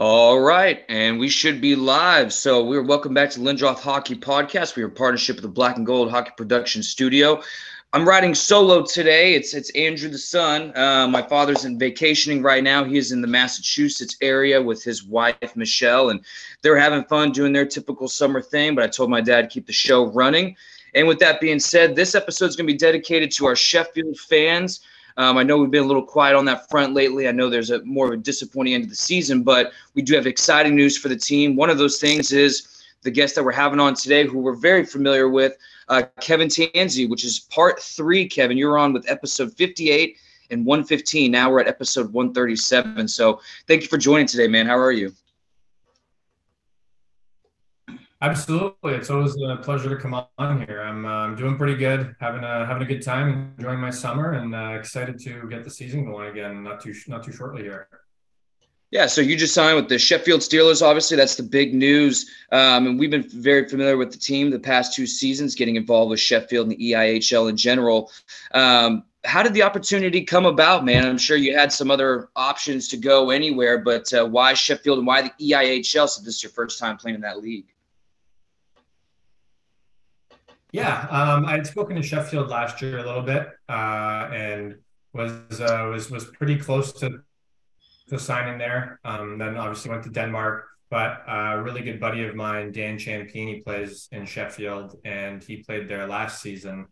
All 0.00 0.40
right, 0.40 0.82
and 0.88 1.18
we 1.20 1.28
should 1.28 1.60
be 1.60 1.76
live. 1.76 2.32
So 2.32 2.64
we're 2.64 2.80
welcome 2.80 3.12
back 3.12 3.28
to 3.32 3.40
Lindroth 3.40 3.80
Hockey 3.80 4.14
Podcast. 4.14 4.74
We 4.74 4.82
are 4.82 4.88
in 4.88 4.94
partnership 4.94 5.36
with 5.36 5.42
the 5.42 5.48
Black 5.48 5.76
and 5.76 5.84
Gold 5.84 6.10
Hockey 6.10 6.30
Production 6.38 6.82
Studio. 6.82 7.42
I'm 7.92 8.08
riding 8.08 8.34
solo 8.34 8.82
today. 8.82 9.34
It's 9.34 9.52
it's 9.52 9.68
Andrew 9.76 10.08
the 10.08 10.16
son. 10.16 10.74
Uh, 10.74 11.06
my 11.06 11.20
father's 11.20 11.66
in 11.66 11.78
vacationing 11.78 12.40
right 12.40 12.64
now. 12.64 12.82
He 12.82 12.96
is 12.96 13.12
in 13.12 13.20
the 13.20 13.28
Massachusetts 13.28 14.16
area 14.22 14.62
with 14.62 14.82
his 14.82 15.04
wife 15.04 15.54
Michelle, 15.54 16.08
and 16.08 16.24
they're 16.62 16.78
having 16.78 17.04
fun 17.04 17.30
doing 17.30 17.52
their 17.52 17.66
typical 17.66 18.08
summer 18.08 18.40
thing. 18.40 18.74
But 18.74 18.84
I 18.84 18.86
told 18.86 19.10
my 19.10 19.20
dad 19.20 19.42
to 19.42 19.48
keep 19.48 19.66
the 19.66 19.74
show 19.74 20.06
running. 20.06 20.56
And 20.94 21.08
with 21.08 21.18
that 21.18 21.42
being 21.42 21.60
said, 21.60 21.94
this 21.94 22.14
episode 22.14 22.46
is 22.46 22.56
going 22.56 22.66
to 22.66 22.72
be 22.72 22.78
dedicated 22.78 23.32
to 23.32 23.44
our 23.44 23.54
Sheffield 23.54 24.18
fans. 24.18 24.80
Um, 25.20 25.36
I 25.36 25.42
know 25.42 25.58
we've 25.58 25.70
been 25.70 25.84
a 25.84 25.86
little 25.86 26.02
quiet 26.02 26.34
on 26.34 26.46
that 26.46 26.70
front 26.70 26.94
lately. 26.94 27.28
I 27.28 27.32
know 27.32 27.50
there's 27.50 27.68
a 27.68 27.84
more 27.84 28.06
of 28.06 28.12
a 28.14 28.16
disappointing 28.16 28.72
end 28.72 28.84
of 28.84 28.88
the 28.88 28.96
season, 28.96 29.42
but 29.42 29.70
we 29.92 30.00
do 30.00 30.14
have 30.14 30.26
exciting 30.26 30.74
news 30.74 30.96
for 30.96 31.10
the 31.10 31.16
team. 31.16 31.56
One 31.56 31.68
of 31.68 31.76
those 31.76 31.98
things 31.98 32.32
is 32.32 32.82
the 33.02 33.10
guest 33.10 33.34
that 33.34 33.44
we're 33.44 33.52
having 33.52 33.80
on 33.80 33.92
today, 33.92 34.26
who 34.26 34.38
we're 34.38 34.54
very 34.54 34.82
familiar 34.82 35.28
with, 35.28 35.58
uh, 35.90 36.04
Kevin 36.22 36.48
Tansey, 36.48 37.06
which 37.06 37.26
is 37.26 37.38
part 37.38 37.82
three. 37.82 38.26
Kevin, 38.26 38.56
you're 38.56 38.78
on 38.78 38.94
with 38.94 39.04
episode 39.10 39.52
58 39.58 40.16
and 40.50 40.64
115. 40.64 41.30
Now 41.30 41.50
we're 41.50 41.60
at 41.60 41.68
episode 41.68 42.10
137. 42.14 43.06
So 43.06 43.42
thank 43.68 43.82
you 43.82 43.88
for 43.88 43.98
joining 43.98 44.26
today, 44.26 44.48
man. 44.48 44.64
How 44.64 44.78
are 44.78 44.90
you? 44.90 45.12
Absolutely, 48.22 48.92
it's 48.92 49.08
always 49.08 49.34
a 49.36 49.56
pleasure 49.56 49.88
to 49.88 49.96
come 49.96 50.12
on 50.12 50.66
here. 50.66 50.82
I'm, 50.82 51.06
uh, 51.06 51.34
doing 51.36 51.56
pretty 51.56 51.74
good, 51.74 52.14
having 52.20 52.44
a 52.44 52.66
having 52.66 52.82
a 52.82 52.86
good 52.86 53.02
time, 53.02 53.54
enjoying 53.56 53.80
my 53.80 53.88
summer, 53.88 54.32
and 54.32 54.54
uh, 54.54 54.76
excited 54.78 55.18
to 55.20 55.48
get 55.48 55.64
the 55.64 55.70
season 55.70 56.04
going 56.04 56.28
again. 56.28 56.62
Not 56.62 56.80
too 56.80 56.92
not 57.08 57.24
too 57.24 57.32
shortly 57.32 57.62
here. 57.62 57.88
Yeah, 58.90 59.06
so 59.06 59.22
you 59.22 59.36
just 59.36 59.54
signed 59.54 59.76
with 59.76 59.88
the 59.88 59.98
Sheffield 59.98 60.40
Steelers. 60.40 60.82
Obviously, 60.82 61.16
that's 61.16 61.36
the 61.36 61.44
big 61.44 61.72
news, 61.72 62.28
um, 62.52 62.88
and 62.88 62.98
we've 62.98 63.10
been 63.10 63.26
very 63.26 63.66
familiar 63.66 63.96
with 63.96 64.12
the 64.12 64.18
team 64.18 64.50
the 64.50 64.58
past 64.58 64.94
two 64.94 65.06
seasons, 65.06 65.54
getting 65.54 65.76
involved 65.76 66.10
with 66.10 66.20
Sheffield 66.20 66.68
and 66.68 66.76
the 66.76 66.92
EIHL 66.92 67.48
in 67.48 67.56
general. 67.56 68.10
Um, 68.52 69.04
how 69.24 69.42
did 69.42 69.54
the 69.54 69.62
opportunity 69.62 70.24
come 70.24 70.44
about, 70.44 70.84
man? 70.84 71.06
I'm 71.06 71.18
sure 71.18 71.38
you 71.38 71.56
had 71.56 71.72
some 71.72 71.90
other 71.90 72.28
options 72.36 72.88
to 72.88 72.98
go 72.98 73.30
anywhere, 73.30 73.78
but 73.78 74.12
uh, 74.12 74.26
why 74.26 74.52
Sheffield 74.52 74.98
and 74.98 75.06
why 75.06 75.22
the 75.22 75.32
EIHL? 75.40 76.08
So 76.08 76.22
this 76.22 76.36
is 76.36 76.42
your 76.42 76.52
first 76.52 76.78
time 76.78 76.98
playing 76.98 77.14
in 77.14 77.20
that 77.22 77.40
league. 77.40 77.66
Yeah, 80.72 81.06
um, 81.10 81.46
I 81.46 81.52
had 81.52 81.66
spoken 81.66 81.96
to 81.96 82.02
Sheffield 82.02 82.48
last 82.48 82.80
year 82.80 82.98
a 82.98 83.04
little 83.04 83.22
bit, 83.22 83.48
uh, 83.68 84.30
and 84.32 84.76
was 85.12 85.60
uh, 85.60 85.88
was 85.92 86.10
was 86.10 86.26
pretty 86.26 86.56
close 86.56 86.92
to 87.00 87.20
to 88.08 88.18
signing 88.18 88.58
there. 88.58 89.00
Um, 89.04 89.38
then 89.38 89.56
obviously 89.56 89.90
went 89.90 90.04
to 90.04 90.10
Denmark, 90.10 90.66
but 90.88 91.22
uh, 91.28 91.54
a 91.54 91.62
really 91.62 91.82
good 91.82 91.98
buddy 91.98 92.24
of 92.24 92.34
mine, 92.34 92.72
Dan 92.72 92.98
Ciampini, 92.98 93.64
plays 93.64 94.08
in 94.12 94.26
Sheffield, 94.26 94.96
and 95.04 95.42
he 95.42 95.58
played 95.58 95.88
there 95.88 96.06
last 96.06 96.40
season. 96.40 96.86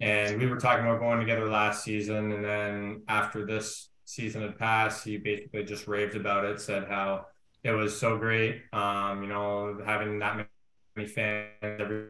And 0.00 0.38
we 0.38 0.46
were 0.46 0.56
talking 0.56 0.84
about 0.84 0.98
going 1.00 1.20
together 1.20 1.48
last 1.48 1.84
season, 1.84 2.32
and 2.32 2.44
then 2.44 3.02
after 3.08 3.46
this 3.46 3.88
season 4.04 4.42
had 4.42 4.58
passed, 4.58 5.04
he 5.04 5.16
basically 5.16 5.64
just 5.64 5.86
raved 5.86 6.16
about 6.16 6.44
it, 6.44 6.60
said 6.60 6.88
how 6.88 7.26
it 7.62 7.72
was 7.72 7.98
so 7.98 8.18
great. 8.18 8.62
Um, 8.72 9.22
you 9.22 9.28
know, 9.28 9.80
having 9.84 10.18
that 10.18 10.48
many 10.96 11.08
fans 11.08 11.46
every 11.62 12.08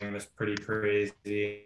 was 0.00 0.26
pretty 0.36 0.56
crazy. 0.56 1.64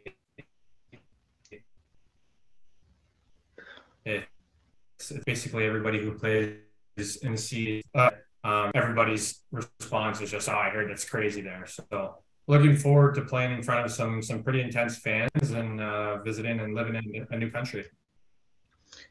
It's 4.04 5.12
basically 5.26 5.66
everybody 5.66 6.00
who 6.00 6.12
plays 6.12 7.16
in 7.22 7.34
the 7.34 7.82
uh, 7.94 8.10
um, 8.42 8.70
everybody's 8.74 9.42
response 9.50 10.20
is 10.20 10.30
just, 10.30 10.48
"Oh, 10.48 10.54
I 10.54 10.70
heard 10.70 10.90
it's 10.90 11.04
crazy 11.04 11.42
there." 11.42 11.66
So, 11.66 12.16
looking 12.46 12.76
forward 12.76 13.14
to 13.16 13.22
playing 13.22 13.52
in 13.52 13.62
front 13.62 13.84
of 13.84 13.92
some 13.92 14.22
some 14.22 14.42
pretty 14.42 14.60
intense 14.62 14.98
fans 14.98 15.50
and 15.50 15.80
uh, 15.80 16.22
visiting 16.22 16.60
and 16.60 16.74
living 16.74 16.94
in 16.96 17.26
a 17.30 17.36
new 17.36 17.50
country. 17.50 17.84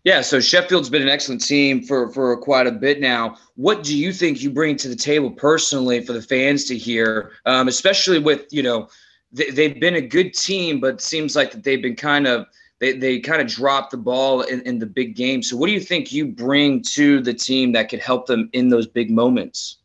Yeah, 0.05 0.21
so 0.21 0.39
Sheffield's 0.39 0.89
been 0.89 1.01
an 1.01 1.09
excellent 1.09 1.45
team 1.45 1.83
for 1.83 2.11
for 2.13 2.35
quite 2.37 2.67
a 2.67 2.71
bit 2.71 3.01
now. 3.01 3.37
What 3.55 3.83
do 3.83 3.97
you 3.97 4.13
think 4.13 4.41
you 4.41 4.49
bring 4.49 4.77
to 4.77 4.87
the 4.87 4.95
table 4.95 5.29
personally 5.29 6.05
for 6.05 6.13
the 6.13 6.21
fans 6.21 6.65
to 6.65 6.77
hear, 6.77 7.31
um, 7.45 7.67
especially 7.67 8.19
with 8.19 8.45
you 8.51 8.63
know 8.63 8.87
they, 9.31 9.49
they've 9.49 9.79
been 9.79 9.95
a 9.95 10.01
good 10.01 10.33
team, 10.33 10.79
but 10.79 11.01
seems 11.01 11.35
like 11.35 11.51
that 11.51 11.63
they've 11.63 11.81
been 11.81 11.97
kind 11.97 12.27
of 12.27 12.45
they, 12.79 12.97
they 12.97 13.19
kind 13.19 13.41
of 13.41 13.47
dropped 13.47 13.91
the 13.91 13.97
ball 13.97 14.41
in, 14.41 14.61
in 14.61 14.79
the 14.79 14.85
big 14.85 15.15
game. 15.17 15.43
So 15.43 15.57
what 15.57 15.67
do 15.67 15.73
you 15.73 15.81
think 15.81 16.13
you 16.13 16.27
bring 16.27 16.81
to 16.93 17.19
the 17.21 17.33
team 17.33 17.73
that 17.73 17.89
could 17.89 17.99
help 17.99 18.25
them 18.25 18.49
in 18.53 18.69
those 18.69 18.87
big 18.87 19.11
moments? 19.11 19.79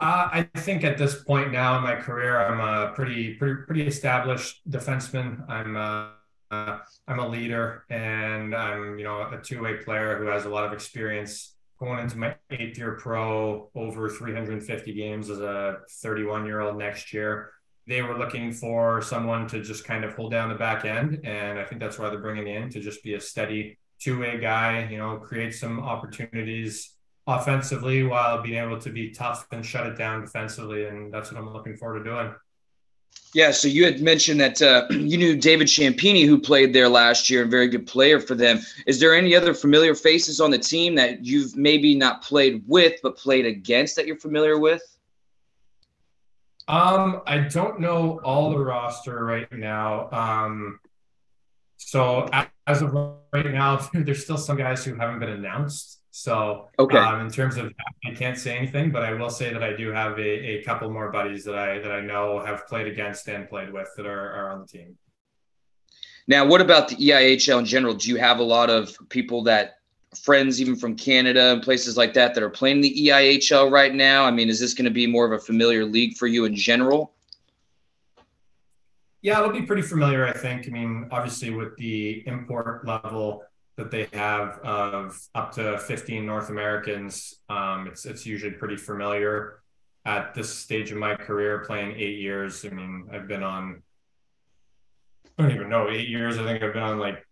Uh, 0.00 0.28
I 0.32 0.42
think 0.56 0.82
at 0.82 0.98
this 0.98 1.22
point 1.22 1.52
now 1.52 1.76
in 1.76 1.84
my 1.84 1.94
career, 1.94 2.44
I'm 2.44 2.58
a 2.58 2.92
pretty 2.92 3.34
pretty 3.34 3.62
pretty 3.62 3.86
established 3.86 4.68
defenseman. 4.68 5.48
I'm 5.48 5.76
uh, 5.76 6.08
Uh, 6.52 6.78
I'm 7.08 7.18
a 7.18 7.26
leader 7.26 7.84
and 7.88 8.54
I'm, 8.54 8.98
you 8.98 9.04
know, 9.04 9.22
a 9.22 9.40
two-way 9.42 9.78
player 9.78 10.18
who 10.18 10.26
has 10.26 10.44
a 10.44 10.50
lot 10.50 10.64
of 10.64 10.74
experience 10.74 11.56
going 11.80 11.98
into 11.98 12.18
my 12.18 12.36
eighth 12.50 12.76
year 12.76 12.98
pro 13.00 13.70
over 13.74 14.10
350 14.10 14.92
games 14.92 15.30
as 15.30 15.40
a 15.40 15.78
31 16.02 16.44
year 16.44 16.60
old 16.60 16.76
next 16.76 17.14
year. 17.14 17.52
They 17.86 18.02
were 18.02 18.18
looking 18.18 18.52
for 18.52 19.00
someone 19.00 19.48
to 19.48 19.62
just 19.62 19.84
kind 19.84 20.04
of 20.04 20.14
hold 20.14 20.30
down 20.30 20.50
the 20.50 20.54
back 20.54 20.84
end. 20.84 21.20
And 21.24 21.58
I 21.58 21.64
think 21.64 21.80
that's 21.80 21.98
why 21.98 22.10
they're 22.10 22.20
bringing 22.20 22.46
in 22.46 22.68
to 22.68 22.80
just 22.80 23.02
be 23.02 23.14
a 23.14 23.20
steady 23.20 23.78
two 23.98 24.20
way 24.20 24.38
guy, 24.38 24.88
you 24.90 24.98
know, 24.98 25.16
create 25.16 25.54
some 25.54 25.80
opportunities 25.80 26.94
offensively 27.26 28.02
while 28.02 28.42
being 28.42 28.62
able 28.62 28.78
to 28.80 28.90
be 28.90 29.10
tough 29.10 29.46
and 29.52 29.64
shut 29.64 29.86
it 29.86 29.96
down 29.96 30.20
defensively. 30.20 30.84
And 30.84 31.12
that's 31.12 31.32
what 31.32 31.40
I'm 31.40 31.50
looking 31.50 31.76
forward 31.76 32.04
to 32.04 32.04
doing. 32.04 32.34
Yeah, 33.34 33.50
so 33.50 33.66
you 33.66 33.84
had 33.84 34.02
mentioned 34.02 34.40
that 34.40 34.60
uh, 34.60 34.86
you 34.90 35.16
knew 35.16 35.36
David 35.36 35.68
Ciampini, 35.68 36.26
who 36.26 36.38
played 36.38 36.72
there 36.72 36.88
last 36.88 37.30
year, 37.30 37.44
a 37.44 37.46
very 37.46 37.68
good 37.68 37.86
player 37.86 38.20
for 38.20 38.34
them. 38.34 38.60
Is 38.86 39.00
there 39.00 39.14
any 39.14 39.34
other 39.34 39.54
familiar 39.54 39.94
faces 39.94 40.40
on 40.40 40.50
the 40.50 40.58
team 40.58 40.94
that 40.96 41.24
you've 41.24 41.56
maybe 41.56 41.94
not 41.94 42.22
played 42.22 42.62
with, 42.66 43.00
but 43.02 43.16
played 43.16 43.46
against 43.46 43.96
that 43.96 44.06
you're 44.06 44.18
familiar 44.18 44.58
with? 44.58 44.82
Um, 46.68 47.22
I 47.26 47.38
don't 47.38 47.80
know 47.80 48.20
all 48.22 48.50
the 48.50 48.58
roster 48.58 49.24
right 49.24 49.50
now. 49.52 50.10
Um, 50.12 50.78
so 51.76 52.28
as 52.66 52.82
of 52.82 52.92
right 52.92 53.46
now, 53.46 53.76
there's 53.94 54.24
still 54.24 54.38
some 54.38 54.56
guys 54.56 54.84
who 54.84 54.94
haven't 54.94 55.20
been 55.20 55.30
announced. 55.30 56.01
So, 56.14 56.68
okay. 56.78 56.98
Um, 56.98 57.22
in 57.22 57.30
terms 57.30 57.56
of, 57.56 57.72
I 58.04 58.12
can't 58.12 58.36
say 58.36 58.54
anything, 58.54 58.90
but 58.90 59.02
I 59.02 59.14
will 59.14 59.30
say 59.30 59.50
that 59.50 59.62
I 59.62 59.72
do 59.72 59.90
have 59.92 60.18
a, 60.18 60.58
a 60.58 60.62
couple 60.62 60.90
more 60.90 61.10
buddies 61.10 61.42
that 61.44 61.54
I 61.56 61.78
that 61.78 61.90
I 61.90 62.02
know 62.02 62.38
have 62.44 62.68
played 62.68 62.86
against 62.86 63.26
and 63.28 63.48
played 63.48 63.72
with 63.72 63.88
that 63.96 64.04
are, 64.04 64.30
are 64.34 64.50
on 64.50 64.60
the 64.60 64.66
team. 64.66 64.98
Now, 66.28 66.44
what 66.44 66.60
about 66.60 66.88
the 66.88 66.96
EIHL 66.96 67.60
in 67.60 67.64
general? 67.64 67.94
Do 67.94 68.10
you 68.10 68.16
have 68.16 68.40
a 68.40 68.42
lot 68.42 68.68
of 68.68 68.94
people 69.08 69.42
that 69.44 69.78
friends, 70.22 70.60
even 70.60 70.76
from 70.76 70.96
Canada 70.96 71.52
and 71.52 71.62
places 71.62 71.96
like 71.96 72.12
that, 72.12 72.34
that 72.34 72.42
are 72.42 72.50
playing 72.50 72.82
the 72.82 72.94
EIHL 72.94 73.70
right 73.70 73.94
now? 73.94 74.26
I 74.26 74.30
mean, 74.30 74.50
is 74.50 74.60
this 74.60 74.74
going 74.74 74.84
to 74.84 74.90
be 74.90 75.06
more 75.06 75.24
of 75.24 75.32
a 75.32 75.42
familiar 75.42 75.86
league 75.86 76.18
for 76.18 76.26
you 76.26 76.44
in 76.44 76.54
general? 76.54 77.14
Yeah, 79.22 79.38
it'll 79.38 79.52
be 79.52 79.62
pretty 79.62 79.82
familiar, 79.82 80.26
I 80.26 80.32
think. 80.32 80.66
I 80.68 80.70
mean, 80.70 81.08
obviously, 81.10 81.48
with 81.48 81.74
the 81.78 82.22
import 82.26 82.86
level 82.86 83.44
that 83.76 83.90
they 83.90 84.08
have 84.12 84.58
of 84.58 85.18
up 85.34 85.52
to 85.52 85.78
15 85.78 86.24
North 86.26 86.50
Americans, 86.50 87.40
um, 87.48 87.86
it's 87.86 88.04
it's 88.04 88.26
usually 88.26 88.52
pretty 88.52 88.76
familiar. 88.76 89.58
At 90.04 90.34
this 90.34 90.52
stage 90.52 90.90
of 90.90 90.98
my 90.98 91.14
career, 91.14 91.60
playing 91.60 91.92
eight 91.96 92.18
years, 92.18 92.64
I 92.64 92.70
mean, 92.70 93.08
I've 93.12 93.28
been 93.28 93.42
on. 93.42 93.82
I 95.38 95.42
don't 95.42 95.52
even 95.52 95.68
know 95.68 95.88
eight 95.88 96.08
years. 96.08 96.38
I 96.38 96.44
think 96.44 96.62
I've 96.62 96.72
been 96.72 96.82
on 96.82 96.98
like 96.98 97.24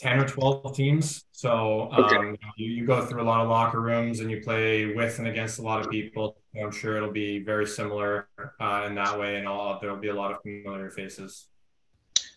10 0.00 0.20
or 0.20 0.26
12 0.26 0.74
teams. 0.74 1.24
So 1.32 1.90
um, 1.92 2.04
okay. 2.04 2.38
you, 2.56 2.70
you 2.70 2.86
go 2.86 3.04
through 3.04 3.22
a 3.22 3.24
lot 3.24 3.42
of 3.42 3.48
locker 3.48 3.80
rooms 3.80 4.20
and 4.20 4.30
you 4.30 4.40
play 4.40 4.94
with 4.94 5.18
and 5.18 5.28
against 5.28 5.58
a 5.58 5.62
lot 5.62 5.80
of 5.80 5.90
people. 5.90 6.38
I'm 6.60 6.72
sure 6.72 6.96
it'll 6.96 7.12
be 7.12 7.38
very 7.38 7.66
similar 7.66 8.28
uh, 8.60 8.84
in 8.86 8.94
that 8.96 9.18
way, 9.18 9.36
and 9.36 9.46
all, 9.46 9.78
there'll 9.80 9.96
be 9.96 10.08
a 10.08 10.14
lot 10.14 10.32
of 10.32 10.40
familiar 10.42 10.90
faces. 10.90 11.49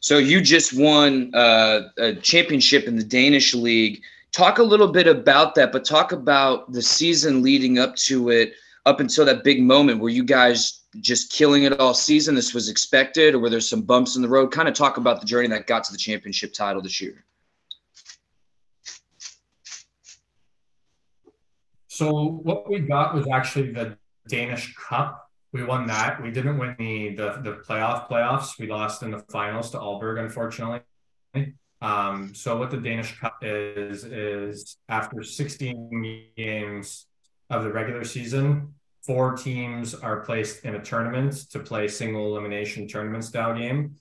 So 0.04 0.18
you 0.18 0.42
just 0.42 0.74
won 0.74 1.34
uh, 1.34 1.84
a 1.98 2.14
championship 2.16 2.90
in 2.90 2.98
the 2.98 3.06
Danish 3.06 3.54
league. 3.54 4.02
Talk 4.34 4.58
a 4.58 4.64
little 4.64 4.90
bit 4.90 5.08
about 5.08 5.56
that, 5.56 5.72
but 5.72 5.86
talk 5.86 6.12
about 6.12 6.70
the 6.74 6.82
season 6.82 7.42
leading 7.42 7.80
up 7.80 7.96
to 8.08 8.30
it, 8.30 8.52
up 8.86 9.00
until 9.00 9.24
that 9.24 9.46
big 9.46 9.64
moment. 9.64 10.02
Were 10.02 10.10
you 10.10 10.26
guys 10.26 10.82
just 11.00 11.32
killing 11.32 11.64
it 11.64 11.80
all 11.80 11.94
season? 11.94 12.36
This 12.36 12.54
was 12.54 12.68
expected, 12.68 13.34
or 13.34 13.40
were 13.40 13.50
there 13.50 13.62
some 13.62 13.82
bumps 13.82 14.18
in 14.18 14.22
the 14.22 14.28
road? 14.28 14.52
Kind 14.52 14.68
of 14.68 14.74
talk 14.74 14.98
about 14.98 15.22
the 15.22 15.26
journey 15.26 15.48
that 15.48 15.68
got 15.68 15.86
to 15.86 15.94
the 15.94 15.98
championship 15.98 16.52
title 16.52 16.82
this 16.82 17.00
year. 17.00 17.24
So 21.88 22.42
what 22.44 22.70
we 22.70 22.80
got 22.80 23.16
was 23.16 23.26
actually 23.32 23.72
the 23.72 23.98
Danish 24.28 24.76
Cup 24.76 25.23
we 25.54 25.64
won 25.64 25.86
that. 25.88 26.22
We 26.22 26.32
didn't 26.32 26.58
win 26.58 26.76
the 26.78 27.16
the, 27.16 27.42
the 27.42 27.52
playoff 27.66 28.10
playoffs. 28.10 28.60
We 28.60 28.68
lost 28.68 29.04
in 29.04 29.12
the 29.12 29.20
finals 29.20 29.70
to 29.72 29.78
Aalborg, 29.78 30.20
unfortunately. 30.20 30.82
Um, 31.82 32.34
so 32.34 32.58
what 32.58 32.72
the 32.72 32.78
Danish 32.78 33.20
Cup 33.20 33.38
is 33.42 34.04
is 34.04 34.78
after 34.90 35.22
16 35.22 36.32
games 36.36 37.06
of 37.50 37.64
the 37.64 37.72
regular 37.72 38.04
season, 38.04 38.74
four 39.04 39.36
teams 39.36 39.94
are 39.94 40.22
placed 40.22 40.66
in 40.66 40.76
a 40.76 40.82
tournament 40.82 41.34
to 41.52 41.60
play 41.60 41.88
single 41.88 42.28
elimination 42.28 42.88
tournament 42.88 43.24
style 43.24 43.56
game, 43.56 43.96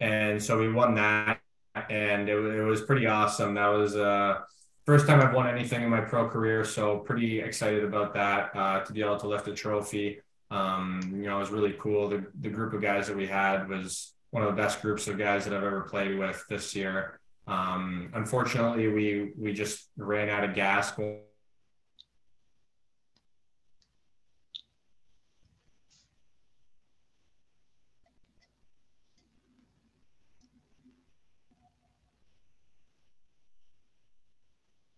and 0.00 0.42
so 0.42 0.58
we 0.58 0.70
won 0.70 0.94
that, 0.96 1.40
and 1.88 2.28
it, 2.28 2.34
it 2.34 2.62
was 2.64 2.82
pretty 2.82 3.06
awesome. 3.06 3.54
That 3.54 3.68
was 3.68 3.96
uh 3.96 4.40
first 4.84 5.06
time 5.06 5.20
I've 5.20 5.32
won 5.32 5.46
anything 5.46 5.82
in 5.82 5.88
my 5.88 6.00
pro 6.00 6.28
career, 6.28 6.64
so 6.64 6.98
pretty 6.98 7.40
excited 7.40 7.84
about 7.84 8.12
that 8.14 8.50
uh, 8.54 8.80
to 8.80 8.92
be 8.92 9.00
able 9.00 9.18
to 9.18 9.28
lift 9.28 9.48
a 9.48 9.54
trophy. 9.54 10.20
Um, 10.50 11.00
you 11.14 11.22
know, 11.22 11.36
it 11.36 11.40
was 11.40 11.50
really 11.50 11.76
cool. 11.78 12.08
The 12.08 12.26
the 12.40 12.48
group 12.48 12.72
of 12.72 12.82
guys 12.82 13.06
that 13.06 13.16
we 13.16 13.26
had 13.26 13.68
was 13.68 14.14
one 14.30 14.42
of 14.42 14.48
the 14.54 14.60
best 14.60 14.82
groups 14.82 15.06
of 15.08 15.18
guys 15.18 15.44
that 15.44 15.54
I've 15.54 15.64
ever 15.64 15.82
played 15.82 16.18
with 16.18 16.44
this 16.48 16.74
year. 16.74 17.20
Um, 17.46 18.10
unfortunately, 18.14 18.88
we 18.88 19.32
we 19.38 19.52
just 19.52 19.88
ran 19.96 20.28
out 20.28 20.44
of 20.44 20.54
gas. 20.54 20.92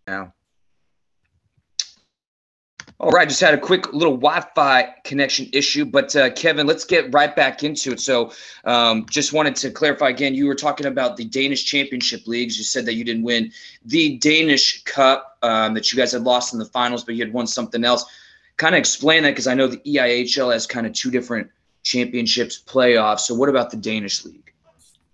Now. 0.07 0.35
All 3.03 3.11
right, 3.11 3.29
just 3.29 3.41
had 3.41 3.53
a 3.53 3.59
quick 3.59 3.93
little 3.93 4.17
Wi-Fi 4.17 4.95
connection 5.03 5.49
issue, 5.53 5.85
but 5.85 6.15
uh, 6.15 6.31
Kevin, 6.31 6.69
let's 6.69 6.85
get 6.85 7.13
right 7.13 7.35
back 7.35 7.65
into 7.65 7.91
it. 7.91 7.99
So, 7.99 8.31
um, 8.65 9.07
just 9.11 9.33
wanted 9.33 9.57
to 9.57 9.73
clarify 9.73 10.11
again. 10.11 10.37
You 10.37 10.47
were 10.47 10.55
talking 10.55 10.87
about 10.87 11.17
the 11.17 11.25
Danish 11.25 11.65
Championship 11.65 12.29
leagues. 12.29 12.57
You 12.57 12.63
said 12.63 12.87
that 12.87 12.95
you 12.95 13.03
didn't 13.03 13.25
win 13.25 13.51
the 13.85 14.19
Danish 14.19 14.85
Cup, 14.85 15.37
um, 15.43 15.75
that 15.75 15.93
you 15.93 15.99
guys 15.99 16.13
had 16.13 16.23
lost 16.23 16.53
in 16.53 16.61
the 16.61 16.65
finals, 16.65 17.03
but 17.03 17.17
you 17.17 17.25
had 17.25 17.33
won 17.33 17.49
something 17.49 17.85
else. 17.85 18.05
Kind 18.57 18.77
of 18.77 18.79
explain 18.79 19.25
that 19.25 19.31
because 19.31 19.49
I 19.49 19.55
know 19.55 19.67
the 19.67 19.79
EIHL 19.79 20.53
has 20.53 20.69
kind 20.69 20.87
of 20.87 20.93
two 20.93 21.11
different 21.11 21.51
championships 21.83 22.63
playoffs. 22.65 23.21
So, 23.23 23.35
what 23.35 23.49
about 23.49 23.73
the 23.73 23.79
Danish 23.79 24.25
league? 24.25 24.53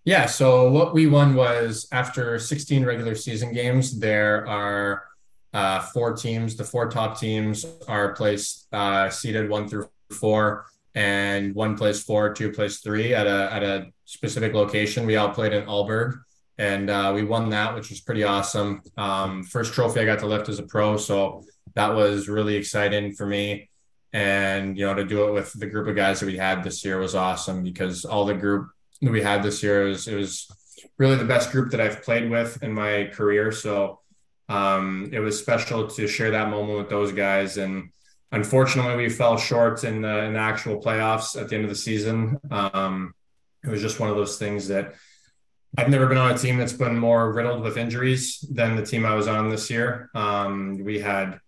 Yeah, 0.05 0.27
so 0.27 0.71
what 0.71 0.93
we 0.93 1.07
won 1.07 1.35
was 1.35 1.89
after 1.91 2.39
16 2.39 2.85
regular 2.85 3.15
season 3.15 3.55
games, 3.55 3.99
there 3.99 4.47
are 4.47 5.08
uh, 5.53 5.81
four 5.81 6.15
teams. 6.15 6.57
The 6.57 6.65
four 6.65 6.91
top 6.91 7.19
teams 7.19 7.65
are 7.87 8.13
placed 8.13 8.67
uh, 8.73 9.11
seated 9.11 9.49
one 9.49 9.69
through 9.69 9.89
four, 10.11 10.67
and 10.95 11.55
one 11.55 11.77
place 11.77 12.03
four, 12.03 12.33
two 12.33 12.53
place 12.53 12.81
three 12.81 13.15
at 13.15 13.27
a 13.27 13.53
at 13.53 13.63
a 13.63 13.87
specific 14.05 14.55
location. 14.55 15.07
We 15.07 15.17
all 15.17 15.31
played 15.31 15.53
in 15.53 15.65
Aalborg, 15.65 16.21
and 16.59 16.91
uh, 16.91 17.13
we 17.15 17.25
won 17.25 17.51
that, 17.51 17.75
which 17.75 17.91
was 17.91 18.01
pretty 18.01 18.25
awesome. 18.25 18.83
Um, 18.97 19.43
first 19.43 19.75
trophy 19.75 20.01
I 20.01 20.05
got 20.05 20.19
to 20.21 20.27
lift 20.27 20.49
as 20.49 20.59
a 20.59 20.65
pro, 20.65 20.97
so 20.97 21.45
that 21.75 21.95
was 21.95 22.29
really 22.29 22.57
exciting 22.57 23.13
for 23.13 23.27
me. 23.27 23.71
And 24.13 24.77
you 24.77 24.87
know, 24.87 24.95
to 24.95 25.05
do 25.05 25.29
it 25.29 25.33
with 25.33 25.53
the 25.53 25.67
group 25.67 25.87
of 25.87 25.97
guys 25.97 26.21
that 26.21 26.27
we 26.27 26.37
had 26.37 26.65
this 26.65 26.85
year 26.85 26.99
was 26.99 27.15
awesome 27.15 27.63
because 27.63 28.05
all 28.05 28.25
the 28.25 28.35
group 28.35 28.71
that 29.03 29.13
we 29.13 29.23
had 29.23 29.43
this 29.43 29.63
year 29.63 29.85
was 29.85 30.09
it 30.09 30.15
was 30.15 30.51
really 30.97 31.17
the 31.17 31.25
best 31.25 31.53
group 31.53 31.71
that 31.71 31.81
I've 31.81 32.03
played 32.03 32.31
with 32.31 32.63
in 32.63 32.73
my 32.73 33.11
career. 33.13 33.53
So 33.53 34.01
um, 34.49 35.11
it 35.13 35.21
was 35.21 35.39
special 35.39 35.89
to 35.89 36.07
share 36.07 36.31
that 36.33 36.51
moment 36.51 36.79
with 36.79 36.89
those 36.89 37.13
guys. 37.13 37.59
And 37.59 37.91
unfortunately, 38.33 38.97
we 38.97 39.09
fell 39.09 39.37
short 39.37 39.85
in 39.85 40.03
the, 40.03 40.25
in 40.25 40.35
the 40.35 40.39
actual 40.39 40.81
playoffs 40.81 41.41
at 41.41 41.49
the 41.49 41.57
end 41.57 41.65
of 41.65 41.71
the 41.71 41.77
season. 41.77 42.39
Um, 42.51 43.15
it 43.65 43.69
was 43.69 43.83
just 43.83 44.01
one 44.01 44.11
of 44.11 44.17
those 44.17 44.39
things 44.39 44.69
that 44.69 44.95
I've 45.77 45.91
never 45.91 46.07
been 46.07 46.19
on 46.19 46.35
a 46.35 46.39
team 46.39 46.57
that's 46.57 46.73
been 46.73 46.99
more 46.99 47.33
riddled 47.33 47.63
with 47.63 47.77
injuries 47.77 48.41
than 48.51 48.77
the 48.77 48.87
team 48.87 49.05
I 49.05 49.15
was 49.15 49.29
on 49.29 49.51
this 49.51 49.69
year. 49.69 50.11
Um, 50.15 50.83
we 50.83 51.01
had 51.01 51.41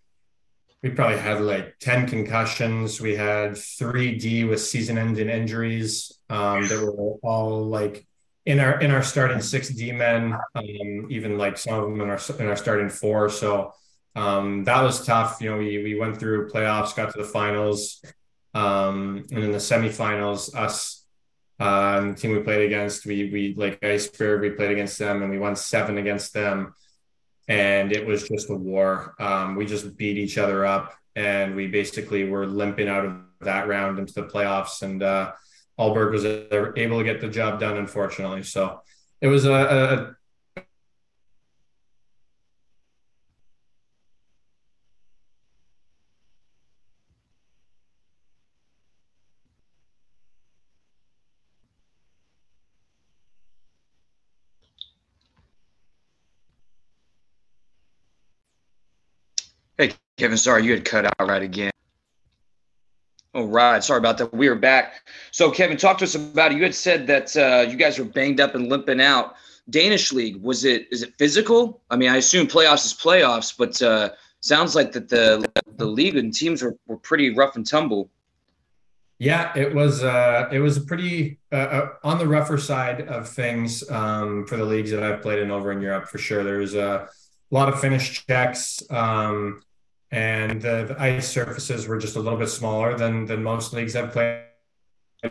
we 0.83 0.91
probably 0.91 1.19
had 1.19 1.41
like 1.41 1.79
10 1.81 2.07
concussions. 2.09 3.01
We 3.01 3.15
had 3.15 3.53
3D 3.53 4.49
with 4.49 4.63
season 4.63 4.97
ending 4.97 5.29
injuries 5.29 6.19
um, 6.31 6.67
that 6.69 6.81
were 6.81 7.17
all 7.23 7.67
like 7.67 8.07
in 8.51 8.59
our 8.59 8.81
in 8.81 8.91
our 8.91 9.03
starting 9.03 9.41
six 9.41 9.69
D 9.69 9.93
men, 9.93 10.37
um, 10.57 11.07
even 11.09 11.39
like 11.39 11.57
some 11.57 11.75
of 11.79 11.85
them 11.85 12.01
in 12.01 12.11
our 12.11 12.21
in 12.41 12.47
our 12.49 12.57
starting 12.57 12.89
four. 12.89 13.31
So 13.31 13.73
um, 14.17 14.65
that 14.65 14.83
was 14.83 15.07
tough. 15.07 15.39
You 15.41 15.51
know, 15.51 15.59
we 15.59 15.71
we 15.85 15.95
went 16.03 16.19
through 16.19 16.51
playoffs, 16.51 16.97
got 16.97 17.13
to 17.13 17.19
the 17.19 17.33
finals, 17.41 18.05
um, 18.53 19.25
and 19.31 19.45
in 19.47 19.53
the 19.53 19.65
semifinals, 19.71 20.53
us 20.55 21.07
uh, 21.61 22.01
the 22.01 22.15
team 22.15 22.33
we 22.33 22.41
played 22.41 22.67
against, 22.67 23.07
we 23.07 23.31
we 23.31 23.55
like 23.57 23.81
Esbjerg, 23.81 24.41
we 24.41 24.51
played 24.51 24.73
against 24.73 24.99
them, 24.99 25.23
and 25.23 25.31
we 25.31 25.39
won 25.39 25.55
seven 25.55 25.97
against 25.99 26.35
them, 26.35 26.75
and 27.47 27.93
it 27.93 28.05
was 28.05 28.29
just 28.29 28.51
a 28.51 28.55
war. 28.55 29.15
Um, 29.21 29.55
we 29.55 29.65
just 29.65 29.97
beat 29.97 30.19
each 30.19 30.39
other 30.39 30.67
up, 30.67 30.95
and 31.15 31.55
we 31.55 31.69
basically 31.69 32.25
were 32.29 32.47
limping 32.47 32.89
out 32.89 33.05
of 33.05 33.13
that 33.43 33.69
round 33.69 34.01
into 34.01 34.15
the 34.15 34.25
playoffs, 34.25 34.83
and. 34.83 35.03
Uh, 35.05 35.33
Aalborg 35.81 36.13
was 36.13 36.25
able 36.27 36.99
to 36.99 37.05
get 37.05 37.23
the 37.23 37.29
job 37.29 37.59
done, 37.59 37.79
unfortunately. 37.79 38.43
So 38.43 38.83
it 39.23 39.29
was 39.29 39.47
a, 39.47 39.53
a 39.53 40.17
Hey, 59.79 59.95
Kevin, 60.19 60.37
sorry 60.37 60.65
you 60.65 60.73
had 60.73 60.85
cut 60.85 61.07
out 61.07 61.15
right 61.27 61.43
again. 61.43 61.71
All 63.33 63.47
right. 63.47 63.83
Sorry 63.83 63.99
about 63.99 64.19
that. 64.19 64.35
We 64.35 64.49
are 64.49 64.57
back. 64.57 65.09
So, 65.31 65.53
Kevin, 65.53 65.77
talk 65.77 65.99
to 65.99 66.05
us 66.05 66.17
about 66.17 66.51
it. 66.51 66.57
You 66.57 66.65
had 66.65 66.75
said 66.75 67.07
that 67.07 67.37
uh, 67.37 67.69
you 67.69 67.77
guys 67.77 67.97
were 67.97 68.05
banged 68.05 68.41
up 68.41 68.57
and 68.57 68.69
limping 68.69 69.01
out. 69.01 69.37
Danish 69.69 70.13
league 70.13 70.43
was 70.43 70.65
it? 70.65 70.89
Is 70.91 71.03
it 71.03 71.15
physical? 71.17 71.81
I 71.91 71.97
mean, 71.97 72.11
I 72.11 72.17
assume 72.17 72.49
playoffs 72.49 72.87
is 72.87 72.95
playoffs, 72.95 73.57
but 73.57 73.81
uh, 73.83 74.11
sounds 74.41 74.75
like 74.75 74.91
that 74.93 75.09
the 75.09 75.49
the 75.77 75.85
league 75.85 76.17
and 76.17 76.35
teams 76.35 76.61
were, 76.61 76.77
were 76.89 76.97
pretty 76.97 77.33
rough 77.33 77.55
and 77.55 77.65
tumble. 77.65 78.11
Yeah, 79.21 79.57
it 79.57 79.73
was. 79.73 80.03
Uh, 80.03 80.49
it 80.51 80.59
was 80.59 80.77
a 80.79 80.81
pretty 80.81 81.39
uh, 81.53 81.57
uh, 81.57 81.89
on 82.03 82.19
the 82.19 82.27
rougher 82.27 82.59
side 82.59 83.03
of 83.03 83.29
things 83.29 83.89
um, 83.91 84.45
for 84.47 84.57
the 84.57 84.65
leagues 84.65 84.91
that 84.91 85.05
I've 85.05 85.23
played 85.23 85.39
in 85.39 85.53
over 85.53 85.71
in 85.71 85.81
Europe 85.81 86.09
for 86.09 86.19
sure. 86.19 86.43
There 86.43 86.59
was 86.59 86.75
a 86.75 87.09
lot 87.53 87.69
of 87.69 87.81
finish 87.81 88.27
checks. 88.27 88.83
Um, 88.91 89.63
and 90.13 90.61
the, 90.61 90.87
the, 90.89 91.01
ice 91.01 91.29
surfaces 91.29 91.87
were 91.87 91.99
just 91.99 92.17
a 92.17 92.21
little 92.21 92.39
bit 92.39 92.49
smaller 92.49 92.97
than 92.97 93.27
than 93.27 93.43
most 93.43 93.73
leagues 93.73 93.95
I've 93.95 94.13
played 94.13 94.43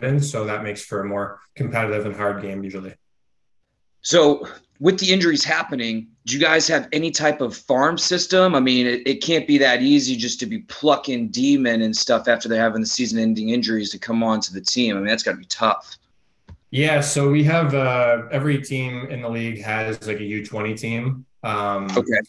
in. 0.00 0.20
So 0.20 0.44
that 0.46 0.62
makes 0.62 0.82
for 0.82 1.00
a 1.00 1.04
more 1.04 1.40
competitive 1.54 2.06
and 2.06 2.16
hard 2.16 2.40
game 2.42 2.64
usually. 2.64 2.94
So 4.00 4.46
with 4.78 4.98
the 4.98 5.12
injuries 5.12 5.44
happening, 5.44 6.08
do 6.24 6.34
you 6.34 6.40
guys 6.40 6.66
have 6.68 6.88
any 6.92 7.10
type 7.10 7.42
of 7.42 7.54
farm 7.54 7.98
system? 7.98 8.54
I 8.54 8.60
mean, 8.60 8.86
it, 8.86 9.06
it 9.06 9.22
can't 9.22 9.46
be 9.46 9.58
that 9.58 9.82
easy 9.82 10.16
just 10.16 10.40
to 10.40 10.46
be 10.46 10.60
plucking 10.60 11.28
demon 11.28 11.82
and 11.82 11.94
stuff 11.94 12.28
after 12.28 12.48
they're 12.48 12.62
having 12.62 12.80
the 12.80 12.86
season-ending 12.86 13.50
injuries 13.50 13.90
to 13.90 13.98
come 13.98 14.22
on 14.22 14.40
to 14.40 14.54
the 14.54 14.60
team. 14.62 14.96
I 14.96 15.00
mean, 15.00 15.08
that's 15.08 15.22
got 15.22 15.32
to 15.32 15.36
be 15.36 15.44
tough. 15.44 15.98
Yeah, 16.70 17.02
so 17.02 17.30
we 17.30 17.44
have 17.44 17.74
uh, 17.74 18.22
every 18.30 18.62
team 18.62 19.06
in 19.10 19.20
the 19.20 19.28
league 19.28 19.60
has 19.60 20.06
like 20.06 20.20
a 20.20 20.24
U 20.24 20.46
twenty 20.46 20.74
team. 20.74 21.26
Um, 21.42 21.88
okay 21.96 22.20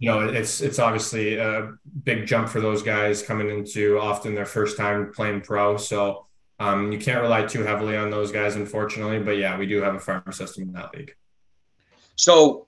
you 0.00 0.10
know, 0.10 0.20
it's 0.26 0.62
it's 0.62 0.78
obviously 0.78 1.36
a 1.36 1.72
big 2.04 2.26
jump 2.26 2.48
for 2.48 2.60
those 2.60 2.82
guys 2.82 3.22
coming 3.22 3.50
into 3.50 3.98
often 4.00 4.34
their 4.34 4.46
first 4.46 4.78
time 4.78 5.12
playing 5.12 5.42
pro. 5.42 5.76
So 5.76 6.26
um, 6.58 6.90
you 6.90 6.98
can't 6.98 7.20
rely 7.20 7.44
too 7.44 7.62
heavily 7.62 7.98
on 7.98 8.10
those 8.10 8.32
guys, 8.32 8.56
unfortunately. 8.56 9.18
But 9.18 9.36
yeah, 9.36 9.58
we 9.58 9.66
do 9.66 9.82
have 9.82 9.94
a 9.94 10.00
farm 10.00 10.22
system 10.32 10.64
in 10.64 10.72
that 10.72 10.94
league. 10.94 11.14
So 12.16 12.66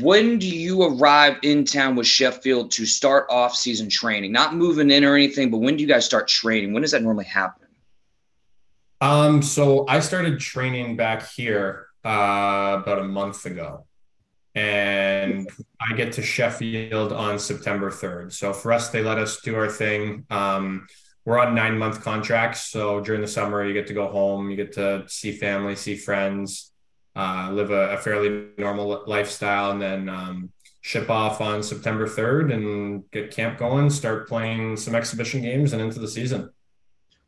when 0.00 0.40
do 0.40 0.48
you 0.48 0.82
arrive 0.82 1.36
in 1.42 1.64
town 1.64 1.94
with 1.94 2.08
Sheffield 2.08 2.72
to 2.72 2.86
start 2.86 3.26
off 3.30 3.54
season 3.54 3.88
training? 3.88 4.32
Not 4.32 4.56
moving 4.56 4.90
in 4.90 5.04
or 5.04 5.14
anything, 5.14 5.52
but 5.52 5.58
when 5.58 5.76
do 5.76 5.82
you 5.82 5.88
guys 5.88 6.04
start 6.04 6.26
training? 6.26 6.72
When 6.72 6.82
does 6.82 6.90
that 6.90 7.02
normally 7.02 7.26
happen? 7.26 7.68
Um, 9.00 9.42
so 9.42 9.86
I 9.86 10.00
started 10.00 10.40
training 10.40 10.96
back 10.96 11.28
here 11.28 11.86
uh, 12.04 12.80
about 12.82 12.98
a 12.98 13.04
month 13.04 13.46
ago 13.46 13.86
and 14.54 15.48
I 15.80 15.94
get 15.94 16.12
to 16.12 16.22
Sheffield 16.22 17.12
on 17.12 17.38
September 17.38 17.90
3rd. 17.90 18.32
So 18.32 18.52
for 18.52 18.72
us, 18.72 18.90
they 18.90 19.02
let 19.02 19.18
us 19.18 19.40
do 19.40 19.56
our 19.56 19.68
thing. 19.68 20.26
Um, 20.30 20.86
we're 21.24 21.38
on 21.38 21.54
nine 21.54 21.78
month 21.78 22.02
contracts. 22.02 22.70
So 22.70 23.00
during 23.00 23.20
the 23.20 23.26
summer, 23.26 23.64
you 23.64 23.72
get 23.72 23.86
to 23.88 23.94
go 23.94 24.08
home, 24.08 24.50
you 24.50 24.56
get 24.56 24.72
to 24.74 25.04
see 25.08 25.32
family, 25.32 25.74
see 25.74 25.96
friends, 25.96 26.72
uh, 27.16 27.50
live 27.52 27.70
a, 27.70 27.94
a, 27.94 27.98
fairly 27.98 28.48
normal 28.58 29.04
lifestyle, 29.06 29.70
and 29.70 29.80
then 29.80 30.08
um, 30.08 30.52
ship 30.82 31.08
off 31.08 31.40
on 31.40 31.62
September 31.62 32.06
3rd 32.06 32.52
and 32.52 33.10
get 33.10 33.30
camp 33.30 33.58
going, 33.58 33.88
start 33.88 34.28
playing 34.28 34.76
some 34.76 34.94
exhibition 34.94 35.40
games 35.40 35.72
and 35.72 35.80
into 35.80 35.98
the 35.98 36.08
season. 36.08 36.50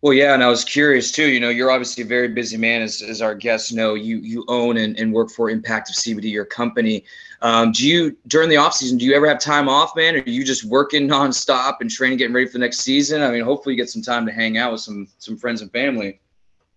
Well, 0.03 0.12
yeah, 0.12 0.35
and 0.35 0.45
I 0.45 0.49
was 0.49 0.62
curious 0.62 1.11
too. 1.11 1.29
You 1.29 1.41
know, 1.41 1.49
you're 1.49 1.71
obviously 1.71 2.05
a 2.05 2.07
very 2.07 2.29
busy 2.29 2.57
man, 2.57 2.83
as, 2.83 3.00
as 3.00 3.23
our 3.23 3.35
guests 3.35 3.73
know. 3.73 3.95
You 3.95 4.19
you 4.19 4.45
own 4.47 4.76
and, 4.76 4.99
and 4.99 5.12
work 5.12 5.31
for 5.31 5.49
Impact 5.49 5.88
of 5.88 5.97
CBD, 5.97 6.31
your 6.31 6.45
company. 6.45 7.05
Um, 7.41 7.73
do 7.73 7.88
you 7.88 8.17
during 8.26 8.50
the 8.50 8.59
off 8.59 8.75
season? 8.75 8.99
Do 8.99 9.07
you 9.07 9.15
ever 9.15 9.26
have 9.26 9.41
time 9.41 9.69
off, 9.69 9.97
man? 9.97 10.17
Or 10.17 10.19
are 10.19 10.29
you 10.29 10.45
just 10.45 10.65
working 10.65 11.09
nonstop 11.09 11.76
and 11.81 11.91
training, 11.91 12.19
getting 12.19 12.35
ready 12.35 12.47
for 12.47 12.53
the 12.53 12.59
next 12.59 12.81
season? 12.81 13.23
I 13.23 13.31
mean, 13.31 13.43
hopefully 13.43 13.75
you 13.75 13.81
get 13.81 13.88
some 13.88 14.03
time 14.03 14.26
to 14.26 14.33
hang 14.33 14.59
out 14.59 14.73
with 14.73 14.83
some 14.83 15.09
some 15.19 15.37
friends 15.37 15.62
and 15.62 15.73
family. 15.73 16.21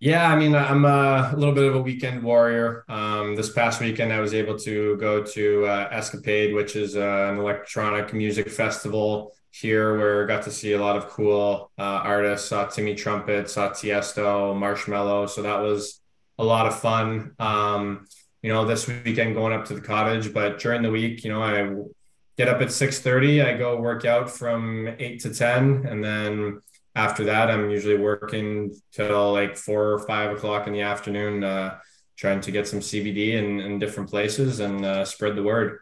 Yeah, 0.01 0.31
I 0.31 0.37
mean, 0.37 0.55
I'm 0.55 0.85
a, 0.85 1.33
little 1.35 1.53
bit 1.53 1.65
of 1.65 1.75
a 1.75 1.81
weekend 1.81 2.23
warrior. 2.23 2.85
Um, 2.87 3.35
this 3.35 3.51
past 3.51 3.81
weekend, 3.81 4.13
I 4.13 4.21
was 4.21 4.33
able 4.33 4.57
to 4.59 4.95
go 4.95 5.21
to 5.21 5.65
uh, 5.65 5.89
Escapade, 5.91 6.55
which 6.55 6.77
is 6.77 6.95
uh, 6.95 7.29
an 7.29 7.37
electronic 7.37 8.13
music 8.13 8.49
festival 8.49 9.35
here 9.51 9.97
where 9.97 10.23
I 10.23 10.27
got 10.27 10.43
to 10.43 10.51
see 10.51 10.71
a 10.71 10.79
lot 10.79 10.95
of 10.95 11.09
cool 11.09 11.69
uh, 11.77 11.81
artists. 11.81 12.47
Saw 12.47 12.65
Timmy 12.67 12.95
Trumpet, 12.95 13.49
saw 13.49 13.71
Tiesto, 13.71 14.55
Marshmello. 14.55 15.27
So 15.27 15.41
that 15.41 15.59
was 15.59 15.99
a 16.37 16.45
lot 16.45 16.65
of 16.65 16.79
fun. 16.79 17.35
Um, 17.37 18.07
you 18.41 18.53
know, 18.53 18.63
this 18.63 18.87
weekend 18.87 19.35
going 19.35 19.51
up 19.51 19.65
to 19.65 19.73
the 19.73 19.81
cottage, 19.81 20.33
but 20.33 20.59
during 20.59 20.81
the 20.81 20.91
week, 20.91 21.25
you 21.25 21.33
know, 21.33 21.43
I 21.43 21.75
get 22.37 22.47
up 22.47 22.61
at 22.61 22.69
6:30. 22.69 23.45
I 23.45 23.57
go 23.57 23.75
work 23.81 24.05
out 24.05 24.31
from 24.31 24.87
eight 24.97 25.19
to 25.23 25.33
ten, 25.33 25.85
and 25.85 26.01
then 26.01 26.61
after 26.99 27.23
that, 27.25 27.49
I'm 27.49 27.69
usually 27.69 27.97
working 27.97 28.75
till 28.91 29.31
like 29.31 29.55
four 29.55 29.93
or 29.93 29.99
five 29.99 30.31
o'clock 30.35 30.67
in 30.67 30.73
the 30.73 30.81
afternoon, 30.81 31.43
uh, 31.43 31.77
trying 32.17 32.41
to 32.41 32.51
get 32.51 32.67
some 32.67 32.81
CBD 32.81 33.33
in, 33.33 33.61
in 33.61 33.79
different 33.79 34.09
places 34.09 34.59
and 34.59 34.85
uh, 34.85 35.05
spread 35.05 35.35
the 35.35 35.43
word. 35.43 35.79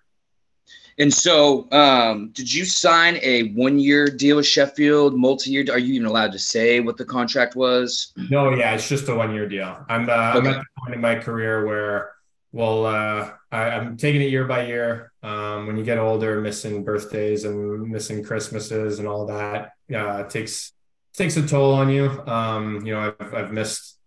And 1.00 1.14
so, 1.14 1.72
um, 1.72 2.30
did 2.34 2.52
you 2.52 2.66
sign 2.66 3.20
a 3.22 3.50
one-year 3.54 4.08
deal 4.08 4.38
with 4.38 4.48
Sheffield, 4.48 5.16
multi-year? 5.16 5.66
Are 5.72 5.78
you 5.78 5.94
even 5.94 6.08
allowed 6.08 6.32
to 6.32 6.40
say 6.40 6.80
what 6.80 6.98
the 6.98 7.06
contract 7.06 7.56
was? 7.56 8.14
No, 8.30 8.54
yeah, 8.56 8.74
it's 8.74 8.90
just 8.90 9.08
a 9.08 9.16
one-year 9.16 9.48
deal. 9.48 9.78
I'm, 9.90 10.10
uh, 10.10 10.14
okay. 10.14 10.38
I'm 10.38 10.48
at 10.48 10.58
the 10.58 10.66
point 10.80 10.96
in 10.96 11.02
my 11.02 11.16
career 11.16 11.66
where, 11.68 12.14
well, 12.52 12.86
uh, 12.86 13.32
I, 13.52 13.70
am 13.70 13.98
taking 13.98 14.22
it 14.22 14.32
year 14.32 14.46
by 14.46 14.66
year. 14.66 15.12
Um, 15.22 15.68
when 15.68 15.78
you 15.78 15.84
get 15.84 16.00
older, 16.00 16.42
missing 16.42 16.84
birthdays 16.84 17.44
and 17.44 17.90
missing 17.90 18.24
Christmases 18.24 18.98
and 18.98 19.08
all 19.08 19.28
that, 19.28 19.74
yeah, 19.88 20.24
takes 20.24 20.74
takes 21.18 21.36
a 21.36 21.46
toll 21.46 21.74
on 21.74 21.90
you. 21.90 22.10
Um, 22.28 22.86
you 22.86 22.94
know, 22.94 23.14
I've, 23.20 23.34
I've 23.34 23.52
missed 23.52 23.98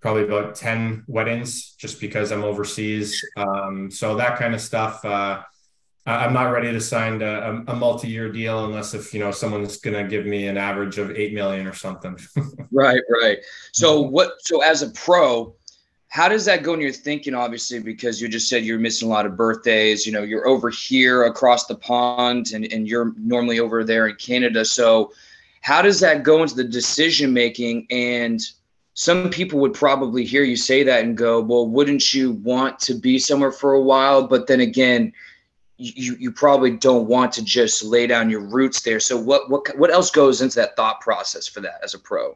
probably 0.00 0.24
about 0.24 0.54
10 0.54 1.04
weddings 1.08 1.74
just 1.74 2.00
because 2.00 2.30
I'm 2.30 2.44
overseas. 2.44 3.24
Um, 3.36 3.90
so 3.90 4.14
that 4.16 4.38
kind 4.38 4.54
of 4.54 4.60
stuff, 4.60 5.04
uh, 5.04 5.42
I'm 6.06 6.32
not 6.32 6.50
ready 6.50 6.72
to 6.72 6.80
sign 6.80 7.20
a, 7.20 7.64
a, 7.66 7.76
multi-year 7.76 8.32
deal 8.32 8.64
unless 8.64 8.94
if 8.94 9.12
you 9.12 9.20
know 9.20 9.30
someone's 9.30 9.76
going 9.76 9.94
to 9.94 10.08
give 10.08 10.24
me 10.24 10.46
an 10.46 10.56
average 10.56 10.96
of 10.96 11.10
eight 11.10 11.34
million 11.34 11.66
or 11.66 11.74
something. 11.74 12.18
right, 12.72 13.02
right. 13.22 13.38
So 13.72 14.00
what? 14.00 14.32
So 14.40 14.62
as 14.62 14.80
a 14.80 14.88
pro, 14.92 15.54
how 16.08 16.26
does 16.28 16.46
that 16.46 16.62
go 16.62 16.72
in 16.72 16.80
your 16.80 16.92
thinking? 16.92 17.34
Obviously, 17.34 17.80
because 17.80 18.22
you 18.22 18.28
just 18.28 18.48
said 18.48 18.64
you're 18.64 18.78
missing 18.78 19.08
a 19.08 19.10
lot 19.10 19.26
of 19.26 19.36
birthdays. 19.36 20.06
You 20.06 20.12
know, 20.12 20.22
you're 20.22 20.48
over 20.48 20.70
here 20.70 21.24
across 21.24 21.66
the 21.66 21.76
pond, 21.76 22.52
and 22.54 22.64
and 22.72 22.88
you're 22.88 23.12
normally 23.18 23.60
over 23.60 23.84
there 23.84 24.06
in 24.06 24.16
Canada. 24.16 24.64
So, 24.64 25.12
how 25.68 25.82
does 25.82 26.00
that 26.00 26.22
go 26.22 26.42
into 26.42 26.54
the 26.54 26.64
decision 26.64 27.30
making? 27.30 27.86
And 27.90 28.40
some 28.94 29.28
people 29.28 29.58
would 29.60 29.74
probably 29.74 30.24
hear 30.24 30.42
you 30.42 30.56
say 30.56 30.82
that 30.82 31.04
and 31.04 31.14
go, 31.14 31.42
"Well, 31.42 31.68
wouldn't 31.68 32.14
you 32.14 32.32
want 32.32 32.78
to 32.80 32.94
be 32.94 33.18
somewhere 33.18 33.52
for 33.52 33.74
a 33.74 33.82
while?" 33.82 34.26
But 34.26 34.46
then 34.46 34.60
again 34.60 35.12
you 35.76 36.16
you 36.18 36.32
probably 36.32 36.70
don't 36.70 37.06
want 37.06 37.32
to 37.32 37.44
just 37.44 37.84
lay 37.84 38.06
down 38.06 38.30
your 38.30 38.40
roots 38.40 38.80
there. 38.80 38.98
So 38.98 39.18
what 39.18 39.50
what 39.50 39.78
what 39.78 39.90
else 39.90 40.10
goes 40.10 40.40
into 40.40 40.56
that 40.56 40.74
thought 40.74 41.02
process 41.02 41.46
for 41.46 41.60
that 41.60 41.80
as 41.84 41.92
a 41.92 41.98
pro? 41.98 42.34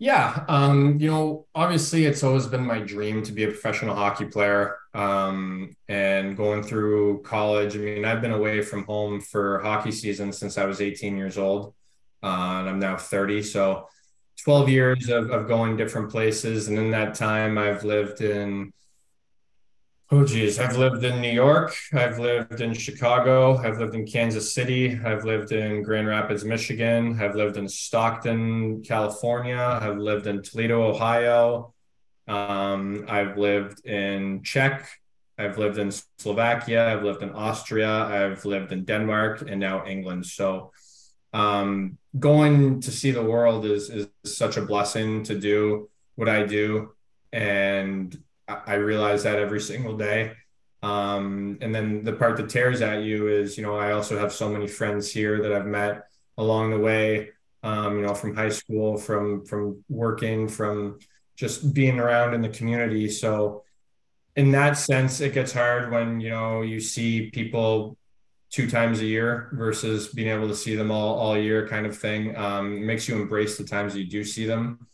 Yeah, 0.00 0.44
um, 0.48 0.98
you 0.98 1.08
know, 1.08 1.46
obviously 1.54 2.04
it's 2.04 2.24
always 2.24 2.48
been 2.48 2.66
my 2.66 2.80
dream 2.80 3.22
to 3.22 3.32
be 3.32 3.44
a 3.44 3.48
professional 3.48 3.94
hockey 3.94 4.24
player. 4.24 4.76
Um, 4.92 5.76
and 5.88 6.36
going 6.36 6.64
through 6.64 7.22
college, 7.22 7.76
I 7.76 7.78
mean, 7.78 8.04
I've 8.04 8.20
been 8.20 8.32
away 8.32 8.60
from 8.60 8.84
home 8.86 9.20
for 9.20 9.60
hockey 9.60 9.92
season 9.92 10.32
since 10.32 10.58
I 10.58 10.66
was 10.66 10.80
18 10.80 11.16
years 11.16 11.38
old, 11.38 11.74
uh, 12.24 12.60
and 12.60 12.68
I'm 12.68 12.78
now 12.78 12.96
30. 12.96 13.42
So 13.42 13.88
12 14.42 14.68
years 14.68 15.08
of, 15.08 15.30
of 15.30 15.46
going 15.46 15.76
different 15.76 16.10
places, 16.10 16.68
and 16.68 16.78
in 16.78 16.90
that 16.90 17.14
time, 17.14 17.58
I've 17.58 17.84
lived 17.84 18.20
in 18.20 18.72
Oh 20.10 20.24
geez, 20.24 20.58
I've 20.58 20.76
lived 20.76 21.02
in 21.02 21.20
New 21.22 21.32
York. 21.32 21.74
I've 21.92 22.18
lived 22.18 22.60
in 22.60 22.74
Chicago. 22.74 23.56
I've 23.56 23.78
lived 23.78 23.94
in 23.94 24.06
Kansas 24.06 24.54
City. 24.54 25.00
I've 25.02 25.24
lived 25.24 25.50
in 25.50 25.82
Grand 25.82 26.06
Rapids, 26.06 26.44
Michigan. 26.44 27.18
I've 27.20 27.34
lived 27.34 27.56
in 27.56 27.66
Stockton, 27.66 28.82
California. 28.82 29.78
I've 29.82 29.96
lived 29.96 30.26
in 30.26 30.42
Toledo, 30.42 30.82
Ohio. 30.82 31.74
Um, 32.28 33.06
I've 33.08 33.38
lived 33.38 33.86
in 33.86 34.42
Czech. 34.42 34.88
I've 35.38 35.58
lived 35.58 35.78
in 35.78 35.90
Slovakia. 36.18 36.92
I've 36.92 37.02
lived 37.02 37.22
in 37.22 37.30
Austria. 37.30 37.90
I've 37.90 38.44
lived 38.44 38.72
in 38.72 38.84
Denmark 38.84 39.42
and 39.48 39.58
now 39.58 39.86
England. 39.86 40.26
So 40.26 40.70
um, 41.32 41.98
going 42.18 42.80
to 42.80 42.90
see 42.90 43.10
the 43.10 43.22
world 43.22 43.64
is 43.64 43.90
is 43.90 44.08
such 44.24 44.56
a 44.56 44.62
blessing 44.62 45.22
to 45.24 45.38
do 45.38 45.88
what 46.14 46.28
I 46.28 46.44
do 46.44 46.92
and 47.32 48.16
I 48.46 48.74
realize 48.74 49.22
that 49.24 49.38
every 49.38 49.60
single 49.60 49.96
day. 49.96 50.32
Um, 50.82 51.58
and 51.62 51.74
then 51.74 52.04
the 52.04 52.12
part 52.12 52.36
that 52.36 52.50
tears 52.50 52.82
at 52.82 53.02
you 53.02 53.28
is, 53.28 53.56
you 53.56 53.62
know, 53.62 53.76
I 53.76 53.92
also 53.92 54.18
have 54.18 54.32
so 54.32 54.48
many 54.48 54.68
friends 54.68 55.10
here 55.10 55.42
that 55.42 55.52
I've 55.52 55.66
met 55.66 56.06
along 56.36 56.70
the 56.70 56.78
way, 56.78 57.30
um, 57.62 57.96
you 57.96 58.02
know, 58.02 58.14
from 58.14 58.36
high 58.36 58.50
school, 58.50 58.98
from 58.98 59.44
from 59.46 59.82
working, 59.88 60.46
from 60.46 60.98
just 61.36 61.74
being 61.74 61.98
around 61.98 62.34
in 62.34 62.42
the 62.42 62.50
community. 62.50 63.08
So 63.08 63.64
in 64.36 64.50
that 64.52 64.76
sense, 64.76 65.20
it 65.20 65.32
gets 65.32 65.52
hard 65.52 65.90
when, 65.90 66.20
you 66.20 66.30
know, 66.30 66.62
you 66.62 66.80
see 66.80 67.30
people 67.30 67.96
two 68.54 68.70
times 68.70 69.00
a 69.00 69.04
year 69.04 69.48
versus 69.54 70.06
being 70.06 70.28
able 70.28 70.46
to 70.46 70.54
see 70.54 70.76
them 70.76 70.92
all 70.92 71.18
all 71.18 71.36
year 71.36 71.66
kind 71.66 71.86
of 71.86 71.98
thing. 71.98 72.36
Um, 72.36 72.86
makes 72.86 73.08
you 73.08 73.16
embrace 73.16 73.58
the 73.58 73.64
times 73.64 73.96
you 73.96 74.06
do 74.06 74.22
see 74.22 74.46
them. 74.46 74.86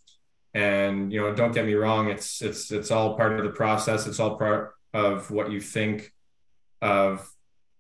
And 0.55 1.13
you 1.13 1.21
know 1.21 1.35
don't 1.35 1.53
get 1.53 1.67
me 1.67 1.75
wrong 1.75 2.09
it's 2.09 2.41
it's 2.41 2.73
it's 2.73 2.91
all 2.91 3.17
part 3.17 3.39
of 3.39 3.45
the 3.45 3.51
process. 3.51 4.07
It's 4.07 4.19
all 4.19 4.39
part 4.39 4.73
of 4.95 5.31
what 5.31 5.53
you 5.53 5.61
think 5.61 6.11
of 6.81 7.31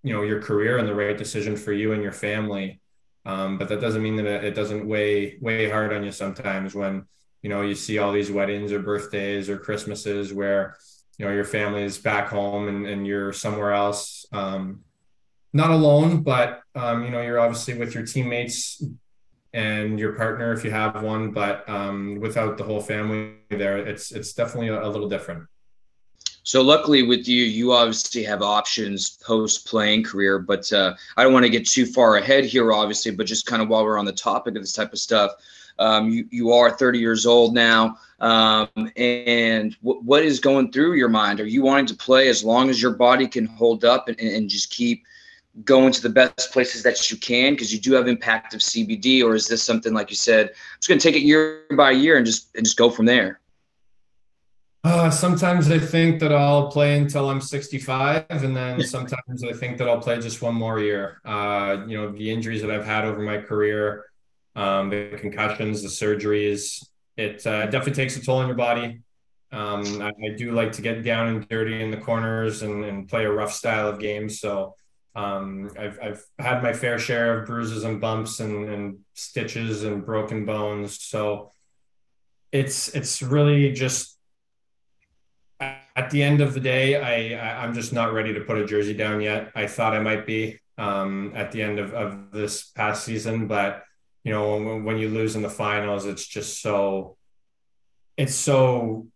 you 0.02 0.12
know 0.12 0.22
your 0.22 0.42
career 0.42 0.76
and 0.76 0.87
the 0.87 0.94
right 0.94 1.16
decision 1.16 1.56
for 1.56 1.72
you 1.72 1.92
and 1.94 2.02
your 2.02 2.12
family. 2.12 2.82
Um, 3.25 3.56
but 3.56 3.68
that 3.70 3.80
doesn't 3.80 4.02
mean 4.02 4.16
that 4.16 4.44
it 4.44 4.54
doesn't 4.54 4.87
weigh 4.87 5.38
weigh 5.40 5.70
hard 5.70 5.94
on 5.94 6.04
you 6.04 6.12
sometimes 6.12 6.75
when 6.75 7.06
you 7.40 7.49
know 7.49 7.62
you 7.62 7.75
see 7.75 7.96
all 7.96 8.12
these 8.12 8.30
weddings 8.30 8.70
or 8.70 8.80
birthdays 8.80 9.49
or 9.49 9.56
christmases 9.56 10.30
where 10.30 10.76
you 11.16 11.25
know 11.25 11.32
your 11.32 11.44
family 11.44 11.84
is 11.84 11.96
back 11.96 12.28
home 12.28 12.68
and, 12.68 12.87
and 12.87 13.06
you're 13.06 13.32
somewhere 13.32 13.72
else. 13.72 14.26
Um, 14.30 14.84
not 15.52 15.71
alone 15.71 16.23
but 16.23 16.62
um, 16.75 17.04
you 17.04 17.11
know 17.11 17.21
you're 17.21 17.40
obviously 17.40 17.75
with 17.75 17.95
your 17.95 18.04
teammates 18.04 18.83
and 19.52 19.99
your 19.99 20.12
partner 20.12 20.52
if 20.52 20.64
you 20.64 20.71
have 20.71 21.02
one 21.02 21.33
but 21.33 21.69
um, 21.69 22.19
without 22.21 22.57
the 22.57 22.64
whole 22.64 22.80
family 22.80 23.35
there 23.50 23.78
it's 23.78 24.12
it's 24.12 24.33
definitely 24.33 24.69
a, 24.69 24.83
a, 24.83 24.88
little 24.88 25.09
different. 25.09 25.45
So 26.42 26.62
luckily 26.62 27.02
with 27.02 27.26
you 27.26 27.45
you 27.45 27.73
obviously 27.73 28.23
have 28.25 28.42
options 28.42 29.19
post 29.23 29.66
playing 29.66 30.04
career 30.04 30.38
but 30.38 30.73
uh, 30.73 30.95
i 31.16 31.23
don't 31.23 31.33
want 31.33 31.45
to 31.45 31.50
get 31.50 31.69
too 31.69 31.87
far 31.87 32.16
ahead 32.16 32.45
here 32.45 32.73
obviously 32.73 33.12
but 33.12 33.26
just 33.26 33.47
kind 33.47 33.61
of 33.61 33.69
while 33.69 33.85
we're 33.85 33.99
on 33.99 34.04
the 34.04 34.12
topic 34.12 34.57
of 34.57 34.62
this 34.62 34.73
type 34.73 34.92
of 34.92 34.99
stuff 34.99 35.33
um, 35.78 36.11
you, 36.11 36.26
you 36.30 36.52
are 36.52 36.71
30 36.71 36.99
years 36.99 37.26
old 37.26 37.54
now 37.54 37.99
um, 38.21 38.69
and 38.97 39.76
w- 39.83 40.02
what 40.02 40.25
is 40.25 40.40
going 40.40 40.71
through 40.73 40.95
your 40.95 41.09
mind? 41.09 41.40
Are 41.40 41.47
you 41.47 41.62
wanting 41.62 41.87
to 41.87 41.95
play 41.95 42.28
as 42.28 42.45
long 42.45 42.69
as 42.69 42.80
your 42.80 42.92
body 42.92 43.26
can 43.26 43.47
hold 43.47 43.85
up 43.85 44.09
and, 44.09 44.21
and 44.21 44.49
just 44.49 44.71
keep 44.71 45.04
going 45.64 45.92
to 45.92 46.02
the 46.02 46.09
best 46.09 46.52
places 46.52 46.83
that 46.83 47.11
you 47.11 47.16
can 47.16 47.54
because 47.54 47.73
you 47.73 47.80
do 47.80 47.92
have 47.92 48.09
impact 48.09 48.54
of 48.54 48.61
CBD, 48.61 49.23
or 49.23 49.35
is 49.35 49.49
this 49.49 49.62
something 49.62 49.92
like 49.92 50.11
you 50.11 50.16
said, 50.16 50.49
I'm 50.49 50.54
just 50.78 50.88
going 50.88 51.00
to 51.00 51.09
take 51.09 51.16
it 51.16 51.25
year 51.25 51.64
by 51.76 51.90
year 51.90 52.16
and 52.16 52.26
just 52.26 52.54
and 52.54 52.64
just 52.64 52.76
go 52.76 52.90
from 52.90 53.07
there? 53.07 53.40
Uh, 54.83 55.11
sometimes 55.11 55.71
I 55.71 55.78
think 55.78 56.21
that 56.21 56.33
I'll 56.33 56.71
play 56.71 56.97
until 56.97 57.28
I'm 57.28 57.40
65, 57.40 58.25
and 58.30 58.57
then 58.57 58.83
sometimes 58.83 59.45
I 59.45 59.52
think 59.52 59.76
that 59.76 59.88
I'll 59.88 60.00
play 60.00 60.19
just 60.21 60.40
one 60.40 60.54
more 60.54 60.80
year. 60.80 61.21
Uh, 61.25 61.85
you 61.87 61.99
know, 61.99 62.12
the 62.12 62.30
injuries 62.30 62.62
that 62.62 62.71
I've 62.71 62.87
had 62.87 63.04
over 63.04 63.21
my 63.21 63.38
career, 63.38 64.07
um, 64.57 64.88
the 64.88 65.19
concussions, 65.19 65.83
the 65.83 65.88
surgeries, 65.88 66.83
it 67.19 67.47
uh, 67.47 67.66
definitely 67.66 67.92
takes 67.92 68.16
a 68.16 68.25
toll 68.25 68.38
on 68.38 68.47
your 68.47 68.57
body. 68.57 69.02
Um, 69.52 70.00
I, 70.00 70.09
I, 70.09 70.35
do 70.37 70.52
like 70.52 70.71
to 70.73 70.83
get 70.83 71.02
down 71.02 71.26
and 71.26 71.49
dirty 71.49 71.83
in 71.83 71.90
the 71.90 71.97
corners 71.97 72.62
and, 72.62 72.85
and 72.85 73.09
play 73.09 73.25
a 73.25 73.33
rough 73.33 73.52
style 73.52 73.88
of 73.88 73.99
game. 73.99 74.30
So 74.30 74.76
um, 75.14 75.71
I've, 75.79 75.99
I've 76.00 76.25
had 76.38 76.62
my 76.62 76.73
fair 76.73 76.99
share 76.99 77.40
of 77.40 77.47
bruises 77.47 77.85
and 77.85 78.00
bumps 78.00 78.40
and, 78.40 78.69
and 78.69 78.99
stitches 79.14 79.85
and 79.85 80.05
broken 80.05 80.45
bones. 80.45 81.02
So 81.02 81.52
it's 82.52 82.88
it's 82.95 83.23
really 83.23 83.73
just 83.73 84.17
at 85.61 86.11
the 86.11 86.23
end 86.23 86.40
of 86.40 86.55
the 86.55 86.61
day, 86.61 86.97
I, 86.97 87.37
I 87.38 87.64
am 87.64 87.75
just 87.75 87.93
not 87.93 88.12
ready 88.12 88.33
to 88.35 88.40
put 88.40 88.59
a 88.59 88.64
jersey 88.64 88.95
down 88.95 89.21
yet. 89.21 89.52
I 89.55 89.67
thought 89.67 89.95
I 89.95 90.00
might 90.00 90.25
be 90.26 90.59
um, 90.79 91.33
at 91.35 91.52
the 91.52 91.62
end 91.62 91.79
of, 91.79 91.93
of 91.93 92.31
this 92.33 92.64
past 92.64 93.05
season, 93.05 93.47
but 93.47 93.85
you 94.25 94.33
know, 94.33 94.57
when, 94.57 94.85
when 94.85 94.99
you 94.99 95.09
lose 95.09 95.37
in 95.37 95.43
the 95.43 95.50
finals, 95.50 96.07
it's 96.07 96.26
just 96.26 96.62
so, 96.62 97.17
it's 98.17 98.35
so 98.35 99.09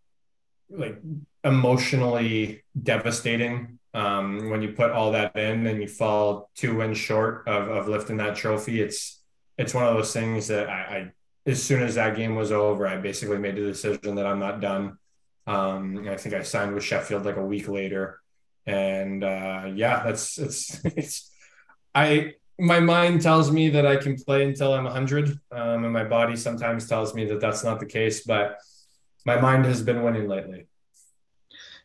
like 0.68 1.00
emotionally 1.42 2.62
devastating 2.80 3.78
um, 3.94 4.50
when 4.50 4.60
you 4.60 4.72
put 4.72 4.90
all 4.90 5.12
that 5.12 5.36
in 5.36 5.66
and 5.66 5.80
you 5.80 5.88
fall 5.88 6.50
two 6.54 6.76
wins 6.76 6.98
short 6.98 7.46
of, 7.46 7.68
of 7.68 7.88
lifting 7.88 8.16
that 8.18 8.36
trophy. 8.36 8.80
It's 8.80 9.22
it's 9.56 9.72
one 9.72 9.86
of 9.86 9.94
those 9.94 10.12
things 10.12 10.48
that 10.48 10.68
I, 10.68 10.72
I 10.72 11.12
as 11.46 11.62
soon 11.62 11.82
as 11.82 11.94
that 11.94 12.16
game 12.16 12.34
was 12.34 12.50
over, 12.50 12.86
I 12.86 12.96
basically 12.96 13.38
made 13.38 13.56
the 13.56 13.62
decision 13.62 14.16
that 14.16 14.26
I'm 14.26 14.40
not 14.40 14.60
done. 14.60 14.98
Um, 15.46 16.08
I 16.08 16.16
think 16.16 16.34
I 16.34 16.42
signed 16.42 16.74
with 16.74 16.82
Sheffield 16.82 17.24
like 17.24 17.36
a 17.36 17.44
week 17.44 17.68
later, 17.68 18.20
and 18.66 19.22
uh, 19.22 19.70
yeah, 19.74 20.02
that's 20.02 20.38
it's 20.38 20.84
it's 20.84 21.30
I 21.94 22.34
my 22.58 22.80
mind 22.80 23.22
tells 23.22 23.50
me 23.50 23.70
that 23.70 23.86
I 23.86 23.96
can 23.96 24.16
play 24.16 24.44
until 24.44 24.72
I'm 24.74 24.84
100, 24.84 25.38
um, 25.52 25.84
and 25.84 25.92
my 25.92 26.04
body 26.04 26.36
sometimes 26.36 26.88
tells 26.88 27.14
me 27.14 27.26
that 27.26 27.40
that's 27.40 27.62
not 27.64 27.80
the 27.80 27.86
case, 27.86 28.24
but 28.24 28.58
my 29.26 29.40
mind 29.40 29.64
has 29.66 29.82
been 29.82 30.02
winning 30.02 30.28
lately. 30.28 30.66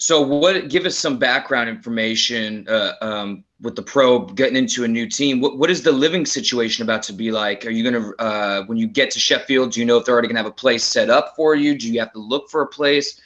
So, 0.01 0.22
what? 0.22 0.70
Give 0.70 0.86
us 0.86 0.98
some 0.98 1.18
background 1.18 1.70
information 1.70 2.65
uh, 2.70 2.94
um, 3.01 3.44
with 3.60 3.75
the 3.75 3.82
pro 3.82 4.20
getting 4.20 4.56
into 4.56 4.86
a 4.86 4.88
new 4.88 5.06
team. 5.10 5.41
What 5.41 5.58
What 5.58 5.70
is 5.70 5.84
the 5.84 5.91
living 5.91 6.25
situation 6.25 6.84
about 6.84 7.03
to 7.03 7.13
be 7.13 7.32
like? 7.32 7.65
Are 7.65 7.70
you 7.70 7.84
gonna 7.84 8.12
uh, 8.18 8.63
when 8.63 8.77
you 8.77 8.88
get 8.88 9.12
to 9.12 9.20
Sheffield? 9.20 9.74
Do 9.74 9.82
you 9.82 9.86
know 9.86 9.98
if 9.98 10.06
they're 10.06 10.13
already 10.13 10.29
gonna 10.29 10.39
have 10.39 10.46
a 10.46 10.51
place 10.51 10.86
set 10.86 11.10
up 11.10 11.36
for 11.36 11.53
you? 11.53 11.77
Do 11.77 11.91
you 11.91 12.00
have 12.00 12.13
to 12.13 12.20
look 12.20 12.50
for 12.50 12.62
a 12.62 12.68
place? 12.68 13.20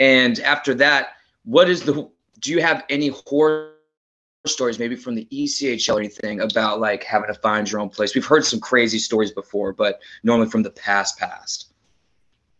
And 0.00 0.40
after 0.40 0.72
that, 0.76 1.08
what 1.44 1.68
is 1.68 1.82
the? 1.82 2.08
Do 2.40 2.52
you 2.52 2.62
have 2.62 2.84
any 2.88 3.08
horror 3.08 3.72
stories, 4.46 4.78
maybe 4.78 4.96
from 4.96 5.14
the 5.14 5.26
ECHL 5.30 5.96
or 5.96 5.98
anything, 5.98 6.40
about 6.40 6.80
like 6.80 7.04
having 7.04 7.28
to 7.28 7.38
find 7.40 7.70
your 7.70 7.82
own 7.82 7.90
place? 7.90 8.14
We've 8.14 8.24
heard 8.24 8.46
some 8.46 8.60
crazy 8.60 8.98
stories 8.98 9.32
before, 9.32 9.74
but 9.74 10.00
normally 10.22 10.48
from 10.48 10.62
the 10.62 10.70
past, 10.70 11.18
past. 11.18 11.67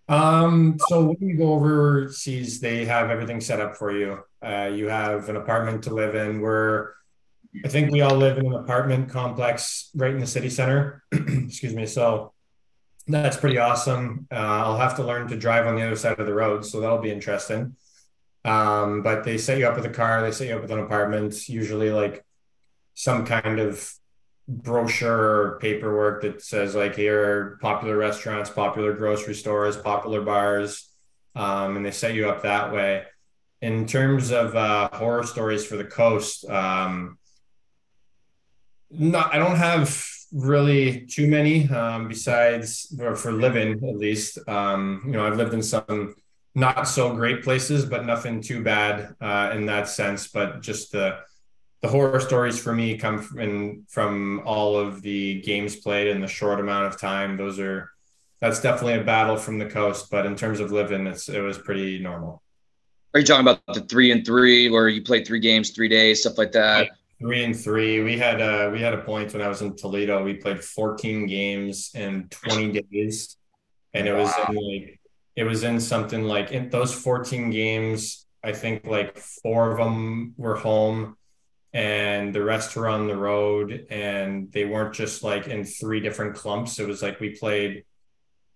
Um, 0.09 0.79
so 0.89 1.05
when 1.05 1.29
you 1.29 1.37
go 1.37 1.53
overseas, 1.53 2.61
they 2.61 2.87
have 2.87 3.11
everything 3.11 3.41
set 3.41 3.61
up 3.61 3.77
for 3.77 3.93
you. 3.93 4.21
Uh, 4.43 4.71
you 4.73 4.89
have 4.89 5.29
an 5.29 5.37
apartment 5.37 5.85
to 5.85 5.95
live 5.95 6.15
in. 6.15 6.41
We're, 6.41 6.93
I 7.65 7.69
think 7.69 7.91
we 7.91 8.01
all 8.01 8.17
live 8.17 8.39
in 8.39 8.47
an 8.47 8.55
apartment 8.55 9.11
complex 9.11 9.91
right 9.95 10.13
in 10.15 10.21
the 10.21 10.27
city 10.27 10.49
center. 10.49 11.03
Excuse 11.13 11.75
me. 11.75 11.87
So 11.87 12.33
that's 13.07 13.37
pretty 13.37 13.59
awesome. 13.59 14.27
Uh, 14.31 14.37
I'll 14.37 14.79
have 14.79 14.97
to 14.97 15.05
learn 15.05 15.29
to 15.29 15.37
drive 15.37 15.67
on 15.67 15.77
the 15.77 15.83
other 15.83 15.97
side 15.97 16.19
of 16.19 16.27
the 16.27 16.35
road, 16.35 16.65
so 16.65 16.81
that'll 16.81 16.99
be 16.99 17.11
interesting. 17.11 17.77
Um, 18.45 19.03
but 19.03 19.25
they 19.25 19.37
set 19.39 19.59
you 19.59 19.67
up 19.67 19.77
with 19.77 19.87
a 19.87 19.91
car. 19.91 20.23
They 20.23 20.33
set 20.33 20.49
you 20.49 20.57
up 20.57 20.63
with 20.63 20.71
an 20.71 20.79
apartment. 20.79 21.49
Usually, 21.49 21.91
like 21.91 22.25
some 22.95 23.27
kind 23.27 23.61
of 23.61 23.93
brochure 24.49 25.59
paperwork 25.61 26.23
that 26.23 26.43
says 26.43 26.75
like 26.75 26.97
here 26.97 27.59
popular 27.61 27.97
restaurants, 27.97 28.49
popular 28.49 28.95
grocery 28.95 29.35
stores, 29.35 29.77
popular 29.77 30.23
bars, 30.23 30.89
um, 31.37 31.77
and 31.77 31.85
they 31.85 31.91
set 31.91 32.15
you 32.15 32.29
up 32.29 32.43
that 32.43 32.73
way. 32.73 33.05
In 33.61 33.87
terms 33.87 34.31
of 34.31 34.57
uh, 34.57 34.89
horror 34.93 35.25
stories 35.25 35.67
for 35.67 35.77
the 35.77 35.85
coast, 35.85 36.49
um, 36.49 37.19
not 38.91 39.35
I 39.35 39.39
don't 39.39 39.57
have 39.57 40.03
really 40.33 41.07
too 41.07 41.27
many 41.29 41.69
um, 41.69 42.09
besides 42.09 42.95
for, 42.97 43.15
for 43.15 43.33
living 43.33 43.73
at 43.73 43.97
least. 43.97 44.39
Um, 44.49 45.03
you 45.07 45.13
know, 45.13 45.27
I've 45.27 45.37
lived 45.37 45.55
in 45.55 45.63
some 45.63 46.15
not 46.55 46.89
so 46.89 47.15
great 47.15 47.43
places, 47.43 47.85
but 47.85 48.07
nothing 48.07 48.41
too 48.41 48.63
bad 48.63 49.15
uh, 49.21 49.51
in 49.55 49.67
that 49.67 49.89
sense. 49.89 50.29
But 50.29 50.63
just 50.63 50.93
the 50.93 51.19
the 51.81 51.89
horror 51.89 52.21
stories 52.21 52.59
for 52.59 52.75
me 52.75 52.99
come 52.99 53.19
from, 53.19 53.85
from 53.89 54.43
all 54.45 54.77
of 54.77 55.03
the 55.03 55.41
games 55.43 55.77
played 55.77 56.09
in 56.09 56.21
the 56.21 56.27
short 56.27 56.61
amount 56.61 56.87
of 56.87 57.01
time. 57.01 57.37
Those 57.37 57.59
are 57.61 57.91
that's 58.41 58.61
definitely 58.61 59.01
a 59.01 59.05
battle 59.05 59.37
from 59.37 59.59
the 59.59 59.67
coast, 59.67 60.11
but 60.11 60.25
in 60.27 60.37
terms 60.37 60.61
of 60.61 60.73
living, 60.73 61.07
it's 61.07 61.29
it 61.29 61.41
was 61.41 61.59
pretty 61.59 61.99
normal. 61.99 62.43
Are 63.15 63.21
you 63.21 63.27
talking 63.27 63.47
about 63.47 63.61
the 63.73 63.81
three 63.81 64.13
and 64.13 64.25
three, 64.25 64.71
where 64.71 64.89
you 64.89 65.03
played 65.03 65.27
three 65.27 65.41
games, 65.41 65.71
three 65.71 65.89
days, 65.89 66.21
stuff 66.21 66.39
like 66.39 66.53
that? 66.53 66.91
Three 67.21 67.43
and 67.43 67.59
three. 67.59 68.03
We 68.03 68.17
had 68.17 68.41
a 68.41 68.71
we 68.71 68.81
had 68.81 68.95
a 68.95 69.03
point 69.03 69.33
when 69.33 69.43
I 69.43 69.49
was 69.49 69.63
in 69.63 69.75
Toledo. 69.77 70.23
We 70.23 70.35
played 70.35 70.63
14 70.63 71.27
games 71.27 71.91
in 71.95 72.29
20 72.29 72.83
days, 72.93 73.37
and 73.93 74.07
it 74.07 74.15
was 74.15 74.33
in 74.49 74.55
like 74.55 75.01
it 75.35 75.45
was 75.45 75.63
in 75.63 75.81
something 75.81 76.25
like 76.25 76.53
in 76.53 76.71
those 76.71 76.93
14 76.93 77.51
games. 77.51 78.27
I 78.43 78.53
think 78.53 78.85
like 78.87 79.19
four 79.19 79.73
of 79.73 79.79
them 79.79 80.35
were 80.37 80.55
home 80.55 81.18
and 81.73 82.35
the 82.35 82.43
rest 82.43 82.75
were 82.77 82.89
on 82.89 83.07
the 83.07 83.17
road 83.17 83.87
and 83.91 84.51
they 84.53 84.65
weren't 84.65 84.95
just 84.95 85.23
like 85.23 85.49
in 85.49 85.65
three 85.65 86.01
different 86.01 86.35
clumps. 86.35 86.79
It 86.79 86.89
was 86.89 87.03
like 87.03 87.21
we 87.21 87.31
played 87.31 87.85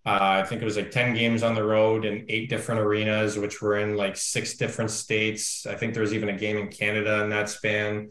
uh, 0.05 0.19
i 0.21 0.43
think 0.43 0.61
it 0.61 0.65
was 0.65 0.77
like 0.77 0.91
10 0.91 1.15
games 1.15 1.43
on 1.43 1.55
the 1.55 1.63
road 1.63 2.05
in 2.05 2.25
eight 2.29 2.49
different 2.49 2.81
arenas 2.81 3.39
which 3.39 3.63
were 3.63 3.79
in 3.79 3.97
like 3.97 4.17
six 4.17 4.57
different 4.57 4.91
states. 4.91 5.65
I 5.67 5.75
think 5.75 5.95
there 5.95 6.03
was 6.03 6.15
even 6.15 6.29
a 6.29 6.37
game 6.37 6.57
in 6.57 6.69
canada 6.69 7.23
in 7.23 7.31
that 7.31 7.49
span. 7.49 8.11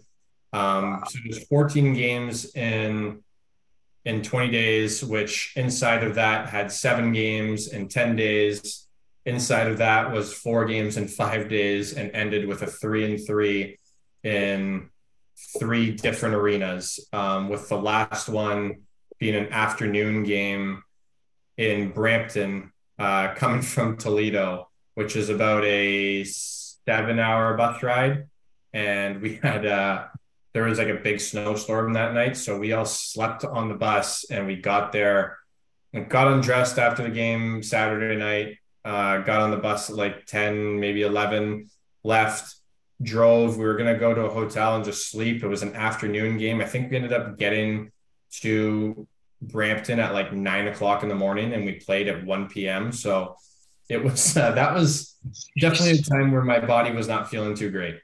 Um, 0.53 1.03
so 1.07 1.19
there's 1.23 1.45
14 1.47 1.93
games 1.93 2.55
in 2.55 3.23
in 4.05 4.23
20 4.23 4.49
days 4.49 5.03
which 5.03 5.53
inside 5.55 6.03
of 6.03 6.15
that 6.15 6.47
had 6.49 6.71
seven 6.71 7.11
games 7.11 7.67
in 7.67 7.87
10 7.87 8.15
days. 8.15 8.87
Inside 9.25 9.67
of 9.67 9.77
that 9.77 10.11
was 10.11 10.33
four 10.33 10.65
games 10.65 10.97
in 10.97 11.07
five 11.07 11.47
days 11.49 11.93
and 11.93 12.09
ended 12.11 12.47
with 12.47 12.61
a 12.63 12.67
three 12.67 13.05
and 13.05 13.19
three 13.27 13.77
in 14.23 14.89
three 15.59 15.91
different 15.91 16.35
arenas, 16.35 17.07
um, 17.13 17.49
with 17.49 17.69
the 17.69 17.77
last 17.77 18.29
one 18.29 18.81
being 19.19 19.35
an 19.35 19.51
afternoon 19.51 20.23
game 20.23 20.83
in 21.57 21.91
Brampton, 21.91 22.71
uh, 22.99 23.33
coming 23.35 23.61
from 23.73 23.97
Toledo, 23.97 24.69
which 24.95 25.15
is 25.15 25.29
about 25.29 25.63
a 25.63 26.23
seven 26.23 27.19
hour 27.19 27.55
bus 27.55 27.81
ride. 27.83 28.27
And 28.73 29.21
we 29.21 29.35
had, 29.35 29.65
uh, 29.65 30.07
there 30.53 30.63
was 30.63 30.77
like 30.77 30.87
a 30.87 30.95
big 30.95 31.19
snowstorm 31.19 31.93
that 31.93 32.13
night. 32.13 32.37
So 32.37 32.57
we 32.57 32.73
all 32.73 32.85
slept 32.85 33.43
on 33.43 33.69
the 33.69 33.75
bus 33.75 34.25
and 34.29 34.47
we 34.47 34.55
got 34.55 34.91
there 34.91 35.37
and 35.93 36.09
got 36.09 36.31
undressed 36.31 36.79
after 36.79 37.03
the 37.03 37.09
game 37.09 37.63
Saturday 37.63 38.17
night. 38.17 38.57
Uh, 38.83 39.19
got 39.19 39.41
on 39.41 39.51
the 39.51 39.57
bus 39.57 39.89
at 39.89 39.95
like 39.95 40.25
10, 40.25 40.79
maybe 40.79 41.03
11, 41.03 41.69
left 42.03 42.55
drove. 43.03 43.57
We 43.57 43.65
were 43.65 43.75
going 43.75 43.91
to 43.91 43.99
go 43.99 44.13
to 44.13 44.21
a 44.21 44.29
hotel 44.29 44.75
and 44.75 44.85
just 44.85 45.09
sleep. 45.09 45.43
It 45.43 45.47
was 45.47 45.63
an 45.63 45.75
afternoon 45.75 46.37
game. 46.37 46.61
I 46.61 46.65
think 46.65 46.91
we 46.91 46.97
ended 46.97 47.13
up 47.13 47.37
getting 47.37 47.91
to 48.41 49.07
Brampton 49.41 49.99
at 49.99 50.13
like 50.13 50.33
nine 50.33 50.67
o'clock 50.67 51.03
in 51.03 51.09
the 51.09 51.15
morning 51.15 51.53
and 51.53 51.65
we 51.65 51.73
played 51.73 52.07
at 52.07 52.23
1 52.25 52.49
p.m. 52.49 52.91
So 52.91 53.35
it 53.89 54.03
was, 54.03 54.37
uh, 54.37 54.51
that 54.51 54.73
was 54.73 55.15
definitely 55.59 55.99
a 55.99 56.01
time 56.01 56.31
where 56.31 56.43
my 56.43 56.59
body 56.59 56.91
was 56.91 57.07
not 57.07 57.29
feeling 57.29 57.55
too 57.55 57.71
great. 57.71 57.99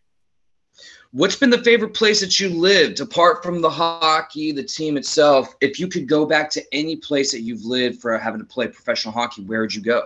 What's 1.12 1.38
been 1.38 1.50
the 1.50 1.64
favorite 1.64 1.94
place 1.94 2.20
that 2.20 2.40
you 2.40 2.50
lived 2.50 3.00
apart 3.00 3.42
from 3.42 3.62
the 3.62 3.70
hockey, 3.70 4.52
the 4.52 4.64
team 4.64 4.98
itself? 4.98 5.56
If 5.62 5.80
you 5.80 5.88
could 5.88 6.08
go 6.08 6.26
back 6.26 6.50
to 6.52 6.64
any 6.74 6.98
place 6.98 7.32
that 7.32 7.42
you've 7.42 7.64
lived 7.64 8.02
for 8.02 8.18
having 8.18 8.40
to 8.40 8.46
play 8.46 8.68
professional 8.68 9.14
hockey, 9.14 9.44
where 9.44 9.62
would 9.62 9.74
you 9.74 9.82
go? 9.82 10.04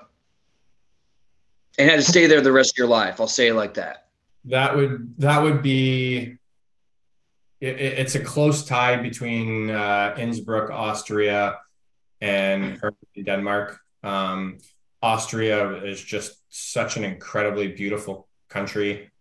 And 1.80 1.90
had 1.90 1.96
to 1.96 2.06
stay 2.06 2.28
there 2.28 2.42
the 2.42 2.52
rest 2.52 2.74
of 2.74 2.78
your 2.78 2.88
life. 2.88 3.20
I'll 3.20 3.28
say 3.28 3.48
it 3.48 3.56
like 3.56 3.74
that. 3.76 4.11
That 4.46 4.76
would 4.76 5.16
that 5.20 5.42
would 5.42 5.62
be. 5.62 6.38
It, 7.60 7.80
it's 7.80 8.16
a 8.16 8.24
close 8.24 8.66
tie 8.66 8.98
between 8.98 9.70
uh, 9.70 10.16
Innsbruck, 10.18 10.72
Austria, 10.72 11.60
and 12.20 12.82
Denmark. 13.24 13.80
Um, 14.04 14.58
Austria 15.02 15.84
is 15.84 16.02
just 16.02 16.42
such 16.50 16.98
an 16.98 17.04
incredibly 17.04 17.68
beautiful 17.70 18.28
country. 18.50 19.12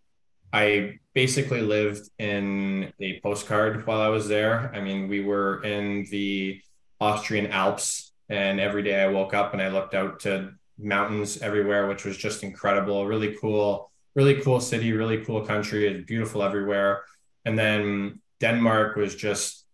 I 0.53 0.99
basically 1.13 1.61
lived 1.61 2.09
in 2.19 2.91
a 2.99 3.19
postcard 3.21 3.85
while 3.85 4.01
I 4.01 4.09
was 4.09 4.27
there. 4.27 4.71
I 4.73 4.81
mean, 4.81 5.07
we 5.07 5.21
were 5.21 5.63
in 5.63 6.05
the 6.09 6.61
Austrian 6.99 7.47
Alps, 7.47 8.11
and 8.27 8.59
every 8.59 8.83
day 8.83 9.01
I 9.01 9.07
woke 9.07 9.33
up 9.33 9.53
and 9.53 9.61
I 9.61 9.69
looked 9.69 9.93
out 9.93 10.19
to 10.21 10.51
mountains 10.77 11.41
everywhere, 11.41 11.87
which 11.87 12.05
was 12.05 12.17
just 12.17 12.43
incredible. 12.43 13.05
Really 13.05 13.35
cool 13.39 13.90
really 14.15 14.41
cool 14.41 14.59
city, 14.59 14.91
really 14.93 15.23
cool 15.23 15.45
country. 15.45 15.87
It's 15.87 16.05
beautiful 16.05 16.43
everywhere. 16.43 17.03
And 17.45 17.57
then 17.57 18.21
Denmark 18.39 18.95
was 18.95 19.15
just 19.15 19.65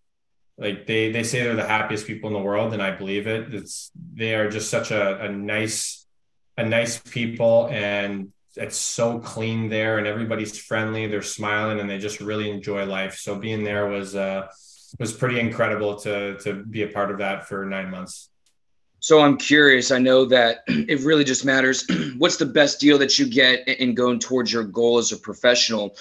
like 0.58 0.88
they 0.88 1.12
they 1.12 1.24
say 1.24 1.44
they're 1.44 1.56
the 1.56 1.68
happiest 1.68 2.08
people 2.08 2.28
in 2.28 2.34
the 2.34 2.40
world, 2.40 2.74
and 2.74 2.82
I 2.82 2.92
believe 2.92 3.28
it. 3.28 3.54
It's 3.54 3.92
they 4.14 4.36
are 4.36 4.50
just 4.50 4.70
such 4.70 4.92
a, 4.92 5.22
a 5.26 5.30
nice 5.30 6.08
a 6.58 6.66
nice 6.66 6.98
people 6.98 7.70
and 7.72 8.34
it's 8.56 8.78
so 8.78 9.20
clean 9.20 9.70
there 9.70 10.00
and 10.00 10.08
everybody's 10.08 10.58
friendly 10.58 11.08
they're 11.08 11.22
smiling 11.22 11.80
and 11.80 11.90
they 11.90 12.00
just 12.00 12.20
really 12.20 12.50
enjoy 12.50 12.84
life 12.86 13.16
so 13.16 13.38
being 13.38 13.64
there 13.64 13.86
was 13.88 14.16
uh 14.16 14.48
was 15.00 15.14
pretty 15.14 15.40
incredible 15.40 15.96
to 15.96 16.38
to 16.40 16.66
be 16.66 16.82
a 16.82 16.88
part 16.88 17.12
of 17.12 17.20
that 17.20 17.48
for 17.48 17.66
nine 17.66 17.92
months 17.92 18.30
so 19.00 19.22
I'm 19.22 19.38
curious. 19.38 19.92
I 19.92 20.00
know 20.00 20.26
that 20.26 20.64
it 20.68 21.02
really 21.02 21.24
just 21.24 21.46
matters 21.46 21.86
what's 22.18 22.38
the 22.38 22.46
best 22.46 22.80
deal 22.80 22.98
that 22.98 23.18
you 23.20 23.28
get 23.28 23.68
in 23.68 23.94
going 23.94 24.20
towards 24.20 24.52
your 24.52 24.64
goal 24.64 24.98
as 24.98 25.12
a 25.12 25.18
professional. 25.18 25.96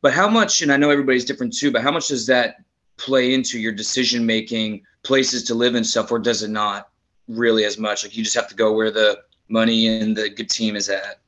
But 0.00 0.12
how 0.12 0.28
much, 0.28 0.62
and 0.62 0.72
I 0.72 0.76
know 0.76 0.90
everybody's 0.90 1.24
different 1.24 1.56
too, 1.56 1.70
but 1.70 1.82
how 1.82 1.92
much 1.92 2.08
does 2.08 2.26
that 2.26 2.56
play 2.96 3.34
into 3.34 3.58
your 3.58 3.72
decision 3.72 4.26
making, 4.26 4.82
places 5.02 5.44
to 5.44 5.54
live 5.54 5.74
and 5.74 5.86
stuff, 5.86 6.10
or 6.10 6.18
does 6.18 6.42
it 6.42 6.50
not 6.50 6.88
really 7.28 7.64
as 7.64 7.78
much? 7.78 8.04
Like 8.04 8.16
you 8.16 8.24
just 8.24 8.36
have 8.36 8.48
to 8.48 8.54
go 8.54 8.72
where 8.72 8.90
the 8.90 9.22
money 9.48 9.88
and 9.88 10.16
the 10.16 10.28
good 10.28 10.50
team 10.50 10.76
is 10.76 10.88
at. 10.88 11.20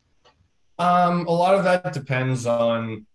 Um, 0.78 1.26
a 1.26 1.30
lot 1.30 1.54
of 1.54 1.64
that 1.64 1.92
depends 1.92 2.46
on 2.46 3.06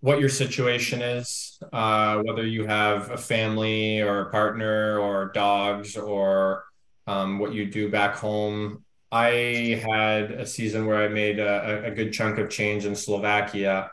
what 0.00 0.20
your 0.20 0.28
situation 0.28 1.02
is, 1.02 1.58
uh, 1.72 2.18
whether 2.18 2.46
you 2.46 2.66
have 2.66 3.10
a 3.10 3.16
family 3.16 4.00
or 4.00 4.20
a 4.20 4.30
partner 4.30 4.98
or 4.98 5.32
dogs 5.34 5.96
or 5.96 6.64
um, 7.08 7.38
what 7.38 7.52
you 7.52 7.66
do 7.66 7.90
back 7.90 8.16
home. 8.16 8.84
I 9.10 9.82
had 9.82 10.30
a 10.32 10.46
season 10.46 10.86
where 10.86 11.02
I 11.02 11.08
made 11.08 11.38
a, 11.38 11.86
a 11.86 11.90
good 11.90 12.12
chunk 12.12 12.38
of 12.38 12.50
change 12.50 12.84
in 12.84 12.94
Slovakia 12.94 13.90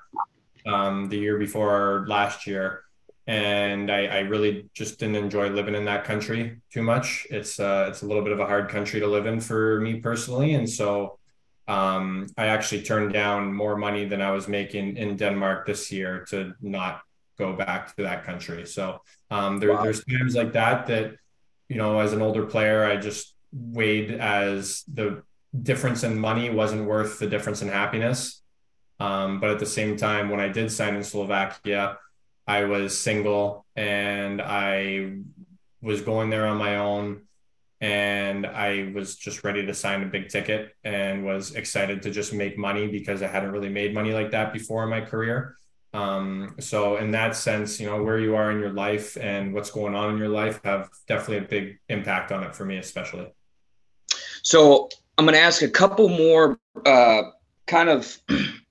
um, 0.65 1.07
the 1.07 1.17
year 1.17 1.37
before 1.37 2.05
last 2.09 2.45
year. 2.45 2.83
And 3.25 3.89
I, 3.89 4.05
I, 4.05 4.19
really 4.19 4.69
just 4.75 4.99
didn't 4.99 5.15
enjoy 5.15 5.49
living 5.49 5.73
in 5.73 5.85
that 5.85 6.03
country 6.03 6.61
too 6.71 6.83
much. 6.83 7.25
It's 7.31 7.59
uh, 7.59 7.87
it's 7.89 8.03
a 8.03 8.05
little 8.05 8.21
bit 8.21 8.33
of 8.33 8.39
a 8.39 8.45
hard 8.45 8.69
country 8.69 8.99
to 8.99 9.07
live 9.07 9.25
in 9.25 9.39
for 9.39 9.81
me 9.81 9.99
personally, 9.99 10.53
and 10.53 10.69
so 10.69 11.17
um, 11.67 12.27
I 12.37 12.47
actually 12.47 12.83
turned 12.83 13.13
down 13.13 13.51
more 13.51 13.77
money 13.77 14.05
than 14.05 14.21
I 14.21 14.29
was 14.29 14.47
making 14.47 14.97
in 14.97 15.17
Denmark 15.17 15.65
this 15.65 15.91
year 15.91 16.23
to 16.29 16.53
not 16.61 17.01
go 17.39 17.53
back 17.53 17.95
to 17.95 18.03
that 18.03 18.25
country. 18.25 18.67
So 18.67 19.01
um, 19.31 19.59
there, 19.59 19.73
wow. 19.73 19.81
there's 19.81 20.05
times 20.05 20.35
like 20.35 20.53
that 20.53 20.85
that 20.85 21.15
you 21.67 21.77
know, 21.77 21.99
as 21.99 22.13
an 22.13 22.21
older 22.21 22.45
player, 22.45 22.85
I 22.85 22.97
just 22.97 23.33
weighed 23.51 24.11
as 24.11 24.83
the 24.91 25.23
difference 25.61 26.03
in 26.03 26.19
money 26.19 26.49
wasn't 26.49 26.85
worth 26.85 27.19
the 27.19 27.27
difference 27.27 27.61
in 27.61 27.69
happiness. 27.69 28.41
Um, 28.99 29.39
but 29.39 29.49
at 29.49 29.59
the 29.59 29.65
same 29.65 29.97
time, 29.97 30.29
when 30.29 30.39
I 30.39 30.49
did 30.49 30.71
sign 30.71 30.95
in 30.95 31.03
Slovakia, 31.03 31.97
I 32.47 32.65
was 32.65 32.97
single 32.97 33.65
and 33.75 34.41
I 34.41 35.17
was 35.81 36.01
going 36.01 36.29
there 36.29 36.47
on 36.47 36.57
my 36.57 36.77
own. 36.77 37.21
And 37.81 38.45
I 38.45 38.91
was 38.95 39.15
just 39.15 39.43
ready 39.43 39.65
to 39.65 39.73
sign 39.73 40.01
a 40.01 40.05
big 40.05 40.29
ticket 40.29 40.73
and 40.83 41.25
was 41.25 41.55
excited 41.55 42.01
to 42.03 42.11
just 42.11 42.33
make 42.33 42.57
money 42.57 42.87
because 42.87 43.21
I 43.21 43.27
hadn't 43.27 43.51
really 43.51 43.69
made 43.69 43.93
money 43.93 44.13
like 44.13 44.31
that 44.31 44.53
before 44.53 44.83
in 44.83 44.89
my 44.89 45.01
career. 45.01 45.57
Um, 45.95 46.55
so 46.59 46.97
in 46.97 47.11
that 47.11 47.37
sense, 47.37 47.79
you 47.79 47.87
know, 47.87 48.03
where 48.03 48.19
you 48.19 48.35
are 48.35 48.51
in 48.51 48.59
your 48.59 48.71
life 48.71 49.17
and 49.17 49.53
what's 49.53 49.71
going 49.71 49.95
on 49.95 50.11
in 50.11 50.17
your 50.17 50.27
life 50.27 50.59
have 50.65 50.89
definitely 51.07 51.37
a 51.37 51.47
big 51.47 51.79
impact 51.87 52.33
on 52.33 52.43
it 52.43 52.53
for 52.53 52.65
me, 52.65 52.77
especially. 52.77 53.27
So 54.43 54.89
I'm 55.17 55.25
going 55.25 55.35
to 55.35 55.41
ask 55.41 55.61
a 55.61 55.69
couple 55.69 56.09
more 56.09 56.59
uh, 56.85 57.21
kind 57.65 57.87
of 57.87 58.17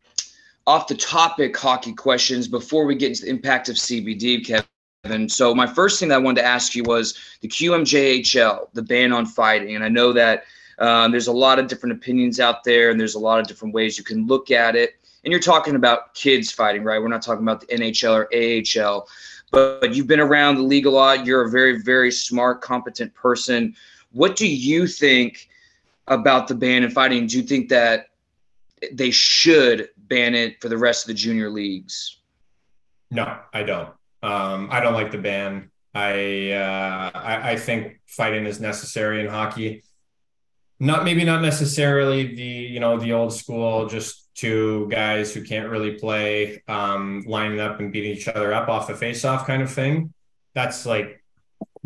off 0.67 0.87
the 0.87 0.97
topic 0.97 1.57
hockey 1.57 1.95
questions 1.95 2.47
before 2.47 2.85
we 2.85 2.95
get 2.95 3.09
into 3.09 3.25
the 3.25 3.31
impact 3.31 3.71
of 3.71 3.77
CBD, 3.77 4.45
Kevin. 4.45 5.27
So 5.27 5.55
my 5.55 5.67
first 5.67 5.99
thing 5.99 6.11
that 6.11 6.17
I 6.17 6.19
wanted 6.19 6.43
to 6.43 6.47
ask 6.47 6.75
you 6.75 6.83
was 6.83 7.19
the 7.41 7.49
QMJHL, 7.49 8.69
the 8.75 8.83
ban 8.83 9.15
on 9.15 9.25
fighting, 9.25 9.77
and 9.77 9.85
I 9.85 9.89
know 9.89 10.13
that 10.13 10.45
um, 10.79 11.11
there's 11.11 11.29
a 11.29 11.33
lot 11.33 11.59
of 11.59 11.69
different 11.69 11.95
opinions 11.95 12.39
out 12.39 12.65
there, 12.65 12.91
and 12.91 13.01
there's 13.01 13.15
a 13.15 13.19
lot 13.19 13.41
of 13.41 13.47
different 13.47 13.73
ways 13.73 13.97
you 13.97 14.05
can 14.05 14.27
look 14.27 14.51
at 14.51 14.77
it 14.77 14.97
and 15.25 15.33
you're 15.33 15.41
talking 15.41 15.75
about 15.75 16.15
kids 16.15 16.53
fighting, 16.53 16.85
right? 16.85 17.01
We're 17.01 17.09
not 17.09 17.23
talking 17.23 17.43
about 17.43 17.61
the 17.61 17.67
NHL 17.69 18.15
or 18.15 18.29
AHL, 18.93 19.09
but, 19.51 19.81
but 19.81 19.95
you've 19.95 20.07
been 20.07 20.21
around 20.21 20.57
the 20.57 20.63
league 20.63 20.87
a 20.87 20.91
lot. 20.91 21.25
You're 21.25 21.47
a 21.47 21.51
very, 21.51 21.83
very 21.83 22.13
smart, 22.13 22.61
competent 22.61 23.15
person. 23.15 23.75
What 24.13 24.37
do 24.37 24.47
you 24.47 24.87
think 24.87 25.49
about 26.09 26.47
the 26.47 26.55
ban 26.55 26.85
and 26.85 26.93
fighting? 26.93 27.27
Do 27.27 27.39
you 27.39 27.43
think 27.43 27.71
that 27.71 28.11
they 28.93 29.11
should 29.11 29.89
ban 29.97 30.35
it 30.35 30.61
for 30.61 30.69
the 30.69 30.77
rest 30.77 31.05
of 31.05 31.09
the 31.09 31.15
junior 31.15 31.49
leagues? 31.49 32.19
No, 33.11 33.39
I 33.53 33.63
don't. 33.63 33.89
Um, 34.23 34.69
I 34.71 34.81
don't 34.81 34.95
like 34.95 35.11
the 35.11 35.19
ban. 35.19 35.71
I, 35.95 36.51
uh, 36.51 37.11
I 37.15 37.53
I 37.53 37.57
think 37.57 38.01
fighting 38.07 38.47
is 38.47 38.61
necessary 38.61 39.21
in 39.21 39.29
hockey. 39.29 39.85
Not 40.81 41.05
maybe 41.05 41.25
not 41.25 41.41
necessarily 41.41 42.35
the 42.35 42.43
you 42.43 42.81
know 42.81 42.99
the 42.99 43.13
old 43.13 43.33
school 43.33 43.87
just 43.87 44.24
two 44.35 44.89
guys 44.91 45.33
who 45.33 45.45
can't 45.45 45.71
really 45.71 45.93
play 45.93 46.63
um, 46.69 47.25
lining 47.27 47.61
up 47.61 47.81
and 47.81 47.93
beating 47.93 48.13
each 48.13 48.29
other 48.29 48.53
up 48.53 48.69
off 48.69 48.89
the 48.89 48.95
face-off 48.95 49.47
kind 49.47 49.63
of 49.63 49.73
thing. 49.73 50.13
That's 50.55 50.87
like, 50.87 51.23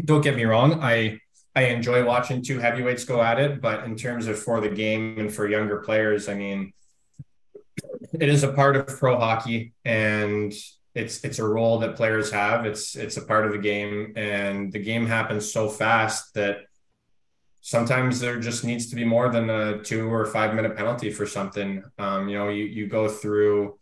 don't 0.02 0.22
get 0.22 0.36
me 0.36 0.44
wrong, 0.44 0.80
I 0.82 1.20
I 1.54 1.62
enjoy 1.66 2.04
watching 2.04 2.42
two 2.42 2.60
heavyweights 2.60 3.04
go 3.04 3.20
at 3.20 3.40
it, 3.40 3.60
but 3.60 3.84
in 3.84 3.96
terms 3.96 4.28
of 4.28 4.38
for 4.38 4.60
the 4.60 4.68
game 4.68 5.18
and 5.18 5.32
for 5.32 5.48
younger 5.48 5.78
players, 5.78 6.28
I 6.28 6.34
mean, 6.34 6.72
it 8.12 8.28
is 8.28 8.44
a 8.44 8.52
part 8.52 8.76
of 8.76 8.86
pro 8.86 9.18
hockey 9.18 9.72
and 9.84 10.54
it's 10.94 11.24
it's 11.24 11.38
a 11.38 11.46
role 11.46 11.78
that 11.80 11.96
players 11.96 12.30
have. 12.30 12.66
It's 12.66 12.96
it's 12.96 13.16
a 13.16 13.22
part 13.22 13.46
of 13.46 13.52
the 13.52 13.58
game, 13.58 14.14
and 14.16 14.72
the 14.72 14.78
game 14.78 15.06
happens 15.06 15.52
so 15.52 15.68
fast 15.68 16.34
that 16.34 16.67
sometimes 17.60 18.20
there 18.20 18.38
just 18.38 18.64
needs 18.64 18.88
to 18.90 18.96
be 18.96 19.04
more 19.04 19.28
than 19.30 19.50
a 19.50 19.82
two 19.82 20.12
or 20.12 20.26
five 20.26 20.54
minute 20.54 20.76
penalty 20.76 21.10
for 21.10 21.26
something. 21.26 21.82
Um, 21.98 22.28
you 22.28 22.38
know, 22.38 22.48
you 22.48 22.64
you 22.64 22.86
go 22.86 23.08
through 23.08 23.78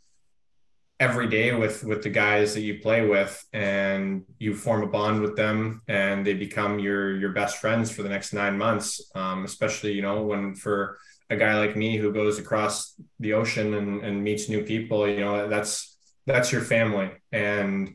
every 0.99 1.29
day 1.29 1.55
with 1.55 1.85
with 1.85 2.03
the 2.03 2.09
guys 2.09 2.55
that 2.55 2.63
you 2.63 2.79
play 2.81 3.07
with 3.07 3.45
and 3.53 4.25
you 4.39 4.55
form 4.55 4.83
a 4.83 4.87
bond 4.87 5.21
with 5.21 5.37
them 5.37 5.83
and 5.89 6.27
they 6.27 6.33
become 6.33 6.79
your 6.79 7.17
your 7.17 7.33
best 7.33 7.59
friends 7.59 7.91
for 7.91 8.03
the 8.03 8.09
next 8.09 8.33
nine 8.33 8.57
months 8.57 9.11
um, 9.15 9.45
especially 9.45 9.93
you 9.93 10.01
know 10.01 10.23
when 10.23 10.55
for 10.55 10.99
a 11.29 11.37
guy 11.37 11.59
like 11.59 11.77
me 11.77 11.99
who 11.99 12.13
goes 12.13 12.39
across 12.39 12.95
the 13.21 13.35
ocean 13.35 13.75
and, 13.75 14.05
and 14.05 14.25
meets 14.25 14.49
new 14.49 14.63
people 14.63 15.07
you 15.07 15.21
know 15.21 15.49
that's 15.49 15.99
that's 16.25 16.51
your 16.51 16.63
family 16.63 17.11
and 17.31 17.95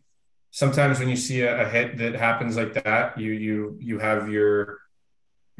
sometimes 0.51 0.99
when 0.99 1.09
you 1.09 1.15
see 1.15 1.41
a, 1.41 1.65
a 1.65 1.69
hit 1.69 1.97
that 1.97 2.13
happens 2.13 2.55
like 2.55 2.73
that 2.83 3.17
you 3.17 3.31
you 3.31 3.77
you 3.79 3.97
have 3.97 4.29
your 4.29 4.77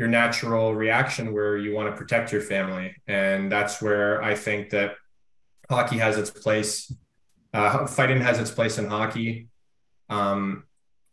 your 0.02 0.10
natural 0.10 0.74
reaction 0.74 1.32
where 1.32 1.56
you 1.58 1.76
want 1.76 1.88
to 1.88 1.96
protect 1.96 2.32
your 2.32 2.42
family. 2.42 2.96
And 3.06 3.52
that's 3.52 3.84
where 3.84 4.20
I 4.24 4.34
think 4.34 4.72
that 4.72 4.96
hockey 5.70 6.00
has 6.00 6.18
its 6.18 6.32
place. 6.32 6.92
Uh, 7.54 7.86
fighting 7.86 8.20
has 8.20 8.40
its 8.40 8.50
place 8.50 8.80
in 8.80 8.88
hockey. 8.88 9.50
Um, 10.10 10.64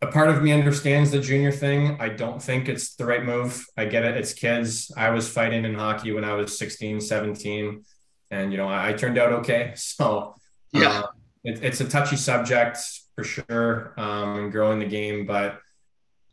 a 0.00 0.06
part 0.06 0.30
of 0.30 0.42
me 0.42 0.52
understands 0.52 1.10
the 1.10 1.20
junior 1.20 1.52
thing. 1.52 1.98
I 2.00 2.08
don't 2.08 2.42
think 2.42 2.66
it's 2.66 2.94
the 2.94 3.04
right 3.04 3.22
move. 3.22 3.62
I 3.76 3.84
get 3.84 4.04
it. 4.04 4.16
It's 4.16 4.32
kids. 4.32 4.90
I 4.96 5.10
was 5.10 5.28
fighting 5.28 5.66
in 5.66 5.74
hockey 5.74 6.12
when 6.12 6.24
I 6.24 6.32
was 6.32 6.56
16, 6.56 7.02
17, 7.02 7.84
and, 8.30 8.52
you 8.52 8.56
know, 8.56 8.68
I, 8.68 8.88
I 8.88 8.92
turned 8.94 9.18
out 9.18 9.32
okay. 9.40 9.72
So, 9.76 10.34
yeah, 10.72 11.00
uh, 11.00 11.06
it, 11.44 11.62
it's 11.62 11.82
a 11.82 11.84
touchy 11.86 12.16
subject 12.16 12.78
for 13.16 13.24
sure, 13.24 13.92
um, 13.98 14.48
growing 14.48 14.78
the 14.78 14.86
game, 14.86 15.26
but 15.26 15.58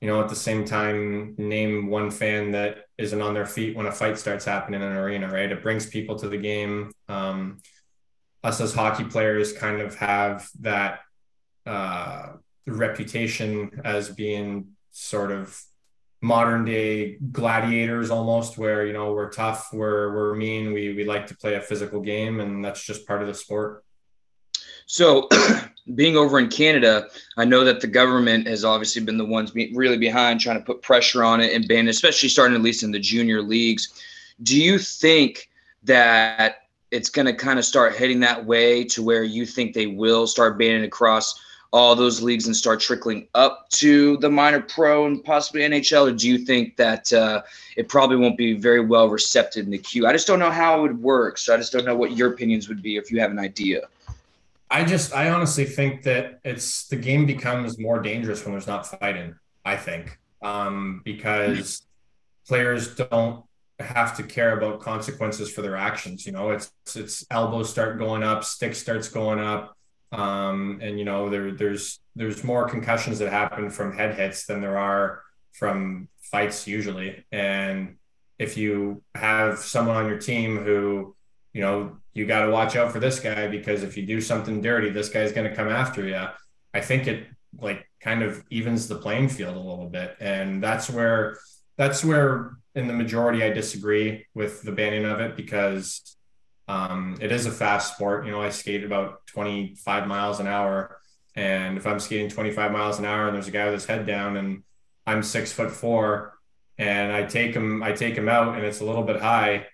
you 0.06 0.12
know, 0.12 0.22
at 0.22 0.30
the 0.30 0.36
same 0.36 0.66
time, 0.66 1.34
name 1.40 1.88
one 1.88 2.12
fan 2.12 2.52
that 2.52 2.86
isn't 2.96 3.24
on 3.24 3.34
their 3.34 3.48
feet 3.48 3.76
when 3.76 3.88
a 3.88 3.92
fight 3.92 4.20
starts 4.20 4.46
happening 4.46 4.80
in 4.84 4.88
an 4.88 4.96
arena, 4.96 5.28
right? 5.28 5.52
It 5.52 5.64
brings 5.64 5.88
people 5.88 6.16
to 6.20 6.30
the 6.30 6.38
game. 6.38 6.92
Um, 7.10 7.58
us 8.44 8.62
as 8.62 8.72
hockey 8.72 9.06
players 9.06 9.52
kind 9.52 9.82
of 9.82 9.96
have 9.96 10.48
that 10.60 11.00
uh, 11.66 12.34
reputation 12.68 13.82
as 13.84 14.10
being 14.10 14.76
sort 14.92 15.32
of 15.32 15.60
modern 16.22 16.66
day 16.66 17.18
gladiators 17.32 18.12
almost 18.12 18.60
where 18.60 18.86
you 18.86 18.94
know 18.94 19.12
we're 19.12 19.32
tough 19.32 19.70
we're 19.74 20.14
we're 20.16 20.36
mean 20.36 20.72
we 20.72 20.94
we 20.94 21.04
like 21.04 21.28
to 21.28 21.38
play 21.38 21.56
a 21.56 21.62
physical 21.62 22.00
game 22.00 22.40
and 22.40 22.64
that's 22.64 22.84
just 22.84 23.06
part 23.06 23.22
of 23.22 23.28
the 23.28 23.34
sport 23.34 23.84
so 24.88 25.28
being 25.94 26.18
over 26.18 26.40
in 26.40 26.50
Canada, 26.50 27.08
I 27.38 27.46
know 27.46 27.64
that 27.64 27.80
the 27.80 27.88
government 27.88 28.48
has 28.48 28.66
obviously 28.66 29.04
been 29.04 29.18
the 29.18 29.26
ones 29.26 29.52
be, 29.52 29.72
really 29.76 29.98
behind 29.98 30.40
trying 30.40 30.58
to 30.58 30.66
put 30.66 30.82
pressure 30.82 31.24
on 31.24 31.42
it 31.42 31.54
and 31.54 31.68
ban, 31.68 31.88
it, 31.88 31.92
especially 31.92 32.30
starting 32.30 32.56
at 32.56 32.64
least 32.64 32.82
in 32.82 32.92
the 32.92 33.00
junior 33.00 33.42
leagues. 33.42 34.02
Do 34.42 34.60
you 34.60 34.80
think 34.80 35.50
that 35.84 36.64
it's 36.90 37.10
going 37.10 37.28
to 37.28 37.34
kind 37.34 37.60
of 37.60 37.66
start 37.66 37.96
heading 37.96 38.20
that 38.22 38.44
way 38.44 38.84
to 38.86 39.04
where 39.04 39.24
you 39.24 39.46
think 39.46 39.74
they 39.74 39.86
will 39.86 40.26
start 40.26 40.58
banning 40.58 40.86
across 40.86 41.40
all 41.72 41.94
those 41.94 42.22
leagues 42.22 42.46
and 42.46 42.56
start 42.56 42.80
trickling 42.80 43.28
up 43.36 43.70
to 43.70 44.16
the 44.18 44.30
minor 44.30 44.62
pro 44.62 45.06
and 45.06 45.24
possibly 45.24 45.62
NHL? 45.62 46.10
Or 46.10 46.16
do 46.16 46.30
you 46.30 46.38
think 46.38 46.78
that 46.78 47.12
uh, 47.12 47.42
it 47.76 47.90
probably 47.90 48.16
won't 48.16 48.38
be 48.38 48.54
very 48.54 48.80
well 48.80 49.10
received 49.10 49.58
in 49.58 49.70
the 49.70 49.78
Q? 49.78 50.08
I 50.08 50.14
just 50.14 50.26
don't 50.26 50.40
know 50.40 50.52
how 50.52 50.80
it 50.80 50.82
would 50.84 51.02
work. 51.02 51.38
So 51.38 51.54
I 51.54 51.58
just 51.58 51.74
don't 51.74 51.86
know 51.86 51.96
what 51.96 52.16
your 52.16 52.32
opinions 52.32 52.70
would 52.70 52.82
be 52.82 52.96
if 52.96 53.12
you 53.12 53.20
have 53.20 53.30
an 53.30 53.40
idea. 53.40 53.82
I 54.70 54.84
just 54.84 55.14
I 55.14 55.30
honestly 55.30 55.66
think 55.66 56.04
that 56.04 56.40
it's 56.44 56.88
the 56.88 56.96
game 56.96 57.26
becomes 57.26 57.80
more 57.80 58.02
dangerous 58.02 58.44
when 58.44 58.54
there's 58.54 58.68
not 58.68 58.88
fighting. 58.88 59.36
I 59.64 59.78
think 59.78 60.18
um, 60.42 61.02
because 61.04 61.86
players 62.48 62.96
don't 62.96 63.44
have 63.80 64.16
to 64.18 64.24
care 64.24 64.58
about 64.58 64.80
consequences 64.80 65.52
for 65.52 65.62
their 65.62 65.76
actions. 65.76 66.26
You 66.26 66.32
know, 66.32 66.52
it's 66.52 66.72
it's 66.96 67.26
elbows 67.30 67.70
start 67.70 68.00
going 68.00 68.24
up, 68.24 68.44
stick 68.44 68.76
starts 68.76 69.10
going 69.10 69.40
up, 69.40 69.76
um, 70.12 70.80
and 70.82 70.98
you 70.98 71.06
know 71.06 71.30
there 71.30 71.52
there's 71.52 72.00
there's 72.16 72.44
more 72.44 72.68
concussions 72.68 73.20
that 73.20 73.32
happen 73.32 73.70
from 73.70 73.96
head 73.96 74.16
hits 74.16 74.46
than 74.46 74.62
there 74.62 74.78
are 74.78 75.22
from 75.54 76.08
fights 76.22 76.68
usually. 76.68 77.26
And 77.32 77.98
if 78.40 78.58
you 78.58 79.04
have 79.14 79.60
someone 79.60 79.96
on 79.96 80.08
your 80.08 80.20
team 80.20 80.58
who 80.58 81.15
you 81.56 81.62
know 81.62 81.96
you 82.14 82.26
got 82.26 82.46
to 82.46 82.52
watch 82.52 82.76
out 82.76 82.92
for 82.92 83.00
this 83.00 83.20
guy 83.22 83.48
because 83.48 83.82
if 83.82 83.96
you 83.96 84.06
do 84.06 84.20
something 84.20 84.62
dirty, 84.62 84.90
this 84.90 85.08
guy's 85.08 85.32
going 85.32 85.50
to 85.50 85.56
come 85.56 85.70
after 85.70 86.06
you. 86.06 86.22
I 86.74 86.82
think 86.82 87.08
it 87.08 87.28
like 87.58 87.88
kind 88.02 88.24
of 88.24 88.44
evens 88.50 88.90
the 88.90 88.96
playing 88.96 89.30
field 89.30 89.56
a 89.56 89.60
little 89.60 89.88
bit. 89.88 90.18
And 90.20 90.62
that's 90.62 90.90
where 90.90 91.38
that's 91.78 92.04
where 92.04 92.58
in 92.76 92.88
the 92.88 92.94
majority 92.94 93.42
I 93.42 93.52
disagree 93.52 94.26
with 94.34 94.64
the 94.64 94.74
banning 94.74 95.06
of 95.06 95.22
it 95.22 95.38
because 95.38 96.18
um, 96.68 97.18
it 97.22 97.32
is 97.32 97.46
a 97.46 97.52
fast 97.52 97.96
sport. 97.96 98.26
You 98.26 98.32
know, 98.32 98.42
I 98.42 98.50
skate 98.50 98.84
about 98.84 99.26
25 99.28 100.08
miles 100.08 100.42
an 100.42 100.48
hour. 100.48 101.00
And 101.36 101.78
if 101.78 101.88
I'm 101.88 102.02
skating 102.02 102.30
25 102.30 102.72
miles 102.74 103.00
an 103.00 103.06
hour 103.06 103.28
and 103.28 103.36
there's 103.36 103.48
a 103.48 103.52
guy 103.52 103.66
with 103.66 103.76
his 103.76 103.86
head 103.86 104.06
down 104.06 104.36
and 104.36 104.64
I'm 105.08 105.24
six 105.24 105.54
foot 105.54 105.72
four 105.72 106.34
and 106.78 107.14
I 107.14 107.24
take 107.24 107.54
him, 107.54 107.82
I 107.82 107.94
take 107.94 108.16
him 108.16 108.28
out 108.28 108.56
and 108.56 108.66
it's 108.66 108.82
a 108.82 108.86
little 108.86 109.04
bit 109.04 109.22
high, 109.22 109.68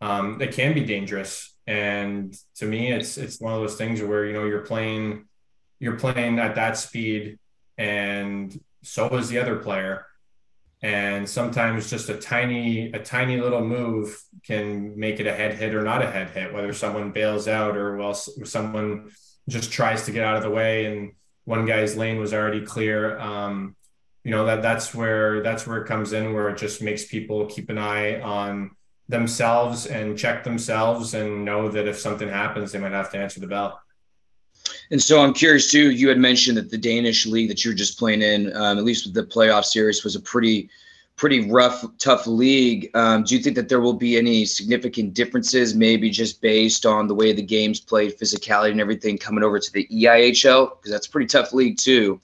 um, 0.00 0.40
it 0.40 0.52
can 0.52 0.74
be 0.74 0.84
dangerous. 0.84 1.54
And 1.66 2.34
to 2.56 2.66
me, 2.66 2.92
it's 2.92 3.18
it's 3.18 3.40
one 3.40 3.52
of 3.52 3.60
those 3.60 3.76
things 3.76 4.02
where 4.02 4.24
you 4.24 4.32
know 4.32 4.44
you're 4.44 4.64
playing, 4.64 5.26
you're 5.80 5.98
playing 5.98 6.38
at 6.38 6.54
that 6.54 6.76
speed, 6.76 7.38
and 7.76 8.58
so 8.82 9.08
is 9.16 9.28
the 9.28 9.38
other 9.38 9.56
player. 9.56 10.06
And 10.80 11.28
sometimes 11.28 11.90
just 11.90 12.08
a 12.08 12.16
tiny 12.16 12.92
a 12.92 13.00
tiny 13.00 13.36
little 13.38 13.64
move 13.64 14.22
can 14.46 14.98
make 14.98 15.20
it 15.20 15.26
a 15.26 15.34
head 15.34 15.54
hit 15.54 15.74
or 15.74 15.82
not 15.82 16.02
a 16.02 16.10
head 16.10 16.30
hit, 16.30 16.54
whether 16.54 16.72
someone 16.72 17.10
bails 17.10 17.48
out 17.48 17.76
or 17.76 17.96
well 17.96 18.14
someone 18.14 19.10
just 19.48 19.72
tries 19.72 20.04
to 20.04 20.12
get 20.12 20.24
out 20.24 20.36
of 20.36 20.42
the 20.42 20.50
way 20.50 20.86
and 20.86 21.12
one 21.44 21.64
guy's 21.64 21.96
lane 21.96 22.18
was 22.18 22.32
already 22.32 22.64
clear. 22.64 23.18
Um, 23.18 23.74
you 24.22 24.30
know 24.30 24.44
that 24.46 24.62
that's 24.62 24.94
where 24.94 25.42
that's 25.42 25.66
where 25.66 25.78
it 25.78 25.88
comes 25.88 26.12
in 26.12 26.34
where 26.34 26.50
it 26.50 26.58
just 26.58 26.82
makes 26.82 27.06
people 27.06 27.46
keep 27.46 27.70
an 27.70 27.78
eye 27.78 28.20
on 28.20 28.72
themselves 29.08 29.86
and 29.86 30.18
check 30.18 30.44
themselves 30.44 31.14
and 31.14 31.44
know 31.44 31.68
that 31.68 31.88
if 31.88 31.98
something 31.98 32.28
happens, 32.28 32.72
they 32.72 32.78
might 32.78 32.92
have 32.92 33.10
to 33.12 33.18
answer 33.18 33.40
the 33.40 33.46
bell. 33.46 33.80
And 34.90 35.02
so 35.02 35.20
I'm 35.20 35.34
curious 35.34 35.70
too. 35.70 35.90
You 35.90 36.08
had 36.08 36.18
mentioned 36.18 36.56
that 36.56 36.70
the 36.70 36.78
Danish 36.78 37.26
league 37.26 37.48
that 37.48 37.64
you 37.64 37.70
were 37.70 37.74
just 37.74 37.98
playing 37.98 38.22
in, 38.22 38.54
um, 38.56 38.78
at 38.78 38.84
least 38.84 39.06
with 39.06 39.14
the 39.14 39.22
playoff 39.22 39.64
series, 39.64 40.04
was 40.04 40.16
a 40.16 40.20
pretty, 40.20 40.70
pretty 41.16 41.50
rough, 41.50 41.84
tough 41.98 42.26
league. 42.26 42.90
Um, 42.94 43.22
do 43.22 43.36
you 43.36 43.42
think 43.42 43.56
that 43.56 43.68
there 43.68 43.80
will 43.80 43.94
be 43.94 44.16
any 44.16 44.44
significant 44.44 45.14
differences, 45.14 45.74
maybe 45.74 46.10
just 46.10 46.40
based 46.40 46.86
on 46.86 47.06
the 47.06 47.14
way 47.14 47.32
the 47.32 47.42
games 47.42 47.80
played, 47.80 48.18
physicality, 48.18 48.72
and 48.72 48.80
everything, 48.80 49.18
coming 49.18 49.44
over 49.44 49.58
to 49.58 49.72
the 49.72 49.86
EIHL 49.90 50.76
because 50.76 50.90
that's 50.90 51.06
a 51.06 51.10
pretty 51.10 51.26
tough 51.26 51.52
league 51.52 51.76
too? 51.76 52.20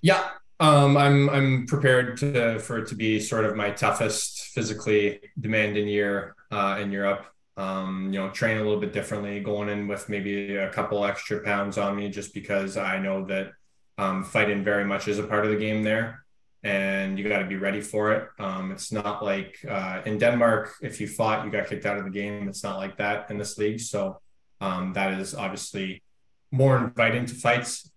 Yeah, 0.00 0.28
um, 0.60 0.96
I'm 0.96 1.30
I'm 1.30 1.66
prepared 1.66 2.16
to 2.18 2.58
for 2.58 2.78
it 2.78 2.88
to 2.88 2.94
be 2.94 3.18
sort 3.18 3.44
of 3.44 3.56
my 3.56 3.70
toughest 3.70 4.43
physically 4.54 5.20
demanding 5.38 5.88
year 5.88 6.36
uh, 6.50 6.78
in 6.80 6.92
Europe. 6.92 7.26
Um, 7.56 8.10
you 8.12 8.18
know, 8.18 8.30
train 8.30 8.58
a 8.58 8.62
little 8.62 8.80
bit 8.80 8.92
differently, 8.92 9.40
going 9.40 9.68
in 9.68 9.86
with 9.86 10.08
maybe 10.08 10.56
a 10.56 10.70
couple 10.70 11.04
extra 11.04 11.40
pounds 11.40 11.78
on 11.78 11.94
me, 11.94 12.08
just 12.08 12.34
because 12.34 12.76
I 12.76 12.98
know 12.98 13.24
that 13.26 13.52
um, 13.96 14.24
fighting 14.24 14.64
very 14.64 14.84
much 14.84 15.06
is 15.06 15.18
a 15.18 15.26
part 15.26 15.44
of 15.44 15.52
the 15.52 15.56
game 15.56 15.84
there, 15.84 16.24
and 16.64 17.16
you 17.16 17.28
got 17.28 17.38
to 17.38 17.46
be 17.46 17.56
ready 17.56 17.80
for 17.80 18.12
it. 18.12 18.28
Um, 18.40 18.72
it's 18.72 18.90
not 18.90 19.24
like 19.24 19.58
uh, 19.68 20.02
in 20.04 20.18
Denmark, 20.18 20.74
if 20.82 21.00
you 21.00 21.06
fought, 21.06 21.44
you 21.44 21.50
got 21.52 21.68
kicked 21.68 21.86
out 21.86 21.96
of 21.96 22.04
the 22.04 22.10
game. 22.10 22.48
It's 22.48 22.64
not 22.64 22.76
like 22.76 22.96
that 22.96 23.30
in 23.30 23.38
this 23.38 23.56
league, 23.56 23.80
so 23.80 24.20
um, 24.60 24.92
that 24.94 25.20
is 25.20 25.34
obviously 25.34 26.02
more 26.50 26.76
inviting 26.78 27.26
to 27.26 27.34
fights. 27.34 27.90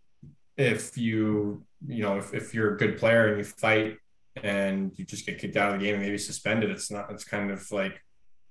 If 0.56 0.98
you 0.98 1.64
you 1.88 2.04
know 2.04 2.18
if, 2.18 2.34
if 2.34 2.54
you're 2.54 2.76
a 2.76 2.78
good 2.78 2.98
player 2.98 3.28
and 3.28 3.38
you 3.40 3.44
fight 3.44 3.98
and 4.44 4.92
you 4.98 5.06
just 5.06 5.26
get 5.26 5.40
kicked 5.40 5.58
out 5.58 5.74
of 5.74 5.80
the 5.80 5.86
game 5.86 5.96
and 5.96 6.04
maybe 6.04 6.18
suspended, 6.18 6.70
it's 6.70 6.92
not, 6.92 7.12
it's 7.12 7.24
kind 7.24 7.52
of 7.52 7.70
like, 7.72 8.02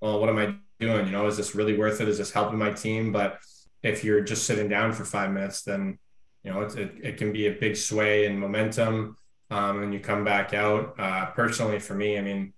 well, 0.01 0.19
what 0.19 0.29
am 0.29 0.37
I 0.37 0.55
doing? 0.79 1.05
You 1.05 1.11
know, 1.11 1.27
is 1.27 1.37
this 1.37 1.55
really 1.55 1.77
worth 1.77 2.01
it? 2.01 2.07
Is 2.07 2.17
this 2.17 2.31
helping 2.31 2.59
my 2.59 2.71
team? 2.71 3.11
But 3.11 3.39
if 3.83 4.03
you're 4.03 4.21
just 4.21 4.45
sitting 4.45 4.69
down 4.69 4.93
for 4.93 5.05
five 5.05 5.31
minutes, 5.31 5.63
then, 5.63 5.97
you 6.43 6.51
know, 6.51 6.61
it, 6.61 6.93
it 7.01 7.17
can 7.17 7.31
be 7.31 7.47
a 7.47 7.51
big 7.51 7.75
sway 7.75 8.25
in 8.25 8.39
momentum. 8.39 9.17
Um, 9.49 9.83
and 9.83 9.93
you 9.93 9.99
come 9.99 10.23
back 10.23 10.53
out. 10.53 10.95
Uh, 10.99 11.27
personally, 11.27 11.79
for 11.79 11.95
me, 11.95 12.17
I 12.17 12.21
mean, 12.21 12.53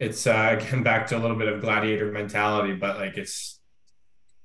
it's 0.00 0.26
uh, 0.26 0.58
again 0.60 0.82
back 0.82 1.06
to 1.08 1.16
a 1.16 1.20
little 1.20 1.36
bit 1.36 1.48
of 1.48 1.60
gladiator 1.60 2.10
mentality, 2.10 2.74
but 2.74 2.96
like 2.96 3.16
it's 3.16 3.60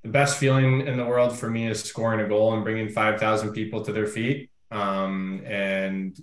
the 0.04 0.10
best 0.10 0.38
feeling 0.38 0.88
in 0.88 0.98
the 0.98 1.06
world 1.06 1.38
for 1.38 1.50
me 1.50 1.68
is 1.68 1.84
scoring 1.84 2.22
a 2.22 2.30
goal 2.30 2.54
and 2.54 2.64
bringing 2.64 2.90
5,000 2.90 3.52
people 3.52 3.84
to 3.84 3.92
their 3.92 4.08
feet. 4.08 4.50
Um, 4.72 5.42
and 5.46 6.18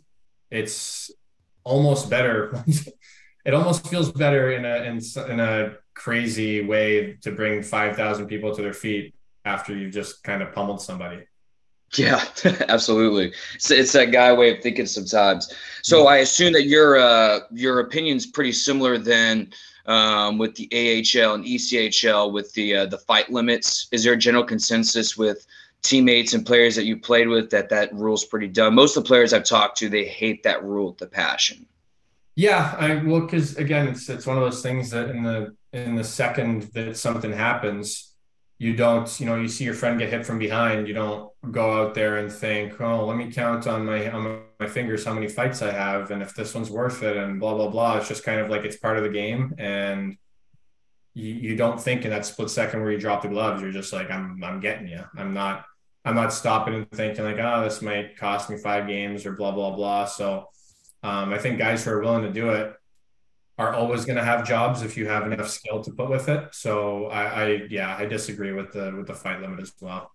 it's 0.50 1.10
almost 1.66 2.08
better. 2.08 2.64
it 3.44 3.52
almost 3.52 3.86
feels 3.88 4.10
better 4.12 4.52
in 4.52 4.64
a 4.64 4.76
in, 4.84 5.00
in 5.30 5.40
a 5.40 5.74
crazy 5.94 6.64
way 6.64 7.18
to 7.22 7.32
bring 7.32 7.62
five 7.62 7.96
thousand 7.96 8.28
people 8.28 8.54
to 8.54 8.62
their 8.62 8.72
feet 8.72 9.14
after 9.44 9.76
you've 9.76 9.92
just 9.92 10.22
kind 10.22 10.42
of 10.42 10.54
pummeled 10.54 10.80
somebody. 10.80 11.24
Yeah, 11.94 12.24
absolutely. 12.68 13.32
It's, 13.54 13.70
it's 13.70 13.92
that 13.92 14.06
guy 14.06 14.32
way 14.32 14.56
of 14.56 14.62
thinking 14.62 14.86
sometimes. 14.86 15.52
So 15.82 16.00
mm-hmm. 16.00 16.08
I 16.08 16.16
assume 16.18 16.52
that 16.54 16.64
your 16.64 16.98
uh, 16.98 17.40
your 17.52 17.80
opinion's 17.80 18.26
pretty 18.26 18.52
similar 18.52 18.96
then 18.96 19.52
um, 19.86 20.38
with 20.38 20.54
the 20.54 20.68
AHL 20.72 21.34
and 21.34 21.44
ECHL 21.44 22.32
with 22.32 22.52
the 22.54 22.76
uh, 22.76 22.86
the 22.86 22.98
fight 22.98 23.30
limits. 23.30 23.88
Is 23.92 24.04
there 24.04 24.14
a 24.14 24.18
general 24.18 24.44
consensus 24.44 25.16
with 25.16 25.46
teammates 25.82 26.34
and 26.34 26.44
players 26.44 26.76
that 26.76 26.84
you 26.84 26.98
played 26.98 27.28
with 27.28 27.50
that 27.50 27.68
that 27.70 27.94
rule's 27.94 28.24
pretty 28.24 28.48
dumb. 28.48 28.74
Most 28.74 28.96
of 28.96 29.04
the 29.04 29.08
players 29.08 29.32
I've 29.32 29.44
talked 29.44 29.78
to, 29.78 29.88
they 29.88 30.04
hate 30.04 30.42
that 30.42 30.64
rule 30.64 30.88
with 30.88 30.98
the 30.98 31.06
passion. 31.06 31.66
Yeah, 32.34 32.74
I 32.78 32.96
well, 32.96 33.22
because 33.22 33.56
again, 33.56 33.88
it's 33.88 34.08
it's 34.10 34.26
one 34.26 34.36
of 34.36 34.42
those 34.42 34.62
things 34.62 34.90
that 34.90 35.08
in 35.10 35.22
the 35.22 35.56
in 35.72 35.94
the 35.94 36.04
second 36.04 36.64
that 36.74 36.96
something 36.96 37.32
happens, 37.32 38.12
you 38.58 38.76
don't, 38.76 39.20
you 39.20 39.26
know, 39.26 39.36
you 39.36 39.48
see 39.48 39.64
your 39.64 39.74
friend 39.74 39.98
get 39.98 40.10
hit 40.10 40.26
from 40.26 40.38
behind, 40.38 40.86
you 40.86 40.94
don't 40.94 41.30
go 41.50 41.72
out 41.72 41.94
there 41.94 42.18
and 42.18 42.30
think, 42.30 42.80
oh, 42.80 43.06
let 43.06 43.16
me 43.16 43.30
count 43.30 43.66
on 43.66 43.86
my 43.86 44.10
on 44.10 44.42
my 44.60 44.66
fingers 44.66 45.04
how 45.04 45.14
many 45.14 45.28
fights 45.28 45.62
I 45.62 45.70
have, 45.72 46.10
and 46.10 46.22
if 46.22 46.34
this 46.34 46.54
one's 46.54 46.70
worth 46.70 47.02
it, 47.02 47.16
and 47.16 47.40
blah 47.40 47.54
blah 47.54 47.68
blah. 47.68 47.96
It's 47.98 48.08
just 48.08 48.24
kind 48.24 48.40
of 48.40 48.50
like 48.50 48.64
it's 48.64 48.76
part 48.76 48.98
of 48.98 49.02
the 49.02 49.10
game, 49.10 49.54
and 49.58 50.16
you, 51.16 51.32
you 51.32 51.56
don't 51.56 51.80
think 51.80 52.04
in 52.04 52.10
that 52.10 52.26
split 52.26 52.50
second 52.50 52.82
where 52.82 52.92
you 52.92 52.98
drop 52.98 53.22
the 53.22 53.28
gloves, 53.28 53.62
you're 53.62 53.72
just 53.72 53.90
like, 53.90 54.10
I'm 54.10 54.44
I'm 54.44 54.60
getting 54.60 54.86
you. 54.86 55.02
I'm 55.16 55.32
not 55.32 55.64
I'm 56.04 56.14
not 56.14 56.30
stopping 56.32 56.74
and 56.74 56.90
thinking 56.90 57.24
like, 57.24 57.38
oh, 57.38 57.64
this 57.64 57.80
might 57.80 58.18
cost 58.18 58.50
me 58.50 58.58
five 58.58 58.86
games 58.86 59.24
or 59.24 59.32
blah 59.32 59.50
blah 59.50 59.74
blah. 59.74 60.04
So 60.04 60.50
um, 61.02 61.32
I 61.32 61.38
think 61.38 61.58
guys 61.58 61.84
who 61.84 61.92
are 61.92 62.02
willing 62.02 62.22
to 62.24 62.32
do 62.32 62.50
it 62.50 62.74
are 63.56 63.72
always 63.72 64.04
going 64.04 64.18
to 64.18 64.24
have 64.24 64.46
jobs 64.46 64.82
if 64.82 64.98
you 64.98 65.08
have 65.08 65.24
enough 65.32 65.48
skill 65.48 65.82
to 65.82 65.90
put 65.90 66.10
with 66.10 66.28
it. 66.28 66.54
So 66.54 67.06
I, 67.06 67.22
I 67.24 67.46
yeah, 67.70 67.96
I 67.96 68.04
disagree 68.04 68.52
with 68.52 68.72
the 68.72 68.94
with 68.94 69.06
the 69.06 69.14
fight 69.14 69.40
limit 69.40 69.60
as 69.60 69.72
well. 69.80 70.10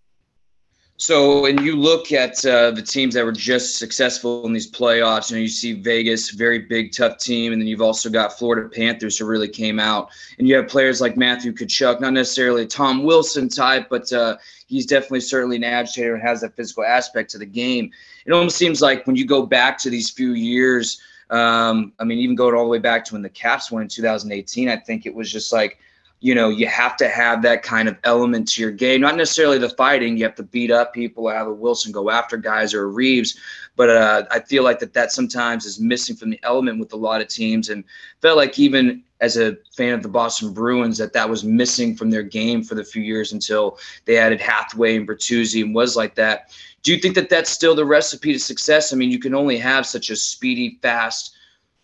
So, 1.02 1.42
when 1.42 1.64
you 1.64 1.76
look 1.78 2.12
at 2.12 2.46
uh, 2.46 2.70
the 2.70 2.82
teams 2.84 3.16
that 3.16 3.26
were 3.26 3.32
just 3.32 3.78
successful 3.78 4.46
in 4.46 4.54
these 4.54 4.70
playoffs, 4.70 5.32
you 5.32 5.36
know, 5.36 5.42
you 5.42 5.48
see 5.48 5.74
Vegas, 5.74 6.30
very 6.30 6.60
big, 6.60 6.94
tough 6.94 7.18
team, 7.18 7.54
and 7.54 7.60
then 7.60 7.68
you've 7.68 7.82
also 7.82 8.08
got 8.08 8.38
Florida 8.38 8.70
Panthers 8.70 9.18
who 9.18 9.26
really 9.26 9.48
came 9.48 9.80
out, 9.80 10.12
and 10.38 10.48
you 10.48 10.56
have 10.56 10.68
players 10.68 11.02
like 11.02 11.18
Matthew 11.18 11.54
Tkachuk, 11.54 12.02
not 12.02 12.14
necessarily 12.14 12.68
Tom 12.68 13.04
Wilson 13.04 13.50
type, 13.50 13.88
but 13.90 14.14
uh, 14.14 14.38
he's 14.68 14.86
definitely 14.86 15.22
certainly 15.22 15.56
an 15.56 15.64
agitator 15.64 16.14
and 16.14 16.22
has 16.22 16.42
that 16.42 16.56
physical 16.56 16.84
aspect 16.84 17.32
to 17.32 17.40
the 17.40 17.48
game. 17.48 17.90
It 18.28 18.32
almost 18.32 18.58
seems 18.58 18.80
like 18.80 19.08
when 19.08 19.16
you 19.16 19.26
go 19.26 19.44
back 19.44 19.80
to 19.80 19.90
these 19.90 20.12
few 20.12 20.34
years, 20.34 21.02
um, 21.32 21.94
I 21.98 22.04
mean, 22.04 22.20
even 22.20 22.36
going 22.36 22.54
all 22.54 22.66
the 22.66 22.70
way 22.70 22.78
back 22.78 23.06
to 23.06 23.14
when 23.16 23.24
the 23.24 23.30
Caps 23.30 23.72
won 23.72 23.82
in 23.82 23.88
2018, 23.88 24.70
I 24.70 24.78
think 24.78 25.08
it 25.08 25.16
was 25.16 25.32
just 25.32 25.52
like– 25.52 25.80
you 26.22 26.36
know, 26.36 26.50
you 26.50 26.68
have 26.68 26.96
to 26.98 27.10
have 27.10 27.42
that 27.42 27.64
kind 27.64 27.90
of 27.90 27.98
element 28.04 28.48
to 28.50 28.62
your 28.62 28.72
game. 28.72 29.02
Not 29.02 29.18
necessarily 29.18 29.58
the 29.58 29.70
fighting. 29.70 30.16
You 30.18 30.24
have 30.24 30.36
to 30.36 30.44
beat 30.44 30.70
up 30.70 30.94
people, 30.94 31.28
have 31.28 31.48
a 31.48 31.54
Wilson 31.54 31.92
go 31.92 32.12
after 32.12 32.38
guys 32.38 32.76
or 32.76 32.90
Reaves. 32.90 33.40
But 33.76 33.90
uh, 33.90 34.24
I 34.30 34.40
feel 34.40 34.64
like 34.64 34.78
that 34.80 34.94
that 34.94 35.12
sometimes 35.12 35.66
is 35.66 35.80
missing 35.80 36.16
from 36.16 36.30
the 36.30 36.40
element 36.44 36.80
with 36.80 36.94
a 36.94 36.98
lot 36.98 37.22
of 37.22 37.28
teams, 37.28 37.70
and 37.70 37.84
felt 38.22 38.38
like 38.38 38.60
even 38.60 39.04
as 39.20 39.36
a 39.36 39.58
fan 39.76 39.94
of 39.94 40.04
the 40.04 40.10
Boston 40.10 40.54
Bruins 40.54 40.98
that 41.00 41.14
that 41.14 41.28
was 41.28 41.44
missing 41.44 41.96
from 41.96 42.12
their 42.12 42.24
game 42.24 42.64
for 42.64 42.76
the 42.76 42.84
few 42.84 43.02
years 43.02 43.34
until 43.34 43.80
they 44.06 44.18
added 44.18 44.40
Hathaway 44.40 44.98
and 44.98 45.08
Bertuzzi 45.08 45.64
and 45.64 45.74
was 45.74 45.96
like 45.96 46.14
that. 46.16 46.52
Do 46.84 46.94
you 46.94 47.00
think 47.00 47.16
that 47.16 47.30
that's 47.30 47.50
still 47.50 47.74
the 47.74 47.86
recipe 47.86 48.34
to 48.34 48.40
success? 48.40 48.94
I 48.94 48.96
mean, 48.96 49.10
you 49.10 49.20
can 49.20 49.34
only 49.34 49.58
have 49.58 49.88
such 49.88 50.12
a 50.12 50.16
speedy, 50.16 50.78
fast 50.84 51.36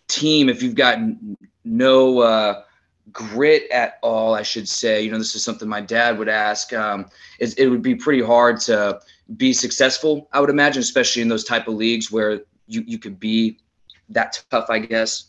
team 0.06 0.48
if 0.48 0.62
you've 0.62 0.76
got 0.76 1.00
no. 1.64 2.20
Uh, 2.20 2.62
grit 3.12 3.70
at 3.70 3.98
all, 4.02 4.34
I 4.34 4.42
should 4.42 4.68
say. 4.68 5.02
You 5.02 5.10
know, 5.10 5.18
this 5.18 5.34
is 5.34 5.44
something 5.44 5.68
my 5.68 5.80
dad 5.80 6.18
would 6.18 6.28
ask. 6.28 6.72
Um, 6.72 7.06
it, 7.38 7.58
it 7.58 7.68
would 7.68 7.82
be 7.82 7.94
pretty 7.94 8.22
hard 8.22 8.60
to 8.62 9.00
be 9.36 9.52
successful, 9.52 10.28
I 10.32 10.40
would 10.40 10.50
imagine, 10.50 10.80
especially 10.80 11.22
in 11.22 11.28
those 11.28 11.44
type 11.44 11.68
of 11.68 11.74
leagues 11.74 12.10
where 12.10 12.40
you, 12.66 12.82
you 12.86 12.98
could 12.98 13.20
be 13.20 13.58
that 14.10 14.42
tough, 14.50 14.70
I 14.70 14.78
guess. 14.78 15.24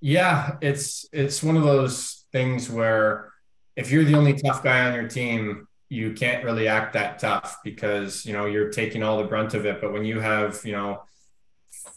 Yeah, 0.00 0.56
it's 0.60 1.06
it's 1.12 1.42
one 1.42 1.56
of 1.56 1.62
those 1.62 2.24
things 2.30 2.68
where 2.68 3.32
if 3.74 3.90
you're 3.90 4.04
the 4.04 4.14
only 4.14 4.34
tough 4.34 4.62
guy 4.62 4.86
on 4.86 4.94
your 4.94 5.08
team, 5.08 5.66
you 5.88 6.12
can't 6.12 6.44
really 6.44 6.68
act 6.68 6.92
that 6.92 7.18
tough 7.18 7.58
because 7.64 8.26
you 8.26 8.32
know 8.32 8.46
you're 8.46 8.68
taking 8.68 9.02
all 9.02 9.18
the 9.18 9.24
brunt 9.24 9.54
of 9.54 9.64
it. 9.64 9.80
But 9.80 9.92
when 9.92 10.04
you 10.04 10.20
have 10.20 10.60
you 10.64 10.72
know 10.72 11.02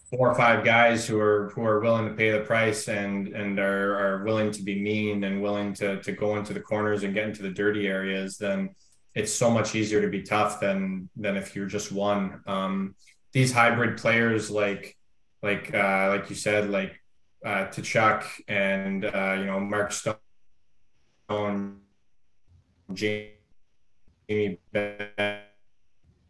four 0.10 0.32
or 0.32 0.36
five 0.36 0.64
guys 0.64 1.06
who 1.06 1.20
are 1.20 1.50
who 1.54 1.64
are 1.64 1.80
willing 1.80 2.08
to 2.08 2.14
pay 2.14 2.32
the 2.32 2.40
price 2.40 2.88
and 2.88 3.28
and 3.30 3.60
are, 3.60 3.98
are 4.00 4.24
willing 4.24 4.52
to 4.52 4.64
be 4.64 4.80
mean 4.80 5.24
and 5.24 5.42
willing 5.42 5.74
to 5.74 6.02
to 6.02 6.12
go 6.12 6.38
into 6.38 6.54
the 6.54 6.60
corners 6.60 7.04
and 7.04 7.14
get 7.14 7.28
into 7.28 7.42
the 7.42 7.50
dirty 7.50 7.88
areas, 7.88 8.38
then 8.38 8.70
it's 9.16 9.34
so 9.34 9.50
much 9.50 9.76
easier 9.76 10.02
to 10.02 10.08
be 10.08 10.22
tough 10.22 10.60
than 10.60 11.10
than 11.16 11.36
if 11.36 11.56
you're 11.56 11.66
just 11.66 11.92
one. 11.92 12.42
Um, 12.48 12.96
these 13.34 13.52
hybrid 13.52 13.98
players 13.98 14.50
like 14.50 14.96
like 15.44 15.74
uh, 15.74 16.10
like 16.10 16.30
you 16.30 16.36
said, 16.36 16.70
like 16.70 17.02
uh, 17.46 17.68
and 18.48 19.06
uh, 19.06 19.36
you 19.38 19.46
know 19.46 19.60
Mark 19.60 19.92
Stone, 19.92 21.80
Jamie 22.94 24.60
Benn, 24.72 25.42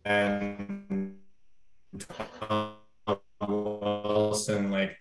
and 0.04 1.18
Wilson, 3.48 4.72
like 4.72 4.98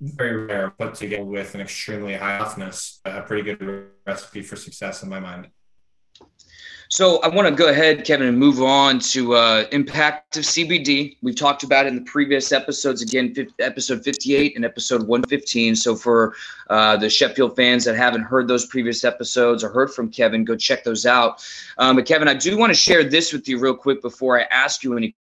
very 0.00 0.46
rare, 0.46 0.70
put 0.70 0.94
together 0.94 1.24
with 1.24 1.54
an 1.54 1.60
extremely 1.60 2.14
high 2.14 2.38
toughness, 2.38 3.00
a 3.04 3.20
pretty 3.22 3.42
good 3.42 3.90
recipe 4.06 4.42
for 4.42 4.56
success 4.56 5.02
in 5.02 5.08
my 5.08 5.20
mind. 5.20 5.48
So 6.92 7.20
I 7.20 7.28
want 7.28 7.46
to 7.46 7.54
go 7.54 7.68
ahead, 7.68 8.04
Kevin, 8.04 8.26
and 8.26 8.36
move 8.36 8.60
on 8.60 8.98
to 8.98 9.34
uh, 9.36 9.64
impact 9.70 10.36
of 10.38 10.42
CBD. 10.42 11.18
We've 11.22 11.36
talked 11.36 11.62
about 11.62 11.86
it 11.86 11.90
in 11.90 11.94
the 11.94 12.10
previous 12.10 12.50
episodes, 12.50 13.00
again, 13.00 13.32
episode 13.60 14.02
58 14.02 14.56
and 14.56 14.64
episode 14.64 15.02
115. 15.02 15.76
So 15.76 15.94
for 15.94 16.34
uh, 16.68 16.96
the 16.96 17.08
Sheffield 17.08 17.54
fans 17.54 17.84
that 17.84 17.94
haven't 17.94 18.22
heard 18.22 18.48
those 18.48 18.66
previous 18.66 19.04
episodes 19.04 19.62
or 19.62 19.68
heard 19.68 19.92
from 19.94 20.10
Kevin, 20.10 20.44
go 20.44 20.56
check 20.56 20.82
those 20.82 21.06
out. 21.06 21.46
Um, 21.78 21.94
but 21.94 22.06
Kevin, 22.06 22.26
I 22.26 22.34
do 22.34 22.58
want 22.58 22.70
to 22.70 22.74
share 22.74 23.04
this 23.04 23.32
with 23.32 23.48
you 23.48 23.60
real 23.60 23.76
quick 23.76 24.02
before 24.02 24.40
I 24.40 24.48
ask 24.50 24.82
you 24.82 24.96
any 24.96 25.14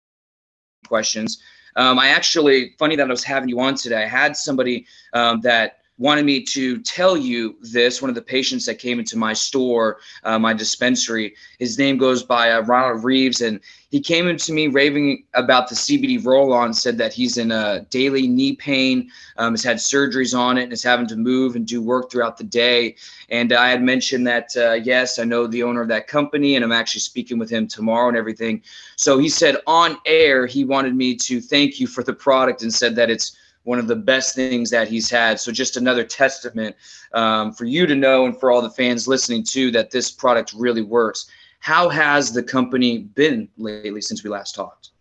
questions. 0.88 1.42
Um, 1.78 2.00
I 2.00 2.10
actually, 2.10 2.74
funny 2.78 2.96
that 2.96 3.08
I 3.08 3.10
was 3.10 3.24
having 3.24 3.50
you 3.50 3.60
on 3.60 3.76
today. 3.76 4.04
I 4.04 4.08
had 4.08 4.36
somebody 4.36 4.86
um, 5.14 5.42
that 5.42 5.78
wanted 5.98 6.26
me 6.26 6.44
to 6.44 6.80
tell 6.80 7.18
you 7.18 7.56
this. 7.62 8.02
One 8.02 8.10
of 8.10 8.16
the 8.16 8.22
patients 8.22 8.66
that 8.66 8.76
came 8.76 9.00
into 9.00 9.18
my 9.18 9.34
store, 9.34 10.00
uh, 10.24 10.38
my 10.38 10.54
dispensary, 10.54 11.36
his 11.60 11.78
name 11.78 11.98
goes 11.98 12.24
by 12.24 12.52
uh, 12.52 12.62
Ronald 12.62 13.04
Reeves, 13.04 13.42
and 13.42 13.60
he 13.90 14.00
came 14.02 14.28
into 14.28 14.52
me 14.52 14.68
raving 14.68 15.24
about 15.34 15.70
the 15.70 15.76
CBD 15.76 16.24
roll 16.24 16.54
on, 16.54 16.74
said 16.74 16.98
that 16.98 17.14
he's 17.14 17.38
in 17.38 17.52
a 17.52 17.86
daily 17.90 18.28
knee 18.28 18.56
pain, 18.56 19.10
um, 19.38 19.54
has 19.54 19.64
had 19.64 19.78
surgeries 19.78 20.38
on 20.38 20.58
it, 20.58 20.64
and 20.64 20.74
is 20.74 20.84
having 20.84 21.08
to 21.08 21.16
move 21.16 21.56
and 21.56 21.66
do 21.66 21.82
work 21.82 22.12
throughout 22.12 22.38
the 22.38 22.44
day. 22.44 22.96
And 23.30 23.54
I 23.54 23.70
had 23.70 23.82
mentioned 23.82 24.28
that, 24.28 24.50
uh, 24.58 24.74
yes, 24.74 25.20
I 25.20 25.24
know 25.24 25.48
the 25.48 25.64
owner 25.64 25.82
of 25.82 25.88
that 25.88 26.08
company, 26.08 26.56
and 26.56 26.66
I'm 26.66 26.72
actually 26.72 27.02
speaking 27.02 27.40
with 27.40 27.50
him 27.50 27.68
tomorrow 27.68 28.10
and 28.10 28.18
everything. 28.18 28.62
So 28.98 29.18
he 29.18 29.30
said 29.30 29.58
on 29.66 29.98
air, 30.06 30.46
he 30.46 30.66
wanted 30.66 30.96
me 30.96 31.16
to 31.16 31.40
thank 31.40 31.80
you 31.80 31.88
for 31.88 32.04
the 32.04 32.14
product 32.14 32.62
and 32.62 32.74
said 32.74 32.96
that 32.98 33.10
it's 33.10 33.38
one 33.68 33.80
of 33.80 33.88
the 33.88 33.96
best 33.96 34.34
things 34.34 34.70
that 34.70 34.88
he's 34.88 35.10
had. 35.10 35.42
So 35.42 35.52
just 35.52 35.76
another 35.76 36.06
testament 36.06 36.74
um, 37.14 37.52
for 37.52 37.66
you 37.66 37.86
to 37.86 37.96
know 37.96 38.26
and 38.26 38.40
for 38.40 38.50
all 38.50 38.62
the 38.62 38.70
fans 38.70 39.10
listening 39.10 39.44
too 39.44 39.72
that 39.72 39.92
this 39.92 40.10
product 40.10 40.54
really 40.54 40.84
works. 40.84 41.30
How 41.60 41.90
has 41.90 42.32
the 42.32 42.42
company 42.42 43.00
been 43.00 43.50
lately 43.58 44.00
since 44.00 44.24
we 44.24 44.30
last 44.30 44.56
talked? 44.56 44.92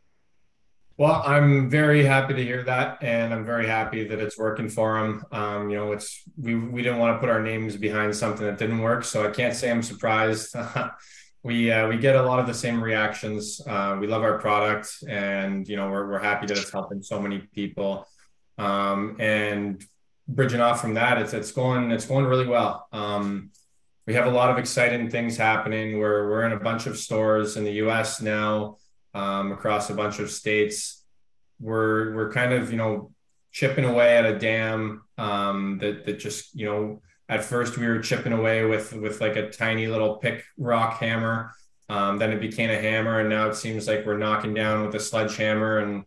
Well, 0.98 1.22
I'm 1.24 1.70
very 1.70 2.04
happy 2.04 2.34
to 2.34 2.42
hear 2.42 2.64
that, 2.64 3.02
and 3.02 3.32
I'm 3.32 3.44
very 3.44 3.66
happy 3.66 4.02
that 4.08 4.18
it's 4.18 4.38
working 4.38 4.68
for 4.68 4.98
him. 4.98 5.24
Um, 5.30 5.70
you 5.70 5.76
know, 5.76 5.92
it's 5.92 6.22
we 6.36 6.56
we 6.56 6.82
didn't 6.82 6.98
want 6.98 7.14
to 7.14 7.20
put 7.20 7.28
our 7.28 7.42
names 7.42 7.76
behind 7.76 8.16
something 8.16 8.46
that 8.46 8.58
didn't 8.58 8.80
work, 8.80 9.04
so 9.04 9.28
I 9.28 9.30
can't 9.30 9.54
say 9.54 9.70
I'm 9.70 9.82
surprised. 9.82 10.56
we 11.44 11.70
uh, 11.70 11.86
we 11.86 11.98
get 11.98 12.16
a 12.16 12.22
lot 12.22 12.40
of 12.40 12.46
the 12.46 12.54
same 12.54 12.82
reactions. 12.82 13.60
Uh, 13.66 13.98
we 14.00 14.06
love 14.06 14.22
our 14.22 14.38
product, 14.38 14.88
and 15.06 15.68
you 15.68 15.76
know, 15.76 15.90
we're 15.90 16.08
we're 16.08 16.18
happy 16.18 16.46
that 16.46 16.56
it's 16.56 16.72
helping 16.72 17.02
so 17.02 17.20
many 17.20 17.40
people. 17.54 18.08
Um, 18.58 19.16
and 19.18 19.84
bridging 20.28 20.60
off 20.60 20.80
from 20.80 20.94
that, 20.94 21.18
it's 21.18 21.32
it's 21.34 21.52
going 21.52 21.90
it's 21.90 22.06
going 22.06 22.24
really 22.24 22.46
well. 22.46 22.86
Um, 22.92 23.50
we 24.06 24.14
have 24.14 24.26
a 24.26 24.30
lot 24.30 24.50
of 24.50 24.58
exciting 24.58 25.10
things 25.10 25.36
happening. 25.36 25.98
We're 25.98 26.28
we're 26.28 26.44
in 26.44 26.52
a 26.52 26.60
bunch 26.60 26.86
of 26.86 26.96
stores 26.98 27.56
in 27.56 27.64
the 27.64 27.72
U.S. 27.72 28.20
now, 28.20 28.78
um, 29.14 29.52
across 29.52 29.90
a 29.90 29.94
bunch 29.94 30.18
of 30.18 30.30
states. 30.30 31.04
We're 31.60 32.14
we're 32.14 32.32
kind 32.32 32.52
of 32.52 32.70
you 32.70 32.76
know 32.76 33.12
chipping 33.52 33.84
away 33.84 34.16
at 34.16 34.26
a 34.26 34.38
dam 34.38 35.02
um, 35.18 35.78
that 35.78 36.06
that 36.06 36.18
just 36.18 36.54
you 36.54 36.66
know 36.66 37.02
at 37.28 37.44
first 37.44 37.76
we 37.76 37.86
were 37.86 37.98
chipping 38.00 38.32
away 38.32 38.64
with 38.64 38.92
with 38.92 39.20
like 39.20 39.36
a 39.36 39.50
tiny 39.50 39.86
little 39.86 40.16
pick 40.16 40.44
rock 40.56 40.98
hammer. 41.00 41.52
Um, 41.88 42.18
then 42.18 42.32
it 42.32 42.40
became 42.40 42.70
a 42.70 42.76
hammer, 42.76 43.20
and 43.20 43.28
now 43.28 43.48
it 43.48 43.54
seems 43.54 43.86
like 43.86 44.04
we're 44.04 44.18
knocking 44.18 44.54
down 44.54 44.84
with 44.84 44.94
a 44.96 45.00
sledgehammer 45.00 45.78
and 45.78 46.04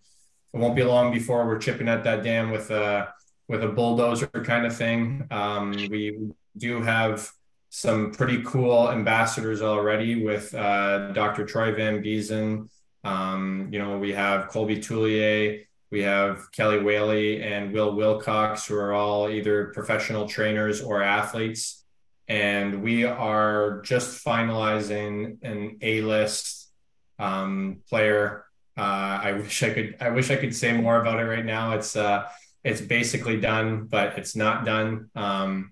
it 0.54 0.58
won't 0.58 0.76
be 0.76 0.84
long 0.84 1.12
before 1.12 1.46
we're 1.46 1.60
chipping 1.60 1.88
at 1.88 2.04
that 2.04 2.24
dam 2.24 2.52
with 2.52 2.72
a 2.72 3.14
with 3.48 3.64
a 3.64 3.68
bulldozer 3.68 4.28
kind 4.28 4.66
of 4.66 4.76
thing. 4.76 5.26
Um, 5.32 5.72
we 5.90 6.32
do 6.58 6.82
have 6.82 7.32
some 7.70 8.12
pretty 8.12 8.42
cool 8.44 8.92
ambassadors 8.92 9.62
already 9.62 10.24
with 10.24 10.54
uh, 10.54 11.12
Dr. 11.14 11.46
Troy 11.46 11.74
Van 11.74 12.04
Biezen. 12.04 12.70
Um, 13.04 13.70
you 13.72 13.80
know, 13.80 13.98
we 13.98 14.12
have 14.14 14.50
Colby 14.50 14.80
Tullier, 14.80 15.62
we 15.92 16.02
have 16.02 16.52
Kelly 16.52 16.80
Whaley 16.80 17.42
and 17.42 17.74
Will 17.74 17.96
Wilcox, 17.96 18.68
who 18.68 18.76
are 18.76 18.94
all 18.94 19.30
either 19.30 19.72
professional 19.74 20.28
trainers 20.28 20.82
or 20.82 21.02
athletes. 21.02 21.84
And 22.28 22.84
we 22.84 23.06
are 23.06 23.82
just 23.82 24.24
finalizing 24.24 25.38
an 25.42 25.78
A 25.82 26.02
list 26.02 26.70
um, 27.18 27.82
player 27.90 28.46
uh, 28.80 29.20
I 29.24 29.34
wish 29.34 29.62
I 29.62 29.72
could. 29.72 29.98
I 30.00 30.10
wish 30.10 30.32
I 30.32 30.38
could 30.38 30.56
say 30.56 30.72
more 30.72 31.02
about 31.02 31.20
it 31.20 31.24
right 31.24 31.44
now. 31.44 31.74
It's 31.74 31.98
uh, 31.98 32.30
it's 32.64 32.80
basically 32.80 33.40
done, 33.40 33.88
but 33.88 34.18
it's 34.18 34.38
not 34.38 34.64
done. 34.64 35.10
Um, 35.16 35.72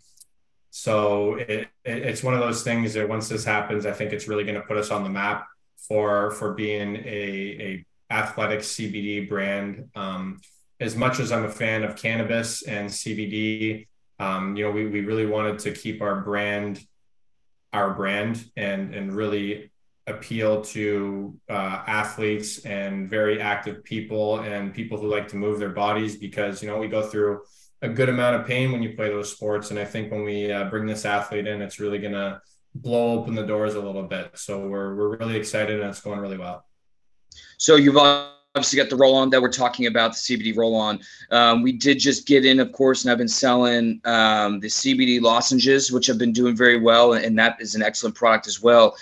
so 0.72 1.36
it, 1.36 1.50
it, 1.50 1.70
it's 1.86 2.22
one 2.22 2.34
of 2.34 2.41
those 2.41 2.63
things 2.63 2.93
that 2.96 3.08
once 3.08 3.30
this 3.30 3.46
happens, 3.46 3.86
I 3.86 3.93
think 3.93 4.12
it's 4.12 4.28
really 4.28 4.43
going 4.43 4.60
to 4.60 4.67
put 4.67 4.76
us 4.76 4.91
on 4.91 5.04
the 5.04 5.10
map 5.10 5.48
for 5.88 6.32
for 6.32 6.54
being 6.54 6.98
a, 6.98 7.00
a 7.00 7.86
athletic 8.12 8.60
CBD 8.60 9.30
brand. 9.30 9.89
Um, 9.96 10.41
as 10.82 10.98
much 10.98 11.22
as 11.22 11.32
I'm 11.32 11.46
a 11.46 11.50
fan 11.50 11.86
of 11.86 11.96
cannabis 11.96 12.63
and 12.63 12.89
CBD, 12.89 13.88
um, 14.20 14.58
you 14.58 14.65
know, 14.65 14.72
we 14.72 14.86
we 14.86 15.00
really 15.00 15.26
wanted 15.26 15.60
to 15.60 15.72
keep 15.72 16.02
our 16.02 16.20
brand, 16.20 16.86
our 17.72 17.93
brand, 17.93 18.43
and 18.58 18.93
and 18.93 19.15
really 19.15 19.72
appeal 20.08 20.62
to 20.62 21.38
uh, 21.50 21.84
athletes 21.86 22.65
and 22.65 23.10
very 23.10 23.41
active 23.41 23.84
people 23.84 24.39
and 24.39 24.74
people 24.74 24.98
who 24.98 25.08
like 25.08 25.28
to 25.28 25.36
move 25.36 25.60
their 25.60 25.70
bodies 25.70 26.15
because 26.15 26.62
you 26.62 26.70
know 26.70 26.78
we 26.78 26.88
go 26.88 27.04
through 27.04 27.41
a 27.82 27.89
good 27.89 28.10
amount 28.10 28.36
of 28.36 28.48
pain 28.48 28.72
when 28.72 28.82
you 28.82 28.96
play 28.96 29.10
those 29.10 29.32
sports. 29.32 29.70
And 29.70 29.80
i 29.80 29.86
think 29.86 30.12
when 30.12 30.24
we 30.24 30.52
uh, 30.52 30.70
bring 30.70 30.86
this 30.86 31.06
athlete 31.06 31.46
in 31.48 31.62
it's 31.62 31.80
really 31.80 32.00
going 32.00 32.13
to 32.13 32.41
blow 32.74 33.20
open 33.20 33.36
the 33.36 33.46
doors 33.46 33.76
a 33.76 33.82
little 33.82 34.04
bit. 34.04 34.32
So 34.36 34.67
we're, 34.67 34.96
we're 34.96 35.17
really 35.17 35.36
excited 35.36 35.80
and 35.80 35.89
it's 35.89 36.02
going 36.02 36.20
really 36.20 36.38
well. 36.38 36.65
So 37.58 37.76
you've 37.76 37.98
obviously 37.98 38.78
got 38.78 38.89
the 38.89 38.96
roll 38.96 39.15
on 39.15 39.30
that 39.30 39.41
we're 39.41 39.52
talking 39.52 39.86
about 39.86 40.13
the 40.13 40.17
cbd 40.17 40.58
roll 40.58 40.76
on 40.76 41.00
um, 41.30 41.62
we 41.62 41.72
did 41.72 42.00
just 42.00 42.26
get 42.26 42.43
in 42.43 42.60
of 42.60 42.72
course 42.72 43.04
and 43.04 43.12
i've 43.12 43.17
been 43.20 43.28
selling 43.28 44.02
um, 44.06 44.60
the 44.60 44.67
cbd 44.67 45.22
lozenges 45.22 45.91
which 45.91 46.08
have 46.08 46.17
been 46.17 46.32
doing 46.32 46.56
very 46.56 46.80
well 46.80 47.13
and 47.13 47.38
that 47.38 47.56
is 47.62 47.76
an 47.76 47.84
excellent 47.84 48.15
product 48.15 48.48
as 48.48 48.60
well 48.60 48.96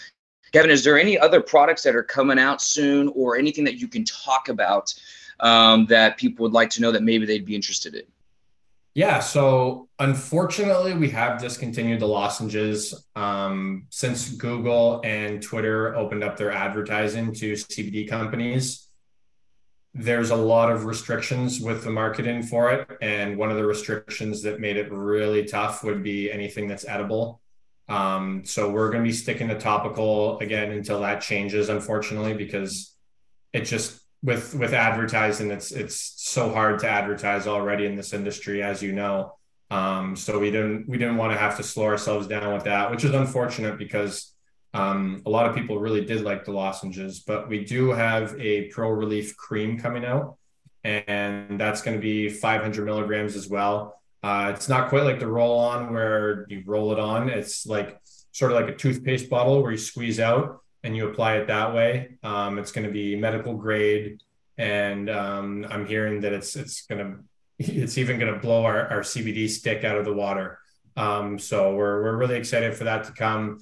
Kevin, 0.52 0.70
is 0.70 0.84
there 0.84 1.00
any 1.00 1.18
other 1.18 1.42
products 1.42 1.84
that 1.84 1.96
are 1.96 2.04
coming 2.04 2.40
out 2.40 2.62
soon 2.62 3.10
or 3.16 3.38
anything 3.38 3.64
that 3.66 3.76
you 3.76 3.88
can 3.88 4.06
talk 4.06 4.50
about 4.50 4.94
um, 5.40 5.86
that 5.88 6.18
people 6.18 6.44
would 6.44 6.54
like 6.54 6.70
to 6.72 6.82
know 6.82 6.92
that 6.92 7.04
maybe 7.04 7.26
they'd 7.26 7.46
be 7.46 7.56
interested 7.56 7.96
in? 7.96 8.04
Yeah, 8.96 9.20
so 9.20 9.90
unfortunately, 10.00 10.94
we 10.94 11.10
have 11.10 11.42
discontinued 11.42 12.00
the 12.00 12.08
lozenges 12.08 13.08
um, 13.18 13.88
since 13.90 14.30
Google 14.30 15.02
and 15.04 15.42
Twitter 15.42 15.94
opened 15.98 16.24
up 16.24 16.38
their 16.38 16.54
advertising 16.54 17.34
to 17.34 17.54
CBD 17.54 18.10
companies. 18.10 18.88
There's 19.94 20.30
a 20.30 20.36
lot 20.36 20.72
of 20.72 20.86
restrictions 20.86 21.60
with 21.60 21.84
the 21.84 21.90
marketing 21.90 22.44
for 22.44 22.72
it. 22.72 22.88
And 23.02 23.38
one 23.38 23.52
of 23.52 23.58
the 23.58 23.66
restrictions 23.66 24.42
that 24.44 24.62
made 24.62 24.78
it 24.78 24.90
really 24.90 25.44
tough 25.44 25.84
would 25.84 26.02
be 26.02 26.32
anything 26.32 26.70
that's 26.70 26.88
edible. 26.88 27.42
Um, 27.88 28.44
so 28.46 28.70
we're 28.72 28.90
going 28.90 29.04
to 29.04 29.08
be 29.08 29.16
sticking 29.16 29.48
to 29.50 29.60
topical 29.60 30.40
again 30.40 30.72
until 30.72 31.02
that 31.02 31.22
changes, 31.22 31.70
unfortunately, 31.70 32.34
because 32.34 32.96
it 33.54 33.62
just 33.62 34.02
with 34.24 34.56
with 34.56 34.74
advertising, 34.74 35.52
it's 35.52 35.72
it's 35.72 36.14
so 36.18 36.52
hard 36.52 36.80
to 36.80 36.90
advertise 36.90 37.46
already 37.46 37.86
in 37.86 37.96
this 37.96 38.14
industry, 38.14 38.64
as 38.64 38.82
you 38.82 38.92
know. 38.92 39.36
Um, 39.70 40.16
so 40.16 40.40
we 40.40 40.52
didn't 40.52 40.90
we 40.90 40.98
didn't 40.98 41.18
want 41.18 41.34
to 41.34 41.38
have 41.38 41.58
to 41.58 41.64
slow 41.64 41.86
ourselves 41.86 42.28
down 42.28 42.54
with 42.54 42.64
that, 42.64 42.90
which 42.90 43.04
is 43.04 43.14
unfortunate 43.14 43.78
because 43.78 44.34
um, 44.74 45.22
a 45.26 45.30
lot 45.30 45.48
of 45.48 45.56
people 45.56 45.80
really 45.80 46.04
did 46.04 46.22
like 46.22 46.44
the 46.44 46.52
lozenges. 46.52 47.20
But 47.20 47.48
we 47.48 47.64
do 47.64 47.92
have 47.92 48.36
a 48.40 48.66
Pro 48.70 48.90
Relief 48.90 49.38
cream 49.38 49.80
coming 49.80 50.04
out, 50.04 50.38
and 50.84 51.60
that's 51.60 51.82
going 51.82 51.96
to 51.96 52.02
be 52.02 52.30
500 52.30 52.84
milligrams 52.84 53.36
as 53.36 53.48
well. 53.48 54.02
Uh, 54.26 54.52
it's 54.56 54.68
not 54.68 54.90
quite 54.90 55.04
like 55.04 55.20
the 55.20 55.28
roll 55.28 55.60
on 55.60 55.94
where 55.94 56.48
you 56.50 56.64
roll 56.66 56.92
it 56.92 56.98
on. 56.98 57.30
It's 57.30 57.68
like 57.68 58.02
sort 58.32 58.52
of 58.52 58.60
like 58.60 58.74
a 58.74 58.76
toothpaste 58.76 59.30
bottle 59.30 59.62
where 59.62 59.72
you 59.72 59.78
squeeze 59.78 60.20
out 60.20 60.62
and 60.84 60.98
you 60.98 61.08
apply 61.08 61.36
it 61.38 61.46
that 61.46 61.76
way. 61.76 62.18
Um, 62.24 62.58
it's 62.58 62.72
going 62.72 62.88
to 62.88 62.92
be 62.92 63.16
medical 63.16 63.54
grade, 63.54 64.24
and 64.58 65.12
um, 65.12 65.68
I'm 65.70 65.86
hearing 65.86 66.22
that 66.22 66.34
it's 66.34 66.56
it's 66.56 66.88
going 66.88 67.02
to 67.60 67.72
it's 67.84 68.00
even 68.00 68.18
going 68.18 68.34
to 68.34 68.40
blow 68.40 68.66
our, 68.66 68.88
our 68.90 69.02
CBD 69.02 69.48
stick 69.48 69.84
out 69.84 69.96
of 69.96 70.06
the 70.06 70.14
water. 70.14 70.58
Um, 70.98 71.38
so 71.38 71.76
we're 71.76 72.02
we're 72.02 72.18
really 72.18 72.38
excited 72.38 72.74
for 72.74 72.86
that 72.86 73.04
to 73.04 73.12
come. 73.12 73.60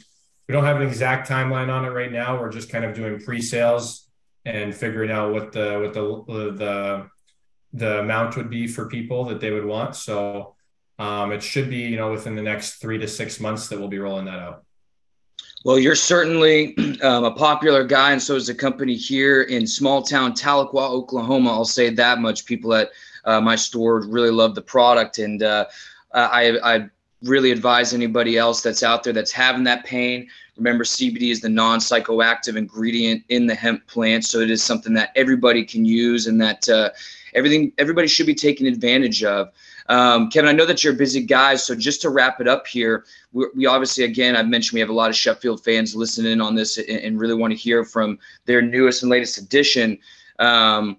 We 0.47 0.53
don't 0.53 0.63
have 0.63 0.77
an 0.77 0.87
exact 0.87 1.27
timeline 1.27 1.67
on 1.67 1.83
it 1.83 1.89
right 1.89 2.11
now. 2.11 2.39
We're 2.39 2.53
just 2.53 2.69
kind 2.69 2.85
of 2.85 2.95
doing 2.95 3.19
pre-sales 3.19 4.09
and 4.45 4.73
figuring 4.73 5.11
out 5.11 5.33
what 5.33 5.51
the 5.51 5.79
what 5.81 5.93
the 5.93 6.53
the 6.53 7.09
the 7.73 7.99
amount 7.99 8.37
would 8.37 8.49
be 8.49 8.67
for 8.67 8.87
people 8.87 9.25
that 9.25 9.39
they 9.39 9.51
would 9.51 9.65
want. 9.65 9.95
So 9.95 10.55
um, 10.99 11.31
it 11.31 11.41
should 11.41 11.69
be 11.69 11.79
you 11.79 11.97
know 11.97 12.11
within 12.11 12.35
the 12.35 12.41
next 12.41 12.75
three 12.75 12.97
to 12.99 13.07
six 13.07 13.39
months 13.39 13.67
that 13.67 13.79
we'll 13.79 13.87
be 13.87 13.99
rolling 13.99 14.25
that 14.25 14.39
out. 14.39 14.63
Well, 15.65 15.79
you're 15.79 15.95
certainly 15.95 16.77
um, 17.01 17.23
a 17.23 17.31
popular 17.31 17.83
guy, 17.83 18.11
and 18.11 18.21
so 18.21 18.35
is 18.35 18.47
the 18.47 18.55
company 18.55 18.95
here 18.95 19.43
in 19.43 19.65
small 19.65 20.03
town 20.03 20.33
Tahlequah, 20.33 20.89
Oklahoma. 20.89 21.51
I'll 21.51 21.65
say 21.65 21.89
that 21.89 22.19
much. 22.19 22.45
People 22.45 22.73
at 22.73 22.91
uh, 23.25 23.39
my 23.39 23.55
store 23.55 24.05
really 24.05 24.31
love 24.31 24.55
the 24.55 24.61
product, 24.61 25.19
and 25.19 25.41
uh, 25.41 25.65
I, 26.13 26.59
I 26.63 26.89
really 27.23 27.51
advise 27.51 27.93
anybody 27.93 28.37
else 28.37 28.61
that's 28.61 28.83
out 28.83 29.03
there 29.03 29.13
that's 29.13 29.31
having 29.31 29.63
that 29.63 29.85
pain. 29.85 30.27
Remember, 30.57 30.83
CBD 30.83 31.31
is 31.31 31.41
the 31.41 31.49
non 31.49 31.79
psychoactive 31.79 32.55
ingredient 32.55 33.23
in 33.29 33.47
the 33.47 33.55
hemp 33.55 33.85
plant, 33.87 34.25
so 34.25 34.39
it 34.39 34.51
is 34.51 34.63
something 34.63 34.93
that 34.93 35.11
everybody 35.15 35.65
can 35.65 35.85
use 35.85 36.27
and 36.27 36.39
that 36.41 36.67
uh, 36.69 36.89
everything 37.33 37.71
everybody 37.77 38.07
should 38.07 38.27
be 38.27 38.35
taking 38.35 38.67
advantage 38.67 39.23
of. 39.23 39.49
Um, 39.89 40.29
Kevin, 40.29 40.49
I 40.49 40.53
know 40.53 40.65
that 40.65 40.83
you're 40.83 40.93
a 40.93 40.97
busy 40.97 41.21
guy, 41.21 41.55
so 41.55 41.75
just 41.75 42.01
to 42.03 42.09
wrap 42.09 42.39
it 42.39 42.47
up 42.47 42.67
here, 42.67 43.05
we, 43.33 43.47
we 43.55 43.65
obviously, 43.65 44.03
again, 44.05 44.35
I've 44.35 44.47
mentioned 44.47 44.75
we 44.75 44.79
have 44.79 44.89
a 44.89 44.93
lot 44.93 45.09
of 45.09 45.15
Sheffield 45.15 45.63
fans 45.63 45.95
listening 45.95 46.39
on 46.39 46.55
this 46.55 46.77
and, 46.77 46.87
and 46.87 47.19
really 47.19 47.33
want 47.33 47.51
to 47.51 47.57
hear 47.57 47.83
from 47.83 48.17
their 48.45 48.61
newest 48.61 49.03
and 49.03 49.09
latest 49.09 49.37
edition. 49.37 49.97
Um, 50.39 50.97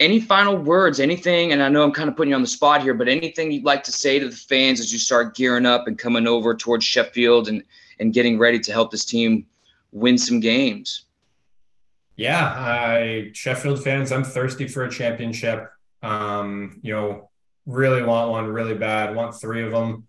any 0.00 0.20
final 0.20 0.56
words, 0.56 1.00
anything? 1.00 1.52
And 1.52 1.62
I 1.62 1.68
know 1.68 1.84
I'm 1.84 1.92
kind 1.92 2.08
of 2.08 2.16
putting 2.16 2.30
you 2.30 2.36
on 2.36 2.42
the 2.42 2.48
spot 2.48 2.82
here, 2.82 2.94
but 2.94 3.08
anything 3.08 3.52
you'd 3.52 3.64
like 3.64 3.84
to 3.84 3.92
say 3.92 4.18
to 4.18 4.28
the 4.28 4.36
fans 4.36 4.80
as 4.80 4.92
you 4.92 4.98
start 4.98 5.36
gearing 5.36 5.66
up 5.66 5.86
and 5.86 5.98
coming 5.98 6.26
over 6.26 6.54
towards 6.54 6.84
Sheffield 6.84 7.48
and 7.48 7.62
and 8.00 8.12
getting 8.12 8.38
ready 8.38 8.58
to 8.58 8.72
help 8.72 8.90
this 8.90 9.04
team 9.04 9.46
win 9.92 10.18
some 10.18 10.40
games? 10.40 11.06
Yeah, 12.16 12.44
I 12.44 13.30
Sheffield 13.32 13.82
fans, 13.82 14.12
I'm 14.12 14.24
thirsty 14.24 14.68
for 14.68 14.84
a 14.84 14.90
championship. 14.90 15.70
Um, 16.02 16.80
you 16.82 16.92
know, 16.92 17.30
really 17.66 18.02
want 18.02 18.30
one 18.30 18.46
really 18.46 18.74
bad. 18.74 19.14
Want 19.14 19.34
three 19.34 19.62
of 19.62 19.72
them. 19.72 20.06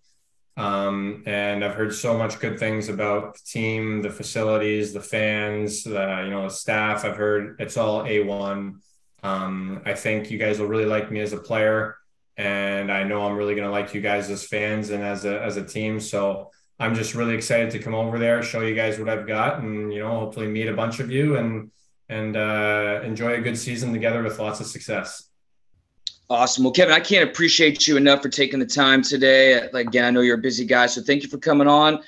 Um, 0.58 1.24
and 1.26 1.66
I've 1.66 1.76
heard 1.76 1.94
so 1.94 2.18
much 2.18 2.40
good 2.40 2.58
things 2.58 2.88
about 2.88 3.34
the 3.34 3.42
team, 3.46 4.02
the 4.02 4.10
facilities, 4.10 4.94
the 4.94 5.02
fans, 5.02 5.84
the 5.84 6.24
you 6.26 6.32
know 6.32 6.44
the 6.44 6.50
staff. 6.50 7.06
I've 7.06 7.18
heard 7.18 7.58
it's 7.60 7.78
all 7.78 8.06
a 8.06 8.22
one. 8.22 8.82
Um, 9.26 9.82
I 9.86 9.96
think 9.96 10.30
you 10.30 10.38
guys 10.38 10.60
will 10.60 10.68
really 10.68 10.86
like 10.86 11.12
me 11.12 11.20
as 11.20 11.34
a 11.34 11.38
player, 11.38 11.98
and 12.38 12.92
I 12.92 13.04
know 13.04 13.26
I'm 13.26 13.36
really 13.36 13.56
going 13.56 13.68
to 13.68 13.72
like 13.72 13.96
you 13.96 14.02
guys 14.02 14.30
as 14.30 14.46
fans 14.46 14.92
and 14.92 15.04
as 15.04 15.26
a 15.26 15.42
as 15.42 15.58
a 15.58 15.66
team. 15.66 16.00
So 16.00 16.52
I'm 16.80 16.94
just 16.94 17.16
really 17.16 17.34
excited 17.34 17.72
to 17.72 17.80
come 17.80 17.96
over 17.96 18.20
there, 18.20 18.44
show 18.44 18.62
you 18.62 18.76
guys 18.76 19.00
what 19.00 19.10
I've 19.10 19.26
got, 19.26 19.60
and 19.60 19.92
you 19.92 20.00
know, 20.00 20.20
hopefully 20.20 20.48
meet 20.48 20.68
a 20.68 20.74
bunch 20.74 21.00
of 21.00 21.10
you 21.10 21.38
and 21.38 21.72
and 22.08 22.38
uh, 22.38 23.02
enjoy 23.04 23.34
a 23.34 23.42
good 23.42 23.58
season 23.58 23.92
together 23.92 24.22
with 24.22 24.38
lots 24.38 24.60
of 24.60 24.68
success. 24.68 25.30
Awesome. 26.30 26.64
Well, 26.64 26.74
Kevin, 26.74 26.94
I 26.94 27.00
can't 27.00 27.28
appreciate 27.28 27.88
you 27.88 27.98
enough 27.98 28.22
for 28.22 28.30
taking 28.30 28.60
the 28.60 28.66
time 28.68 29.02
today. 29.02 29.54
Again, 29.54 30.06
I 30.06 30.10
know 30.12 30.22
you're 30.22 30.38
a 30.38 30.42
busy 30.50 30.66
guy, 30.66 30.86
so 30.86 31.02
thank 31.02 31.24
you 31.24 31.30
for 31.30 31.40
coming 31.40 31.68
on. 31.68 32.04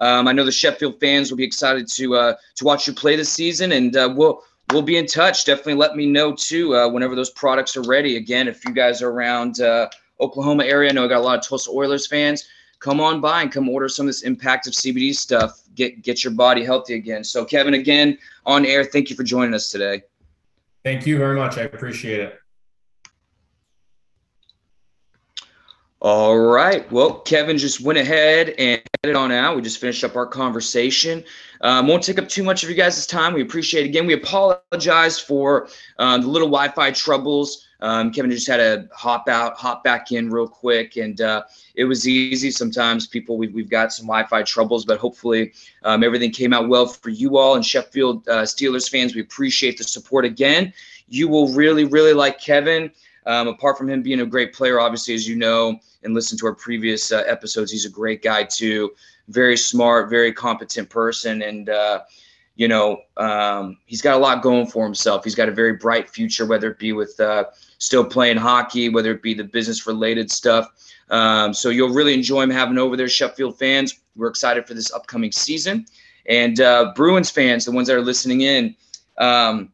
Um, 0.00 0.28
I 0.28 0.32
know 0.32 0.44
the 0.44 0.52
Sheffield 0.52 1.00
fans 1.00 1.30
will 1.30 1.38
be 1.38 1.44
excited 1.44 1.88
to 1.88 2.14
uh, 2.14 2.34
to 2.56 2.64
watch 2.64 2.86
you 2.86 2.92
play 2.92 3.16
this 3.16 3.30
season, 3.30 3.72
and 3.72 3.96
uh, 3.96 4.12
we'll 4.14 4.42
we'll 4.72 4.82
be 4.82 4.96
in 4.96 5.06
touch. 5.06 5.44
Definitely 5.44 5.74
let 5.74 5.96
me 5.96 6.06
know 6.06 6.34
too 6.34 6.74
uh, 6.74 6.88
whenever 6.88 7.14
those 7.14 7.30
products 7.30 7.76
are 7.76 7.82
ready. 7.82 8.16
Again, 8.16 8.48
if 8.48 8.64
you 8.64 8.72
guys 8.72 9.02
are 9.02 9.10
around 9.10 9.60
uh, 9.60 9.88
Oklahoma 10.20 10.64
area, 10.64 10.90
I 10.90 10.92
know 10.92 11.04
I 11.04 11.08
got 11.08 11.18
a 11.18 11.24
lot 11.24 11.38
of 11.38 11.44
Tulsa 11.44 11.70
Oilers 11.70 12.06
fans. 12.06 12.48
Come 12.78 13.00
on 13.00 13.20
by 13.20 13.42
and 13.42 13.50
come 13.50 13.68
order 13.68 13.88
some 13.88 14.04
of 14.06 14.08
this 14.08 14.22
Impact 14.22 14.66
of 14.66 14.74
CBD 14.74 15.14
stuff. 15.14 15.62
Get 15.74 16.02
get 16.02 16.22
your 16.22 16.32
body 16.32 16.64
healthy 16.64 16.94
again. 16.94 17.24
So, 17.24 17.44
Kevin, 17.44 17.74
again 17.74 18.18
on 18.44 18.66
air. 18.66 18.84
Thank 18.84 19.10
you 19.10 19.16
for 19.16 19.24
joining 19.24 19.54
us 19.54 19.70
today. 19.70 20.02
Thank 20.84 21.06
you 21.06 21.18
very 21.18 21.36
much. 21.36 21.58
I 21.58 21.62
appreciate 21.62 22.20
it. 22.20 22.40
All 26.08 26.38
right. 26.38 26.88
Well, 26.92 27.18
Kevin 27.22 27.58
just 27.58 27.80
went 27.80 27.98
ahead 27.98 28.50
and 28.58 28.80
headed 29.02 29.16
on 29.16 29.32
out. 29.32 29.56
We 29.56 29.62
just 29.62 29.80
finished 29.80 30.04
up 30.04 30.14
our 30.14 30.24
conversation. 30.24 31.24
Um, 31.62 31.88
won't 31.88 32.04
take 32.04 32.20
up 32.20 32.28
too 32.28 32.44
much 32.44 32.62
of 32.62 32.70
you 32.70 32.76
guys' 32.76 33.08
time. 33.08 33.34
We 33.34 33.42
appreciate 33.42 33.86
it. 33.86 33.88
Again, 33.88 34.06
we 34.06 34.12
apologize 34.12 35.18
for 35.18 35.68
um, 35.98 36.20
the 36.20 36.28
little 36.28 36.46
Wi-Fi 36.46 36.92
troubles. 36.92 37.66
Um, 37.80 38.12
Kevin 38.12 38.30
just 38.30 38.46
had 38.46 38.58
to 38.58 38.88
hop 38.94 39.28
out, 39.28 39.56
hop 39.56 39.82
back 39.82 40.12
in 40.12 40.30
real 40.30 40.46
quick, 40.46 40.96
and 40.96 41.20
uh, 41.20 41.42
it 41.74 41.86
was 41.86 42.06
easy. 42.06 42.52
Sometimes 42.52 43.08
people 43.08 43.36
we've, 43.36 43.52
we've 43.52 43.68
got 43.68 43.92
some 43.92 44.06
Wi-Fi 44.06 44.44
troubles, 44.44 44.84
but 44.84 45.00
hopefully 45.00 45.54
um, 45.82 46.04
everything 46.04 46.30
came 46.30 46.52
out 46.52 46.68
well 46.68 46.86
for 46.86 47.10
you 47.10 47.36
all 47.36 47.56
and 47.56 47.66
Sheffield 47.66 48.28
uh, 48.28 48.42
Steelers 48.42 48.88
fans. 48.88 49.16
We 49.16 49.22
appreciate 49.22 49.76
the 49.76 49.82
support 49.82 50.24
again. 50.24 50.72
You 51.08 51.26
will 51.26 51.48
really, 51.48 51.82
really 51.82 52.12
like 52.12 52.40
Kevin. 52.40 52.92
Um, 53.26 53.48
apart 53.48 53.76
from 53.76 53.88
him 53.88 54.02
being 54.02 54.20
a 54.20 54.26
great 54.26 54.52
player, 54.52 54.78
obviously, 54.80 55.14
as 55.14 55.28
you 55.28 55.36
know 55.36 55.80
and 56.04 56.14
listen 56.14 56.38
to 56.38 56.46
our 56.46 56.54
previous 56.54 57.10
uh, 57.10 57.24
episodes, 57.26 57.72
he's 57.72 57.84
a 57.84 57.90
great 57.90 58.22
guy 58.22 58.44
too. 58.44 58.92
Very 59.28 59.56
smart, 59.56 60.08
very 60.08 60.32
competent 60.32 60.88
person, 60.88 61.42
and 61.42 61.68
uh, 61.68 62.00
you 62.54 62.68
know 62.68 63.00
um, 63.16 63.78
he's 63.86 64.00
got 64.00 64.14
a 64.14 64.18
lot 64.18 64.42
going 64.42 64.68
for 64.68 64.84
himself. 64.84 65.24
He's 65.24 65.34
got 65.34 65.48
a 65.48 65.52
very 65.52 65.72
bright 65.72 66.08
future, 66.08 66.46
whether 66.46 66.70
it 66.70 66.78
be 66.78 66.92
with 66.92 67.18
uh, 67.18 67.46
still 67.78 68.04
playing 68.04 68.36
hockey, 68.36 68.88
whether 68.88 69.10
it 69.10 69.22
be 69.22 69.34
the 69.34 69.44
business-related 69.44 70.30
stuff. 70.30 70.68
Um, 71.10 71.52
so 71.52 71.70
you'll 71.70 71.94
really 71.94 72.14
enjoy 72.14 72.42
him 72.42 72.50
having 72.50 72.78
over 72.78 72.96
there, 72.96 73.08
Sheffield 73.08 73.58
fans. 73.58 74.00
We're 74.14 74.28
excited 74.28 74.66
for 74.68 74.74
this 74.74 74.92
upcoming 74.92 75.32
season, 75.32 75.86
and 76.26 76.60
uh, 76.60 76.92
Bruins 76.94 77.30
fans, 77.30 77.64
the 77.64 77.72
ones 77.72 77.88
that 77.88 77.96
are 77.96 78.02
listening 78.02 78.42
in. 78.42 78.76
Um, 79.18 79.72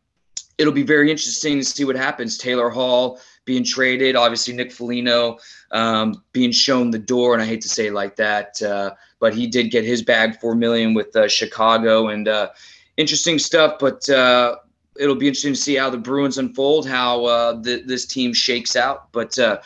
it'll 0.59 0.73
be 0.73 0.83
very 0.83 1.11
interesting 1.11 1.59
to 1.59 1.65
see 1.65 1.85
what 1.85 1.97
happens. 1.97 2.39
Taylor 2.39 2.71
Hall 2.71 3.19
being 3.45 3.65
traded. 3.65 4.17
Obviously, 4.17 4.55
Nick 4.55 4.73
Foligno 4.73 5.39
um, 5.71 6.23
being 6.33 6.53
shown 6.53 6.91
the 6.91 6.99
door, 6.99 7.33
and 7.33 7.43
I 7.43 7.47
hate 7.47 7.61
to 7.63 7.69
say 7.69 7.91
like 7.91 8.17
that, 8.17 8.61
uh, 8.63 8.93
but 9.19 9.35
he 9.35 9.47
did 9.47 9.71
get 9.71 9.85
his 9.85 10.03
bag 10.03 10.39
four 10.41 10.55
million 10.55 10.95
with 10.95 11.15
uh, 11.17 11.29
Chicago, 11.29 12.09
and 12.09 12.29
uh, 12.29 12.51
interesting 12.97 13.39
stuff. 13.39 13.79
But 13.79 14.09
uh, 14.09 14.57
it'll 14.99 15.17
be 15.17 15.27
interesting 15.27 15.55
to 15.55 15.61
see 15.61 15.77
how 15.77 15.91
the 15.91 15.99
Bruins 15.99 16.39
unfold, 16.39 16.89
how 16.89 17.25
uh, 17.25 17.53
the, 17.61 17.83
this 17.85 18.07
team 18.07 18.33
shakes 18.33 18.77
out. 18.77 19.11
But 19.13 19.39
uh, 19.39 19.61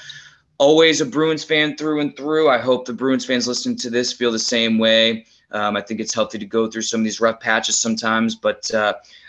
always 0.59 1.01
a 1.01 1.07
Bruins 1.07 1.45
fan 1.45 1.77
through 1.77 2.01
and 2.01 2.17
through. 2.17 2.49
I 2.49 2.59
hope 2.59 2.87
the 2.87 2.93
Bruins 2.93 3.27
fans 3.27 3.47
listening 3.47 3.77
to 3.79 3.91
this 3.91 4.13
feel 4.13 4.33
the 4.33 4.39
same 4.39 4.79
way. 4.79 5.27
Um, 5.53 5.77
I 5.77 5.81
think 5.81 6.01
it's 6.01 6.13
healthy 6.13 6.39
to 6.39 6.47
go 6.47 6.69
through 6.69 6.83
some 6.83 7.01
of 7.01 7.05
these 7.05 7.21
rough 7.21 7.41
patches 7.41 7.79
sometimes. 7.79 8.35
But 8.35 8.71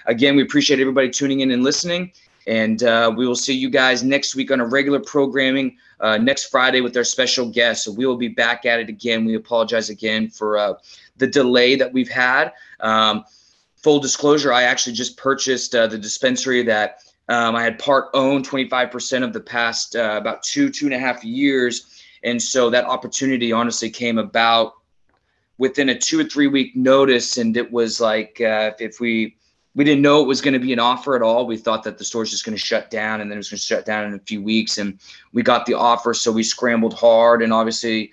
again, 0.08 0.36
we 0.36 0.42
appreciate 0.42 0.80
everybody 0.80 1.10
tuning 1.10 1.42
in 1.42 1.52
and 1.52 1.64
listening. 1.64 2.12
And 2.48 2.82
uh, 2.84 3.14
we 3.16 3.28
will 3.28 3.36
see 3.36 3.54
you 3.54 3.70
guys 3.70 4.04
next 4.04 4.34
week 4.34 4.52
on 4.52 4.62
a 4.62 4.66
regular 4.66 5.02
programming 5.02 5.78
uh, 6.00 6.18
next 6.18 6.46
Friday 6.46 6.80
with 6.80 6.96
our 6.96 7.04
special 7.04 7.50
guest. 7.50 7.84
So 7.84 7.92
we 7.92 8.06
will 8.06 8.18
be 8.18 8.30
back 8.30 8.66
at 8.66 8.80
it 8.80 8.88
again. 8.88 9.26
We 9.26 9.36
apologize 9.36 9.90
again 9.90 10.30
for 10.30 10.58
uh, 10.58 10.74
the 11.18 11.28
delay 11.28 11.76
that 11.76 11.92
we've 11.92 12.10
had. 12.10 12.54
Um, 12.80 13.26
full 13.76 14.00
disclosure, 14.00 14.54
I 14.54 14.64
actually 14.64 14.94
just 14.94 15.18
purchased 15.18 15.76
uh, 15.76 15.88
the 15.88 15.98
dispensary 15.98 16.64
that 16.64 17.02
um, 17.30 17.56
I 17.56 17.64
had 17.64 17.78
part 17.80 18.08
owned 18.14 18.48
25% 18.48 19.24
of 19.24 19.34
the 19.34 19.42
past 19.42 19.98
uh, 19.98 20.18
about 20.18 20.44
two, 20.44 20.70
two 20.70 20.86
and 20.86 20.96
a 20.96 21.00
half 21.00 21.24
years. 21.26 22.02
And 22.24 22.42
so 22.42 22.70
that 22.70 22.86
opportunity 22.86 23.52
honestly 23.52 23.90
came 23.90 24.18
about 24.18 24.74
within 25.58 25.90
a 25.90 25.98
two 25.98 26.20
or 26.20 26.24
three 26.24 26.48
week 26.48 26.76
notice. 26.76 27.38
And 27.38 27.58
it 27.58 27.70
was 27.70 28.00
like, 28.00 28.40
uh, 28.40 28.72
if 28.80 29.00
we, 29.02 29.36
we 29.78 29.84
didn't 29.84 30.02
know 30.02 30.24
it 30.24 30.28
was 30.28 30.42
going 30.42 30.56
to 30.56 30.60
be 30.60 30.74
an 30.74 30.80
offer 30.80 31.16
at 31.16 31.22
all. 31.22 31.46
We 31.46 31.56
thought 31.56 31.84
that 31.84 32.00
the 32.00 32.04
store's 32.04 32.32
just 32.32 32.44
going 32.44 32.58
to 32.58 32.62
shut 32.62 32.90
down 32.90 33.22
and 33.22 33.30
then 33.30 33.38
it 33.38 33.38
was 33.38 33.52
going 33.52 33.60
to 33.60 33.64
shut 33.64 33.86
down 33.86 34.06
in 34.06 34.16
a 34.16 34.20
few 34.20 34.42
weeks. 34.42 34.80
And 34.80 35.00
we 35.34 35.44
got 35.44 35.68
the 35.68 35.76
offer, 35.76 36.16
so 36.16 36.32
we 36.32 36.42
scrambled 36.42 36.96
hard. 36.96 37.44
And 37.44 37.54
obviously, 37.54 38.12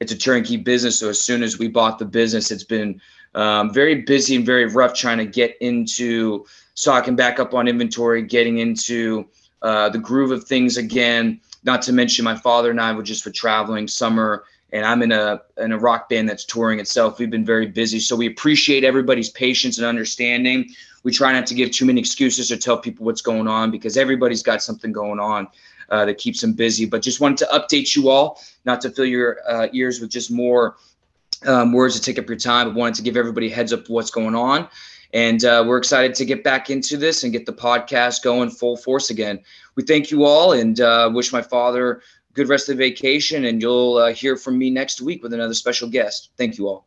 it's 0.00 0.10
a 0.10 0.16
turnkey 0.16 0.56
business. 0.56 0.98
So 0.98 1.10
as 1.10 1.20
soon 1.20 1.42
as 1.42 1.58
we 1.58 1.68
bought 1.68 1.98
the 1.98 2.06
business, 2.06 2.50
it's 2.50 2.64
been 2.64 2.98
um, 3.34 3.74
very 3.74 3.96
busy 3.96 4.36
and 4.36 4.46
very 4.46 4.64
rough 4.64 4.94
trying 4.94 5.18
to 5.18 5.26
get 5.26 5.54
into 5.60 6.46
stocking 6.72 7.14
back 7.14 7.38
up 7.38 7.52
on 7.52 7.68
inventory, 7.68 8.22
getting 8.22 8.58
into 8.58 9.28
uh, 9.60 9.90
the 9.90 9.98
groove 9.98 10.30
of 10.30 10.44
things 10.44 10.78
again. 10.78 11.38
Not 11.62 11.82
to 11.82 11.92
mention, 11.92 12.24
my 12.24 12.36
father 12.36 12.70
and 12.70 12.80
I 12.80 12.90
were 12.90 13.02
just 13.02 13.22
for 13.22 13.30
traveling 13.30 13.86
summer 13.86 14.44
and 14.72 14.84
I'm 14.84 15.02
in 15.02 15.12
a 15.12 15.42
in 15.58 15.72
a 15.72 15.78
rock 15.78 16.08
band 16.08 16.28
that's 16.28 16.44
touring 16.44 16.80
itself. 16.80 17.18
We've 17.18 17.30
been 17.30 17.44
very 17.44 17.66
busy, 17.66 18.00
so 18.00 18.16
we 18.16 18.26
appreciate 18.26 18.84
everybody's 18.84 19.30
patience 19.30 19.78
and 19.78 19.86
understanding 19.86 20.72
we 21.02 21.12
try 21.12 21.32
not 21.32 21.46
to 21.46 21.54
give 21.54 21.70
too 21.70 21.84
many 21.84 22.00
excuses 22.00 22.50
or 22.52 22.56
tell 22.56 22.78
people 22.78 23.04
what's 23.04 23.22
going 23.22 23.48
on 23.48 23.70
because 23.70 23.96
everybody's 23.96 24.42
got 24.42 24.62
something 24.62 24.92
going 24.92 25.18
on 25.18 25.48
uh, 25.90 26.04
that 26.04 26.18
keeps 26.18 26.40
them 26.40 26.52
busy. 26.52 26.86
But 26.86 27.02
just 27.02 27.20
wanted 27.20 27.38
to 27.38 27.46
update 27.46 27.96
you 27.96 28.08
all, 28.08 28.40
not 28.64 28.80
to 28.82 28.90
fill 28.90 29.04
your 29.04 29.38
uh, 29.48 29.68
ears 29.72 30.00
with 30.00 30.10
just 30.10 30.30
more 30.30 30.76
um, 31.46 31.72
words 31.72 31.98
to 31.98 32.02
take 32.02 32.18
up 32.18 32.28
your 32.28 32.38
time, 32.38 32.68
but 32.68 32.76
wanted 32.76 32.94
to 32.96 33.02
give 33.02 33.16
everybody 33.16 33.48
heads 33.48 33.72
up 33.72 33.88
what's 33.88 34.10
going 34.10 34.34
on. 34.34 34.68
And 35.14 35.44
uh, 35.44 35.62
we're 35.66 35.76
excited 35.76 36.14
to 36.14 36.24
get 36.24 36.42
back 36.42 36.70
into 36.70 36.96
this 36.96 37.22
and 37.22 37.32
get 37.32 37.44
the 37.44 37.52
podcast 37.52 38.22
going 38.22 38.48
full 38.48 38.78
force 38.78 39.10
again. 39.10 39.40
We 39.74 39.82
thank 39.82 40.10
you 40.10 40.24
all 40.24 40.52
and 40.52 40.80
uh, 40.80 41.10
wish 41.12 41.32
my 41.32 41.42
father 41.42 42.00
good 42.34 42.48
rest 42.48 42.68
of 42.68 42.76
the 42.76 42.84
vacation. 42.84 43.44
And 43.44 43.60
you'll 43.60 43.96
uh, 43.96 44.12
hear 44.12 44.36
from 44.36 44.58
me 44.58 44.70
next 44.70 45.00
week 45.00 45.22
with 45.22 45.32
another 45.32 45.54
special 45.54 45.88
guest. 45.88 46.30
Thank 46.36 46.58
you 46.58 46.68
all. 46.68 46.86